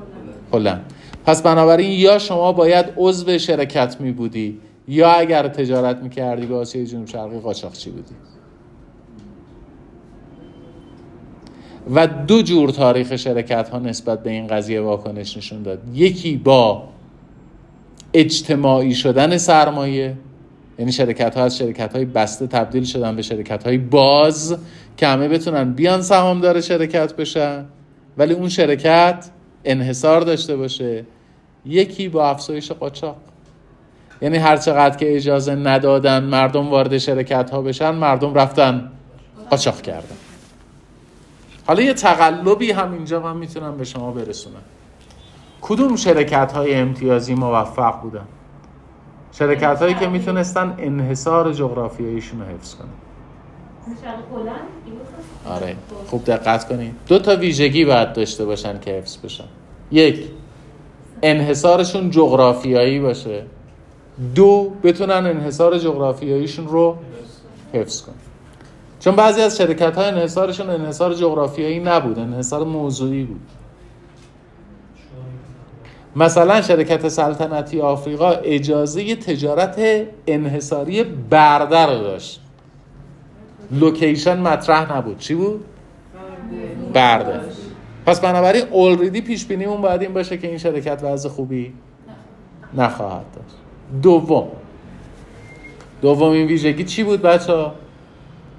هلند. 0.54 0.86
پس 1.26 1.42
بنابراین 1.42 1.92
یا 1.92 2.20
شما 2.20 2.52
باید 2.52 2.86
عضو 2.98 3.38
شرکت 3.38 4.02
می 4.02 4.12
بودی 4.12 4.60
یا 4.88 5.12
اگر 5.12 5.48
تجارت 5.48 5.98
می 5.98 6.10
کردی 6.10 6.46
به 6.46 6.56
آسیای 6.56 6.86
جنوب 6.86 7.08
شرقی 7.08 7.40
قاچاقچی 7.40 7.90
بودی. 7.90 8.16
و 11.96 12.08
دو 12.08 12.42
جور 12.42 12.70
تاریخ 12.70 13.16
شرکت 13.16 13.70
ها 13.70 13.80
نسبت 13.80 14.24
به 14.24 14.30
این 14.30 14.48
قضیه 14.48 14.82
واکنش 14.82 15.38
نشون 15.38 15.64
داد. 15.64 15.80
یکی 15.94 16.38
با 16.38 16.84
اجتماعی 18.14 18.96
شدن 18.96 19.38
سرمایه 19.38 20.16
یعنی 20.80 20.92
شرکت 20.92 21.38
ها 21.38 21.44
از 21.44 21.58
شرکت 21.58 21.96
های 21.96 22.06
بسته 22.06 22.48
تبدیل 22.48 22.84
شدن 22.84 23.16
به 23.16 23.22
شرکت 23.22 23.64
های 23.64 23.78
باز 23.78 24.58
که 24.98 25.08
همه 25.08 25.28
بتونن 25.28 25.74
بیان 25.74 26.02
سهامدار 26.02 26.62
شرکت 26.62 27.16
بشن 27.16 27.66
ولی 28.18 28.34
اون 28.34 28.50
شرکت 28.50 29.30
انحصار 29.66 30.22
داشته 30.22 30.56
باشه. 30.56 31.06
یکی 31.66 32.10
با 32.10 32.30
افزایش 32.30 32.72
قاچاق. 32.72 33.18
یعنی 34.22 34.38
هر 34.38 34.58
چقدر 34.58 34.98
که 34.98 35.16
اجازه 35.16 35.56
ندادن 35.56 36.24
مردم 36.24 36.70
وارد 36.70 36.98
شرکت 36.98 37.50
ها 37.50 37.62
بشن 37.62 37.92
مردم 37.92 38.34
رفتن 38.34 38.92
قاچاق 39.50 39.82
کردن. 39.82 40.18
حالا 41.66 41.82
یه 41.82 41.94
تقلبی 41.94 42.72
هم 42.72 42.94
اینجا 42.94 43.20
من 43.20 43.38
می‌تونم 43.38 43.78
به 43.78 43.84
شما 43.84 44.12
برسونم. 44.12 44.62
کدوم 45.62 45.96
شرکت 45.96 46.52
های 46.52 46.76
امتیازی 46.76 47.36
موفق 47.36 48.02
بودن؟ 48.02 48.26
شرکت 49.32 49.82
هایی 49.82 49.94
که 49.94 50.08
می‌تونستن 50.08 50.76
انحصار 50.78 51.54
جغرافیاییشون 51.54 52.40
رو 52.40 52.46
حفظ 52.46 52.76
کنن. 52.76 52.88
آره. 55.46 55.76
خوب 56.08 56.26
دقت 56.26 56.68
کنید 56.68 56.96
دو 57.08 57.20
تا 57.20 57.36
ویژگی 57.36 57.86
باید 57.86 58.14
داشته 58.14 58.46
باشن 58.46 58.80
که 58.80 58.92
حفظ 58.92 59.18
بشن. 59.18 59.44
یک 59.92 60.26
انحصارشون 61.22 62.10
جغرافیایی 62.10 63.00
باشه. 63.00 63.44
دو 64.36 64.72
بتونن 64.84 65.12
انحصار 65.12 65.78
جغرافیاییشون 65.78 66.68
رو 66.68 66.98
حفظ 67.74 68.02
کنن. 68.02 68.16
چون 69.00 69.16
بعضی 69.16 69.42
از 69.42 69.58
شرکت 69.58 69.96
های 69.96 70.06
انحصارشون 70.08 70.70
انحصار 70.70 71.14
جغرافیایی 71.14 71.80
نبود 71.80 72.20
انحصار 72.20 72.64
موضوعی 72.64 73.24
بود. 73.24 73.42
مثلا 76.16 76.62
شرکت 76.62 77.08
سلطنتی 77.08 77.82
آفریقا 77.82 78.30
اجازه 78.32 79.16
تجارت 79.16 79.80
انحصاری 80.28 81.04
برده 81.04 81.86
رو 81.86 82.04
داشت 82.04 82.42
لوکیشن 83.72 84.40
مطرح 84.40 84.98
نبود 84.98 85.20
چی 85.20 85.34
بود؟ 85.36 85.66
برده 86.94 87.40
پس 88.06 88.20
بنابراین 88.20 88.64
اولریدی 88.72 89.22
پیش 89.22 89.46
بینیمون 89.46 89.82
باید 89.82 90.02
این 90.02 90.14
باشه 90.14 90.38
که 90.38 90.48
این 90.48 90.58
شرکت 90.58 91.04
وضع 91.04 91.30
خوبی 91.30 91.74
نخواهد 92.74 93.26
داشت 93.36 93.56
دوم 94.02 94.48
دومین 96.02 96.48
ویژگی 96.48 96.84
چی 96.84 97.04
بود 97.04 97.22
بچه؟ 97.22 97.66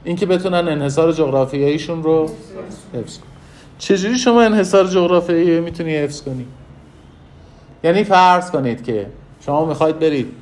اینکه 0.05 0.27
بتونن 0.27 0.68
انحصار 0.68 1.12
جغرافیاییشون 1.12 2.02
رو 2.02 2.31
حفظ 2.94 3.18
کنن 3.18 3.27
چجوری 3.78 4.18
شما 4.18 4.43
انحصار 4.43 4.86
جغرافیایی 4.86 5.60
می‌تونی 5.60 5.97
حفظ 5.97 6.22
کنی؟ 6.22 6.47
یعنی 7.85 8.05
فرض 8.05 8.51
کنید 8.51 8.85
که 8.85 9.07
شما 9.40 9.65
می‌خواید 9.65 9.98
برید 9.98 10.32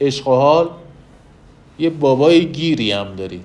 عشق 0.00 0.28
و 0.28 0.34
حال 0.34 0.70
یه 1.78 1.90
بابای 1.90 2.46
گیری 2.46 2.92
هم 2.92 3.16
دارید. 3.16 3.44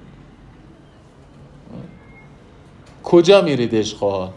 کجا 3.03 3.41
میرید 3.41 3.76
عشق 3.76 4.03
و 4.03 4.09
حال؟ 4.09 4.30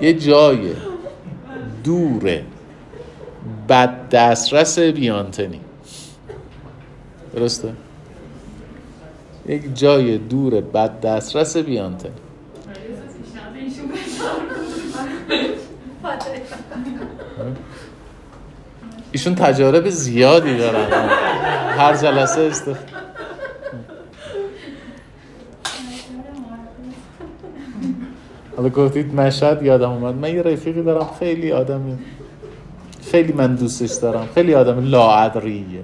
یه 0.00 0.14
جای 0.14 0.72
دوره 1.84 2.44
بد 3.68 4.08
دسترس 4.08 4.78
بیانتنی. 4.78 5.60
درسته؟ 7.34 7.72
یک 9.50 9.74
جای 9.74 10.18
دور 10.18 10.60
بد 10.60 11.00
دسترس 11.00 11.56
بیانتنی 11.56 12.10
ایشون 19.12 19.34
تجارب 19.34 19.88
زیادی 19.88 20.56
دارن. 20.56 21.08
هر 21.78 21.96
جلسه 21.96 22.40
است. 22.40 22.70
حالا 28.56 28.68
گفتید 28.68 29.14
مشهد 29.14 29.62
یادم 29.62 29.90
اومد. 29.90 30.14
من 30.14 30.34
یه 30.34 30.42
رفیقی 30.42 30.82
دارم 30.82 31.10
خیلی 31.18 31.52
آدم 31.52 31.98
خیلی 33.10 33.32
من 33.32 33.54
دوستش 33.54 33.92
دارم. 33.92 34.28
خیلی 34.34 34.54
آدم 34.54 34.90
لاعدریه 34.90 35.82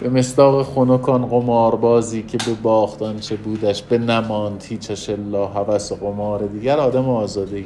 به 0.00 0.08
مصداق 0.08 0.62
خنکان 0.62 1.26
قماربازی 1.26 2.22
که 2.22 2.38
به 2.38 2.54
باختان 2.62 3.18
چه 3.18 3.36
بودش 3.36 3.82
به 3.82 3.98
نماند 3.98 4.64
هیچش 4.68 5.10
الا 5.10 5.46
هوس 5.46 5.92
قمار 5.92 6.46
دیگر 6.46 6.78
آدم 6.78 7.08
آزاده 7.08 7.56
ای 7.56 7.64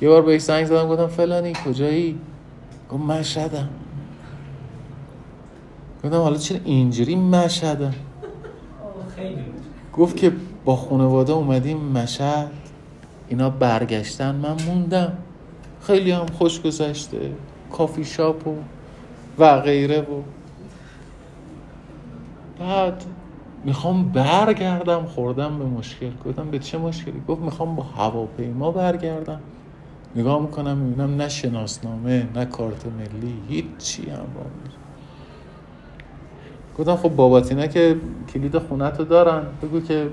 یه 0.00 0.08
بار 0.08 0.22
بهش 0.22 0.42
زنگ 0.42 0.66
زدم 0.66 0.88
گفتم 0.88 1.06
فلانی 1.06 1.52
کجایی؟ 1.66 2.18
گفت 2.90 3.02
مشهدم. 3.02 3.68
گفتم 6.04 6.16
حالا 6.16 6.36
چرا 6.36 6.58
اینجوری 6.64 7.16
مشهدم؟ 7.16 7.94
گفت 9.96 10.16
که 10.16 10.32
با 10.64 10.76
خانواده 10.76 11.32
اومدیم 11.32 11.78
مشهد. 11.78 12.50
اینا 13.28 13.50
برگشتن 13.50 14.34
من 14.34 14.56
موندم. 14.66 15.12
خیلی 15.82 16.10
هم 16.10 16.26
خوش 16.26 16.60
گذشته. 16.60 17.32
کافی 17.72 18.04
شاپ 18.04 18.46
و 18.46 18.54
و 19.38 19.60
غیره 19.60 20.00
و 20.00 20.22
بعد 22.60 23.04
می‌خوام 23.64 24.08
برگردم 24.08 25.04
خوردم 25.04 25.58
به 25.58 25.64
مشکل. 25.64 26.10
گفتم 26.26 26.50
به 26.50 26.58
چه 26.58 26.78
مشکلی؟ 26.78 27.22
گفت 27.28 27.40
می‌خوام 27.40 27.76
با 27.76 27.82
هواپیما 27.82 28.70
برگردم. 28.70 29.40
نگاه 30.16 30.42
می‌کنم 30.42 30.78
می‌بینم 30.78 31.16
نه 31.16 31.28
شناسنامه 31.28 32.26
نه 32.34 32.44
کارت 32.44 32.86
ملی 32.86 33.34
هیچی 33.48 34.10
هم 34.10 34.26
با 34.34 34.40
گفتم 36.78 36.96
خب 36.96 37.08
باباتینا 37.08 37.66
که 37.66 37.96
کلید 38.34 38.58
خونت 38.58 38.98
رو 38.98 39.04
دارن. 39.04 39.42
بگو 39.62 39.80
که 39.80 40.08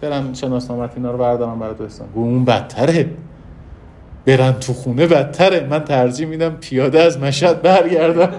برن 0.00 0.34
شناسنامت 0.34 0.92
اینا 0.96 1.10
رو 1.10 1.18
بردارم 1.18 1.58
برای 1.58 1.74
گفت 1.74 2.02
اون 2.14 2.44
بدتره. 2.44 3.10
برن 4.26 4.52
تو 4.52 4.72
خونه 4.72 5.06
بدتره. 5.06 5.66
من 5.66 5.84
ترجیح 5.84 6.26
میدم 6.26 6.56
پیاده 6.56 7.02
از 7.02 7.18
مشهد 7.18 7.62
برگردم. 7.62 8.32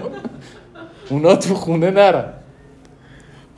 اونا 1.10 1.36
تو 1.36 1.54
خونه 1.54 1.90
نرن. 1.90 2.32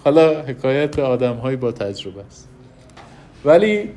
حالا 0.05 0.43
حکایت 0.43 0.99
آدم 0.99 1.37
های 1.37 1.57
با 1.57 1.73
تجربه 1.73 2.25
است. 2.25 2.49
ولی 3.45 3.91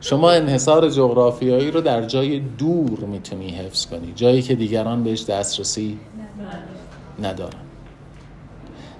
شما 0.00 0.30
انحصار 0.30 0.90
جغرافیایی 0.90 1.70
رو 1.70 1.80
در 1.80 2.02
جای 2.02 2.40
دور 2.40 3.00
می‌تونی 3.00 3.50
حفظ 3.50 3.86
کنی. 3.86 4.12
جایی 4.16 4.42
که 4.42 4.54
دیگران 4.54 5.04
بهش 5.04 5.24
دسترسی 5.24 5.98
ندارن. 7.22 7.58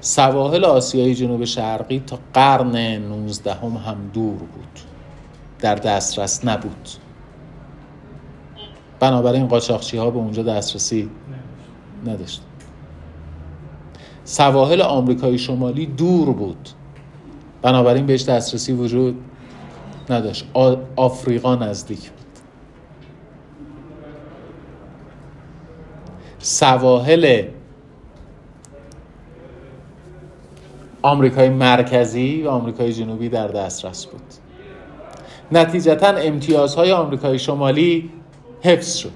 سواحل 0.01 0.65
آسیای 0.65 1.15
جنوب 1.15 1.45
شرقی 1.45 2.03
تا 2.07 2.19
قرن 2.35 2.77
19 2.77 3.53
هم, 3.53 3.69
هم 3.69 4.11
دور 4.12 4.39
بود. 4.39 4.81
در 5.61 5.74
دسترس 5.74 6.45
نبود. 6.45 6.89
بنابراین 9.05 9.47
قاچاقچی 9.48 9.97
ها 9.97 10.10
به 10.10 10.18
اونجا 10.18 10.43
دسترسی 10.43 11.10
نداشت. 12.06 12.43
سواحل 14.24 14.82
آمریکای 14.82 15.39
شمالی 15.39 15.86
دور 15.86 16.32
بود. 16.32 16.68
بنابراین 17.62 18.06
بهش 18.06 18.24
دسترسی 18.24 18.72
وجود 18.72 19.16
نداشت. 20.10 20.47
آفریقا 20.97 21.55
نزدیک 21.55 22.10
بود. 22.10 22.26
سواحل 26.39 27.48
آمریکای 31.02 31.48
مرکزی 31.48 32.43
و 32.43 32.48
آمریکای 32.48 32.93
جنوبی 32.93 33.28
در 33.28 33.48
دسترس 33.48 34.06
بود. 34.06 34.22
نتیجتا 35.52 36.09
امتیازهای 36.09 36.93
آمریکای 36.93 37.39
شمالی 37.39 38.10
حفظ 38.65 38.97
شد. 38.97 39.12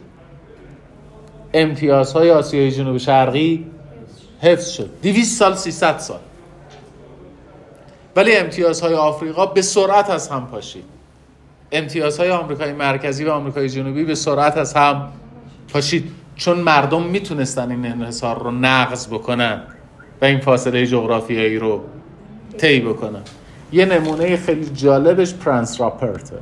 امتیازهای 1.54 2.30
آسیای 2.30 2.70
جنوب 2.70 2.98
شرقی 2.98 3.66
حفظ 4.40 4.68
شد. 4.70 4.90
200 5.02 5.38
سال 5.38 5.54
300 5.54 5.98
سال. 5.98 6.18
ولی 8.16 8.36
امتیازهای 8.36 8.94
آفریقا 8.94 9.46
به 9.46 9.62
سرعت 9.62 10.10
از 10.10 10.28
هم 10.28 10.46
پاشید. 10.46 10.84
امتیازهای 11.72 12.30
آمریکای 12.30 12.72
مرکزی 12.72 13.24
و 13.24 13.30
آمریکای 13.30 13.68
جنوبی 13.68 14.04
به 14.04 14.14
سرعت 14.14 14.56
از 14.56 14.74
هم 14.74 15.08
پاشید. 15.72 16.10
چون 16.36 16.58
مردم 16.58 17.02
می‌تونستن 17.02 17.70
این 17.70 17.86
انحصار 17.86 18.42
رو 18.42 18.50
نقض 18.50 19.06
بکنن 19.06 19.62
و 20.20 20.24
این 20.24 20.40
فاصله 20.40 20.86
جغرافیایی 20.86 21.58
رو 21.58 21.84
طی 22.58 22.80
بکنن. 22.80 23.22
یه 23.72 23.84
نمونه 23.84 24.36
خیلی 24.36 24.70
جالبش 24.74 25.34
پرنس 25.34 25.80
راپرته 25.80 26.36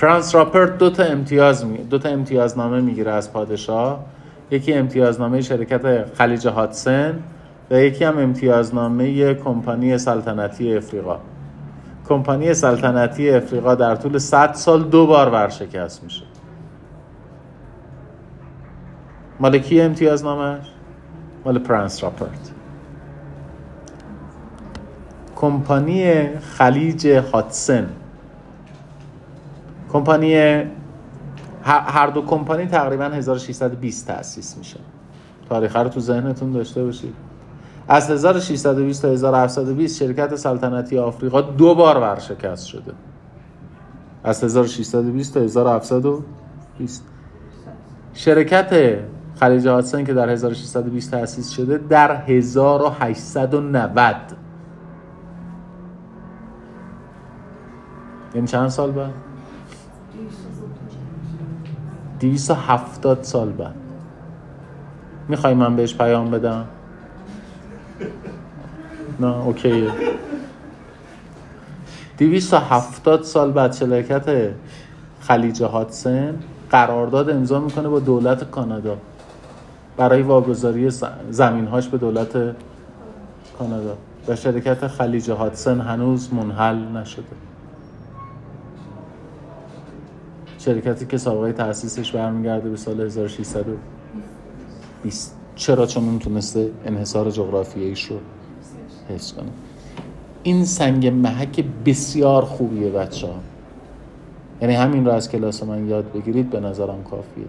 پرنس 0.00 0.34
راپرت 0.34 0.78
دو 0.78 0.90
تا 0.90 1.02
امتیاز 1.02 1.66
می... 1.66 1.78
دو 1.78 1.98
تا 1.98 2.08
امتیازنامه 2.08 2.80
می‌گیره 2.80 3.12
از 3.12 3.32
پادشاه. 3.32 4.04
یکی 4.50 4.74
امتیازنامه 4.74 5.40
شرکت 5.40 6.14
خلیج 6.14 6.48
هادسن 6.48 7.18
و 7.70 7.80
یکی 7.80 8.04
هم 8.04 8.18
امتیازنامه 8.18 9.34
کمپانی 9.34 9.98
سلطنتی 9.98 10.76
افریقا. 10.76 11.18
کمپانی 12.08 12.54
سلطنتی 12.54 13.30
افریقا 13.30 13.74
در 13.74 13.96
طول 13.96 14.18
100 14.18 14.52
سال 14.54 14.82
دو 14.82 15.06
بار 15.06 15.28
ورشکست 15.28 16.04
میشه. 16.04 16.24
مال 19.40 19.58
کی 19.58 19.80
امتیازنامهش؟ 19.80 20.66
مال 21.44 21.58
پرنس 21.58 22.04
راپرت 22.04 22.50
کمپانی 25.36 26.26
خلیج 26.38 27.06
هاتسن 27.06 27.86
کمپانی 29.92 30.34
هر 31.64 32.06
دو 32.06 32.22
کمپانی 32.22 32.66
تقریبا 32.66 33.04
1620 33.04 34.06
تأسیس 34.06 34.58
میشه. 34.58 34.80
تاریخ 35.48 35.76
رو 35.76 35.88
تو 35.88 36.00
ذهنتون 36.00 36.52
داشته 36.52 36.84
باشید. 36.84 37.14
از 37.88 38.10
1620 38.10 39.02
تا 39.02 39.08
1720 39.08 39.98
شرکت 39.98 40.36
سلطنتی 40.36 40.98
آفریقا 40.98 41.40
دو 41.40 41.74
بار 41.74 41.98
ورشکست 41.98 42.66
شده. 42.66 42.92
از 44.24 44.44
1620 44.44 45.34
تا 45.34 45.40
1720 45.40 47.04
شرکت 48.14 48.98
خلیج 49.40 49.68
هاتسن 49.68 50.04
که 50.04 50.14
در 50.14 50.28
1620 50.28 51.10
تأسیس 51.10 51.50
شده 51.50 51.78
در 51.78 52.16
1890 52.16 54.16
یعنی 58.34 58.46
چند 58.46 58.68
سال 58.68 58.90
بعد؟ 58.90 59.29
270 62.20 63.22
سال 63.22 63.52
بعد. 63.52 63.74
می‌خوای 65.28 65.54
من 65.54 65.76
بهش 65.76 65.94
پیام 65.94 66.30
بدم؟ 66.30 66.66
نه 69.20 69.26
اوکیه. 69.26 69.90
270 72.18 73.22
سال 73.22 73.52
بعد 73.52 73.72
شرکت 73.72 74.50
خلیج 75.20 75.62
هاتسن 75.62 76.34
قرارداد 76.70 77.30
امضا 77.30 77.60
می‌کنه 77.60 77.88
با 77.88 78.00
دولت 78.00 78.50
کانادا. 78.50 78.96
برای 79.96 80.22
واگذاری 80.22 80.90
زمینهاش 81.30 81.88
به 81.88 81.98
دولت 81.98 82.56
کانادا. 83.58 83.96
و 84.28 84.36
شرکت 84.36 84.86
خلیج 84.86 85.30
هاتسن 85.30 85.80
هنوز 85.80 86.34
منحل 86.34 86.76
نشده. 86.76 87.49
شرکتی 90.60 91.06
که 91.06 91.18
سابقه 91.18 91.52
تاسیسش 91.52 92.12
برمیگرده 92.12 92.70
به 92.70 92.76
سال 92.76 93.00
1620 93.00 95.36
چرا؟ 95.56 95.86
چون 95.86 96.04
اون 96.04 96.18
تونسته 96.18 96.70
انحصار 96.86 97.30
جغرافیاییش 97.30 98.04
رو 98.04 98.16
حفظ 99.08 99.32
کنه. 99.32 99.50
این 100.42 100.64
سنگ 100.64 101.06
محک 101.06 101.64
بسیار 101.86 102.44
خوبیه 102.44 102.90
بچه 102.90 103.26
ها 103.26 103.34
یعنی 104.62 104.74
همین 104.74 105.06
رو 105.06 105.12
از 105.12 105.30
کلاس 105.30 105.62
من 105.62 105.88
یاد 105.88 106.12
بگیرید 106.12 106.50
به 106.50 106.60
نظرم 106.60 107.04
کافیه. 107.10 107.44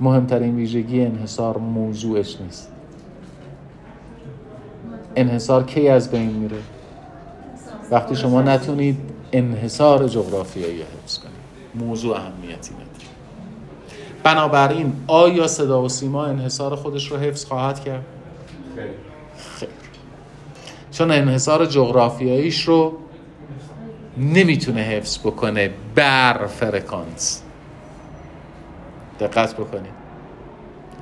مهمترین 0.00 0.56
ویژگی 0.56 1.04
انحصار 1.04 1.58
موضوعش 1.58 2.40
نیست. 2.40 2.70
انحصار 5.16 5.64
کی 5.64 5.88
از 5.88 6.10
بین 6.10 6.30
میره؟ 6.30 6.58
وقتی 7.90 8.16
شما 8.16 8.42
نتونید 8.42 8.96
انحصار 9.32 10.08
جغرافیایی 10.08 10.82
حفظ 10.82 11.18
کنید. 11.18 11.25
موضوع 11.80 12.16
اهمیتی 12.16 12.74
نداره. 12.74 12.86
بنابراین 14.22 14.92
آیا 15.06 15.46
صدا 15.46 15.82
و 15.82 15.88
سیما 15.88 16.26
انحصار 16.26 16.76
خودش 16.76 17.10
رو 17.10 17.16
حفظ 17.16 17.44
خواهد 17.44 17.84
کرد؟ 17.84 18.04
خیر 19.58 19.68
چون 20.90 21.10
انحصار 21.10 21.66
جغرافیاییش 21.66 22.62
رو 22.62 22.98
نمی‌تونه 24.18 24.80
حفظ 24.80 25.18
بکنه 25.18 25.70
بر 25.94 26.46
فرکانس. 26.46 27.42
دقت 29.20 29.54
بکنید. 29.54 29.92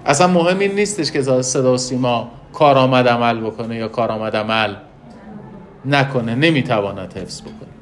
اصلا 0.06 0.26
مهم 0.26 0.59
این 0.59 0.74
نیستش 0.74 1.12
که 1.12 1.22
صدا 1.42 1.74
و 1.74 1.76
سیما 1.76 2.30
کارآمد 2.52 3.09
عمل 3.09 3.40
بکنه 3.40 3.76
یا 3.76 3.88
کارآمد 3.88 4.36
عمل 4.36 4.74
نکنه. 5.84 6.34
نمی‌تواند 6.34 7.12
حفظ 7.12 7.40
بکنه. 7.40 7.73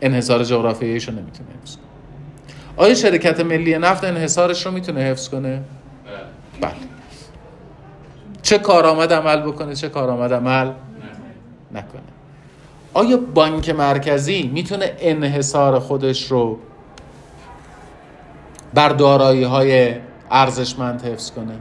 انحصار 0.00 0.44
جغرافیاییش 0.44 1.08
رو 1.08 1.14
نمی‌تونه 1.14 1.48
حفظ 1.62 1.76
کنه. 1.76 1.84
آیا 2.76 2.94
شرکت 2.94 3.40
ملی 3.40 3.78
نفت 3.78 4.04
انحصارش 4.04 4.66
رو 4.66 4.72
می‌تونه 4.72 5.00
حفظ 5.00 5.28
کنه؟ 5.28 5.62
بله. 6.60 6.72
چه 8.42 8.58
کارآمد 8.58 9.12
عمل 9.12 9.40
بکنه 9.42 9.74
چه 9.74 9.88
کارآمد 9.88 10.32
عمل 10.32 10.72
نکنه. 11.72 12.02
آیا 12.94 13.16
بانک 13.16 13.70
مرکزی 13.70 14.50
می‌تونه 14.54 14.92
انحصار 14.98 15.78
خودش 15.78 16.30
رو 16.30 16.58
بر 18.74 18.88
دارایی 18.88 19.42
های 19.42 19.94
ارزشمند 20.30 21.02
حفظ 21.02 21.30
کنه؟ 21.30 21.54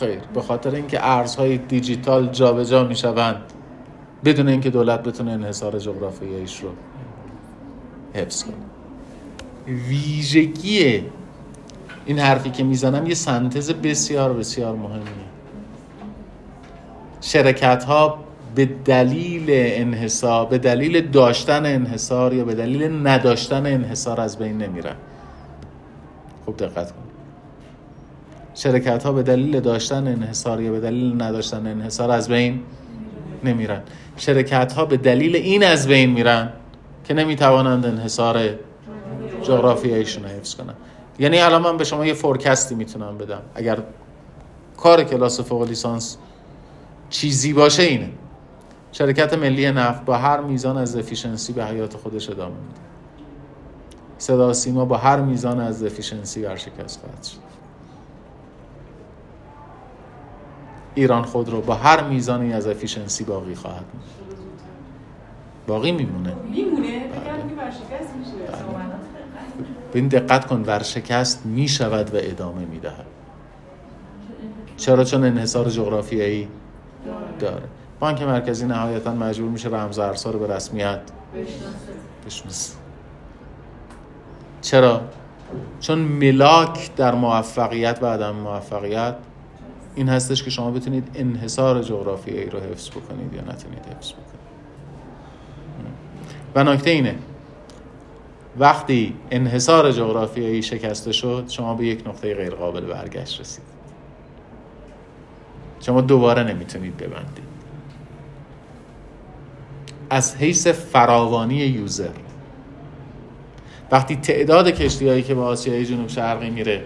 خیر. 0.00 0.18
به 0.34 0.42
خاطر 0.42 0.74
اینکه 0.74 0.98
ارزهای 1.02 1.58
دیجیتال 1.58 2.28
جابجا 2.28 2.84
می‌شوند 2.84 3.36
بدون 4.24 4.48
اینکه 4.48 4.70
دولت 4.70 5.02
بتونه 5.02 5.32
انحصار 5.32 5.78
جغرافیاییش 5.78 6.60
رو 6.60 6.68
حفظ 8.14 8.44
کنه 8.44 8.54
ویژگی 9.88 11.02
این 12.06 12.18
حرفی 12.18 12.50
که 12.50 12.64
می‌زنم 12.64 13.06
یه 13.06 13.14
سنتز 13.14 13.70
بسیار 13.70 14.32
بسیار 14.32 14.76
مهمیه. 14.76 15.04
شرکت 17.20 17.84
ها 17.84 18.24
به 18.54 18.64
دلیل 18.84 19.44
انحصار 19.48 20.46
به 20.46 20.58
دلیل 20.58 21.10
داشتن 21.10 21.66
انحصار 21.66 22.34
یا 22.34 22.44
به 22.44 22.54
دلیل 22.54 23.06
نداشتن 23.06 23.66
انحصار 23.66 24.20
از 24.20 24.38
بین 24.38 24.58
نمیرن. 24.58 24.96
خوب 26.44 26.56
دقت 26.56 26.92
کن. 26.92 27.02
شرکت 28.54 29.02
ها 29.02 29.12
به 29.12 29.22
دلیل 29.22 29.60
داشتن 29.60 30.08
انحصار 30.08 30.60
یا 30.60 30.72
به 30.72 30.80
دلیل 30.80 31.22
نداشتن 31.22 31.66
انحصار 31.66 32.10
از 32.10 32.28
بین 32.28 32.60
نمیرن. 33.44 33.80
شرکت 34.16 34.72
ها 34.72 34.84
به 34.84 34.96
دلیل 34.96 35.36
این 35.36 35.64
از 35.64 35.88
بین 35.88 36.10
میرن. 36.10 36.48
که 37.04 37.14
نمی‌توانند 37.14 37.86
انحصار 37.86 38.50
جغرافیاییشون 39.42 40.22
رو 40.22 40.28
حفظ 40.28 40.54
کنن 40.54 40.74
یعنی 41.18 41.38
الان 41.38 41.62
من 41.62 41.76
به 41.76 41.84
شما 41.84 42.06
یه 42.06 42.14
forecast 42.14 42.67
ی 42.67 42.74
می‌تونم 42.74 43.18
بدم. 43.18 43.42
اگر 43.54 43.78
کار 44.76 45.04
کلاس 45.04 45.40
فوق 45.40 45.62
لیسانس 45.68 46.16
چیزی 47.10 47.52
باشه 47.52 47.82
اینه. 47.82 48.10
شرکت 48.92 49.34
ملی 49.34 49.70
نفت 49.70 50.04
با 50.04 50.16
هر 50.16 50.40
میزان 50.40 50.78
از 50.78 50.96
efficiency 50.96 51.52
به 51.52 51.64
حیات 51.64 51.96
خودش 51.96 52.30
ادامه 52.30 52.54
میده. 52.54 52.80
صدا 54.18 54.52
سیما 54.52 54.84
با 54.84 54.96
هر 54.96 55.20
میزان 55.20 55.60
از 55.60 55.84
efficiency 55.84 56.42
ورشکست 56.42 57.00
خواهد 57.00 57.24
شد. 57.24 57.38
ایران 60.94 61.22
خودرو 61.22 61.60
با 61.60 61.74
هر 61.74 62.02
میزانی 62.02 62.52
از 62.52 62.66
efficiency 62.66 63.24
باقی 63.24 63.54
خواهد 63.54 63.84
موند. 63.94 64.23
باقی 65.66 65.92
میمونه. 65.92 66.34
میمونه. 66.50 67.00
که 67.48 67.54
ورشکست 67.56 68.14
میشه. 68.18 68.30
به 69.92 69.98
این 69.98 70.08
دقت 70.08 70.46
کن 70.46 70.62
ورشکست 70.66 71.46
می‌شود 71.46 72.14
و 72.14 72.18
ادامه 72.20 72.64
می‌دهد. 72.64 73.06
چرا؟ 74.76 75.04
چون 75.04 75.24
انحصار 75.24 75.70
جغرافیایی 75.70 76.48
داره. 77.38 77.62
بانک 78.00 78.22
مرکزی 78.22 78.66
نهایتا 78.66 79.14
مجبور 79.14 79.50
میشه 79.50 79.68
رمز 79.68 79.98
ارزها 79.98 80.30
رو 80.30 80.38
به 80.38 80.54
رسمیت 80.54 81.00
بشناسه. 82.26 82.74
چرا؟ 84.60 85.00
چون 85.80 85.98
ملاک 85.98 86.96
در 86.96 87.14
موفقیت 87.14 87.98
و 88.02 88.06
عدم 88.06 88.34
موفقیت 88.34 89.14
این 89.94 90.08
هستش 90.08 90.42
که 90.42 90.50
شما 90.50 90.70
بتونید 90.70 91.10
انحصار 91.14 91.82
جغرافیایی 91.82 92.50
رو 92.50 92.60
حفظ 92.60 92.90
بکنید 92.90 93.32
یا 93.32 93.40
نتونید 93.40 93.86
حفظ 93.96 94.12
بکنید. 94.12 94.33
و 96.54 96.64
نکته 96.64 96.90
اینه. 96.90 97.14
وقتی 98.58 99.14
انحصار 99.30 99.92
جغرافیایی 99.92 100.62
شکسته 100.62 101.12
شد 101.12 101.44
شما 101.48 101.74
به 101.74 101.86
یک 101.86 102.08
نقطه 102.08 102.34
غیر 102.34 102.54
قابل 102.54 102.80
برگشت 102.80 103.40
رسید. 103.40 103.64
شما 105.80 106.00
دوباره 106.00 106.42
نمی‌تونید 106.42 106.96
ببندید. 106.96 107.44
از 110.10 110.36
حیث 110.36 110.66
فراوانی 110.66 111.54
یوزر 111.54 112.08
وقتی 113.92 114.16
تعداد 114.16 114.70
کشتی 114.70 115.08
هایی 115.08 115.22
که 115.22 115.34
به 115.34 115.40
آسیای 115.40 115.86
جنوب 115.86 116.08
شرقی 116.08 116.50
میره 116.50 116.84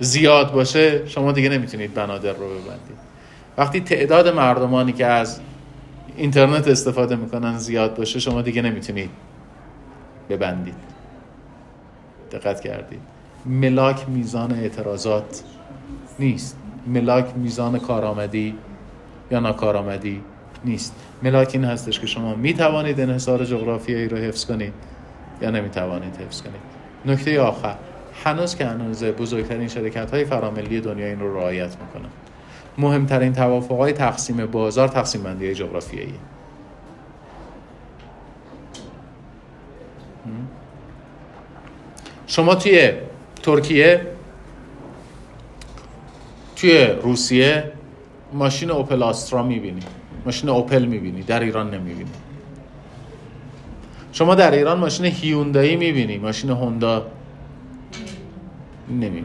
زیاد 0.00 0.52
باشه 0.52 1.06
شما 1.06 1.32
دیگه 1.32 1.48
نمی‌تونید 1.48 1.94
بنادر 1.94 2.32
رو 2.32 2.48
ببندید. 2.48 3.04
وقتی 3.58 3.80
تعداد 3.80 4.28
مردمانی 4.28 4.92
که 4.92 5.06
از 5.06 5.40
اینترنت 6.16 6.68
استفاده 6.68 7.16
می‌کنن 7.16 7.58
زیاد 7.58 7.96
باشه 7.96 8.18
شما 8.18 8.42
دیگه 8.42 8.62
نمی‌تونید 8.62 9.10
ببندید. 10.30 10.74
دقت 12.32 12.60
کردید. 12.60 13.00
ملاک 13.46 14.08
میزان 14.08 14.52
اعتراضات 14.52 15.42
نیست. 16.18 16.58
ملاک 16.86 17.26
میزان 17.36 17.78
کارآمدی 17.78 18.54
یا 19.30 19.40
ناکارآمدی 19.40 20.20
نیست. 20.64 20.94
ملاک 21.22 21.50
این 21.52 21.64
هستش 21.64 22.00
که 22.00 22.06
شما 22.06 22.34
می‌توانید 22.34 23.00
انحصار 23.00 23.44
جغرافیایی 23.44 24.08
رو 24.08 24.16
حفظ 24.16 24.44
کنید 24.44 24.72
یا 25.42 25.50
نمی‌توانید 25.50 26.16
حفظ 26.16 26.42
کنید. 26.42 26.60
نکته 27.06 27.40
آخر. 27.40 27.74
هنوز 28.24 28.56
که 28.56 28.66
هنوز 28.66 29.04
بزرگترین 29.04 29.68
شرکت 29.68 30.10
های 30.10 30.24
فراملی 30.24 30.80
دنیا 30.80 31.06
این 31.06 31.20
رو 31.20 31.36
رعایت 31.36 31.76
می‌کنن. 31.80 32.10
مهمترین 32.78 33.32
توافق 33.32 33.78
های 33.78 33.92
تقسیم 33.92 34.46
بازار 34.46 34.88
تقسیم 34.88 35.22
بندی 35.22 35.54
جغرافیایی. 35.54 36.14
شما 42.26 42.54
توی 42.54 42.92
ترکیه 43.42 44.06
توی 46.56 46.86
روسیه 46.86 47.72
ماشین 48.32 48.70
اوپل 48.70 49.02
آسترا 49.02 49.42
می‌بینی. 49.42 49.80
ماشین 50.26 50.50
اوپل 50.50 50.84
می‌بینی 50.84 51.22
در 51.22 51.40
ایران 51.40 51.74
نمی‌بینی. 51.74 52.10
شما 54.12 54.34
در 54.34 54.50
ایران 54.50 54.78
ماشین 54.78 55.06
هیوندایی 55.06 55.76
می‌بینی 55.76 56.18
ماشین 56.18 56.50
هوندا 56.50 57.06
نمی‌بینی. 58.90 59.24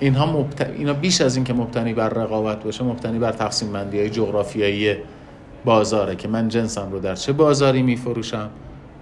اینها 0.00 0.26
مبت... 0.26 0.70
اینا 0.70 0.92
بیش 0.92 1.20
از 1.20 1.36
این 1.36 1.44
که 1.44 1.52
مبتنی 1.52 1.94
بر 1.94 2.08
رقابت 2.08 2.64
باشه 2.64 2.84
مبتنی 2.84 3.18
بر 3.18 3.32
تقسیم 3.32 3.72
بندی 3.72 3.98
های 3.98 4.10
جغرافیایی 4.10 4.96
بازاره 5.64 6.16
که 6.16 6.28
من 6.28 6.48
جنسم 6.48 6.92
رو 6.92 7.00
در 7.00 7.14
چه 7.14 7.32
بازاری 7.32 7.82
میفروشم 7.82 8.50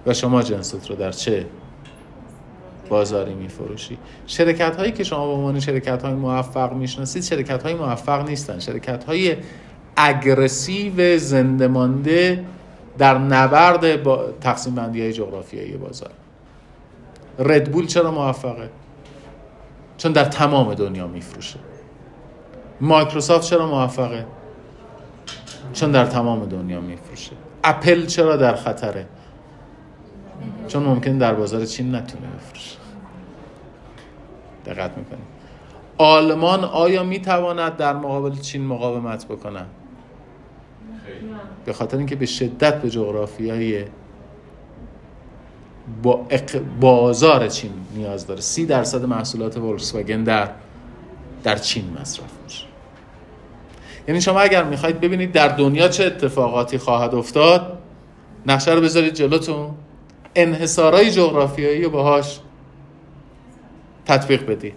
و 0.05 0.13
شما 0.13 0.43
جنست 0.43 0.89
رو 0.89 0.95
در 0.95 1.11
چه 1.11 1.45
بازاری 2.89 3.33
میفروشی. 3.33 3.97
شرکت 4.27 4.75
هایی 4.75 4.91
که 4.91 5.03
شما 5.03 5.27
به 5.27 5.33
عنوان 5.33 5.59
شرکت 5.59 6.03
های 6.03 6.13
موفق 6.13 6.73
می‌شناسید 6.73 7.23
شرکت 7.23 7.63
های 7.63 7.73
موفق 7.73 8.29
نیستن. 8.29 8.59
شرکت 8.59 9.03
های 9.03 9.35
اگرسیو 9.95 11.17
زنده 11.17 11.67
مانده 11.67 12.43
در 12.97 13.17
نبرد 13.17 14.03
با 14.03 14.25
تقسیم 14.41 14.75
بندی 14.75 15.01
های 15.01 15.13
جغرافیایی 15.13 15.77
بازار. 15.77 16.11
ردبول 17.39 17.87
چرا 17.87 18.11
موفقه؟ 18.11 18.69
چون 20.03 20.11
در 20.11 20.25
تمام 20.25 20.73
دنیا 20.73 21.07
میفروشه. 21.07 21.59
مایکروسافت 22.81 23.49
چرا 23.49 23.67
موفقه؟ 23.67 24.25
چون 25.73 25.91
در 25.91 26.05
تمام 26.05 26.45
دنیا 26.45 26.81
میفروشه. 26.81 27.31
اپل 27.63 28.05
چرا 28.05 28.35
در 28.35 28.55
خطره؟ 28.55 29.07
چون 30.67 30.83
ممکن 30.83 31.17
در 31.17 31.33
بازار 31.33 31.65
چین 31.65 31.95
نتونه 31.95 32.27
بفروشه. 32.27 32.77
دقت 34.65 34.97
می‌کنید 34.97 35.25
آلمان 35.97 36.63
آیا 36.63 37.03
می‌تواند 37.03 37.77
در 37.77 37.93
مقابل 37.93 38.35
چین 38.35 38.65
مقاومت 38.65 39.25
بکنه؟ 39.25 39.65
به 41.65 41.73
خاطر 41.73 41.97
اینکه 41.97 42.15
به 42.15 42.25
شدت 42.25 42.81
به 42.81 42.89
جغرافیای 42.89 43.85
با 46.01 46.27
بازار 46.79 47.47
چین 47.47 47.71
نیاز 47.95 48.27
داره. 48.27 48.41
سی 48.41 48.65
درصد 48.65 49.05
محصولات 49.05 49.57
ولکس 49.57 49.95
واگن 49.95 50.23
در 50.23 50.49
در 51.43 51.57
چین 51.57 51.97
مصرف 52.01 52.31
میشه. 52.43 52.65
یعنی 54.07 54.21
شما 54.21 54.39
اگر 54.39 54.63
می‌خواید 54.63 54.99
ببینید 54.99 55.31
در 55.31 55.47
دنیا 55.47 55.87
چه 55.87 56.05
اتفاقاتی 56.05 56.77
خواهد 56.77 57.15
افتاد 57.15 57.77
نقشه 58.45 58.73
رو 58.73 58.81
بذارید 58.81 59.13
جلوتون 59.13 59.71
انحصارهای 60.35 61.11
جغرافیایی 61.11 61.83
رو 61.83 61.89
باهاش 61.89 62.39
تطبیق 64.05 64.45
بدید. 64.45 64.73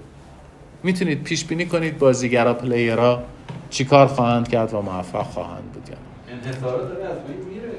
می‌تونید 0.82 1.22
پیش 1.22 1.44
بینی 1.44 1.66
کنید 1.66 1.98
بازیگرا 1.98 2.54
پلیرها 2.54 3.22
چیکار 3.70 4.06
خواهند 4.06 4.48
کرد 4.48 4.74
و 4.74 4.82
موفق 4.82 5.22
خواهند 5.22 5.72
بود 5.72 5.88
یا 5.88 5.96
انحصارات 6.34 6.88
داره 6.88 7.04
از 7.04 7.18
بین 7.26 7.54
میره. 7.54 7.72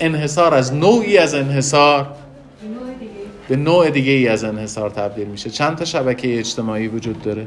انحصار 0.00 0.54
از 0.54 0.74
نوعی 0.74 1.18
از 1.18 1.34
انحصار 1.34 2.14
به 3.48 3.56
نوع 3.56 3.90
دیگه 3.90 4.12
ای 4.12 4.28
از 4.28 4.44
انحصار 4.44 4.90
تبدیل 4.90 5.28
میشه. 5.28 5.50
چند 5.50 5.76
تا 5.76 5.84
شبکه 5.84 6.38
اجتماعی 6.38 6.88
وجود 6.88 7.22
داره؟ 7.22 7.46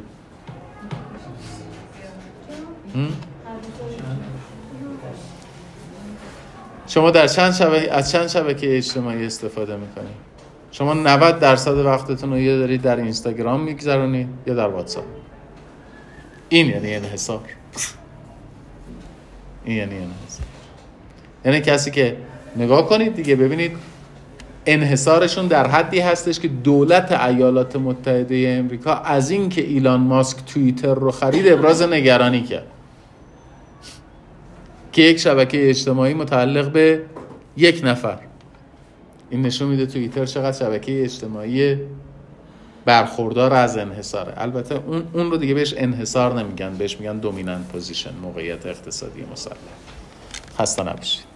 شما 6.87 7.11
در 7.11 7.27
چند 7.27 7.53
شبکه 7.53 7.93
از 7.93 8.11
چند 8.11 8.27
شبکه 8.27 8.77
اجتماعی 8.77 9.25
استفاده 9.25 9.75
می‌کنید 9.75 10.29
شما 10.71 10.93
90 10.93 11.39
درصد 11.39 11.77
وقتتون 11.77 12.29
رو 12.29 12.39
یا 12.39 12.57
دارید 12.57 12.81
در 12.81 12.95
اینستاگرام 12.95 13.61
میگذرونید 13.61 14.27
یا 14.47 14.53
در 14.53 14.67
واتساپ؟ 14.67 15.03
این 16.49 16.67
یعنی 16.67 16.95
انحصار. 16.95 17.41
این 19.65 19.77
یعنی 19.77 19.95
انحصار. 19.95 20.28
یعنی 21.45 21.61
کسی 21.61 21.91
که 21.91 22.17
نگاه 22.57 22.89
کنید 22.89 23.15
دیگه 23.15 23.35
ببینید 23.35 23.71
انحصارشون 24.65 25.47
در 25.47 25.67
حدی 25.67 25.99
هستش 25.99 26.39
که 26.39 26.47
دولت 26.47 27.11
ایالات 27.11 27.75
متحده 27.75 28.55
امریکا 28.59 28.93
از 28.93 29.31
این 29.31 29.49
که 29.49 29.61
ایلان 29.61 29.99
ماسک 29.99 30.37
توییتر 30.45 30.93
رو 30.93 31.11
خرید 31.11 31.47
ابراز 31.47 31.81
نگرانی 31.81 32.41
کرد. 32.41 32.67
که 34.91 35.01
یک 35.01 35.17
شبکه 35.17 35.69
اجتماعی 35.69 36.13
متعلق 36.13 36.71
به 36.71 37.01
یک 37.57 37.81
نفر. 37.83 38.17
این 39.29 39.41
نشون 39.41 39.67
میده 39.67 39.85
توییتر 39.85 40.25
چقدر 40.25 40.59
شبکه 40.59 41.03
اجتماعی 41.03 41.77
برخوردار 42.85 43.53
از 43.53 43.77
انحصاره. 43.77 44.33
البته 44.37 44.75
اون, 44.87 45.03
اون 45.13 45.31
رو 45.31 45.37
دیگه 45.37 45.53
بهش 45.53 45.73
انحصار 45.77 46.39
نمیگن 46.39 46.77
بهش 46.77 46.99
میگن 46.99 47.17
دومیننت 47.17 47.67
پوزیشن 47.67 48.11
موقعیت 48.21 48.65
اقتصادی 48.65 49.25
مسلح. 49.31 49.57
خسته 50.59 50.83
نباشید. 50.83 51.28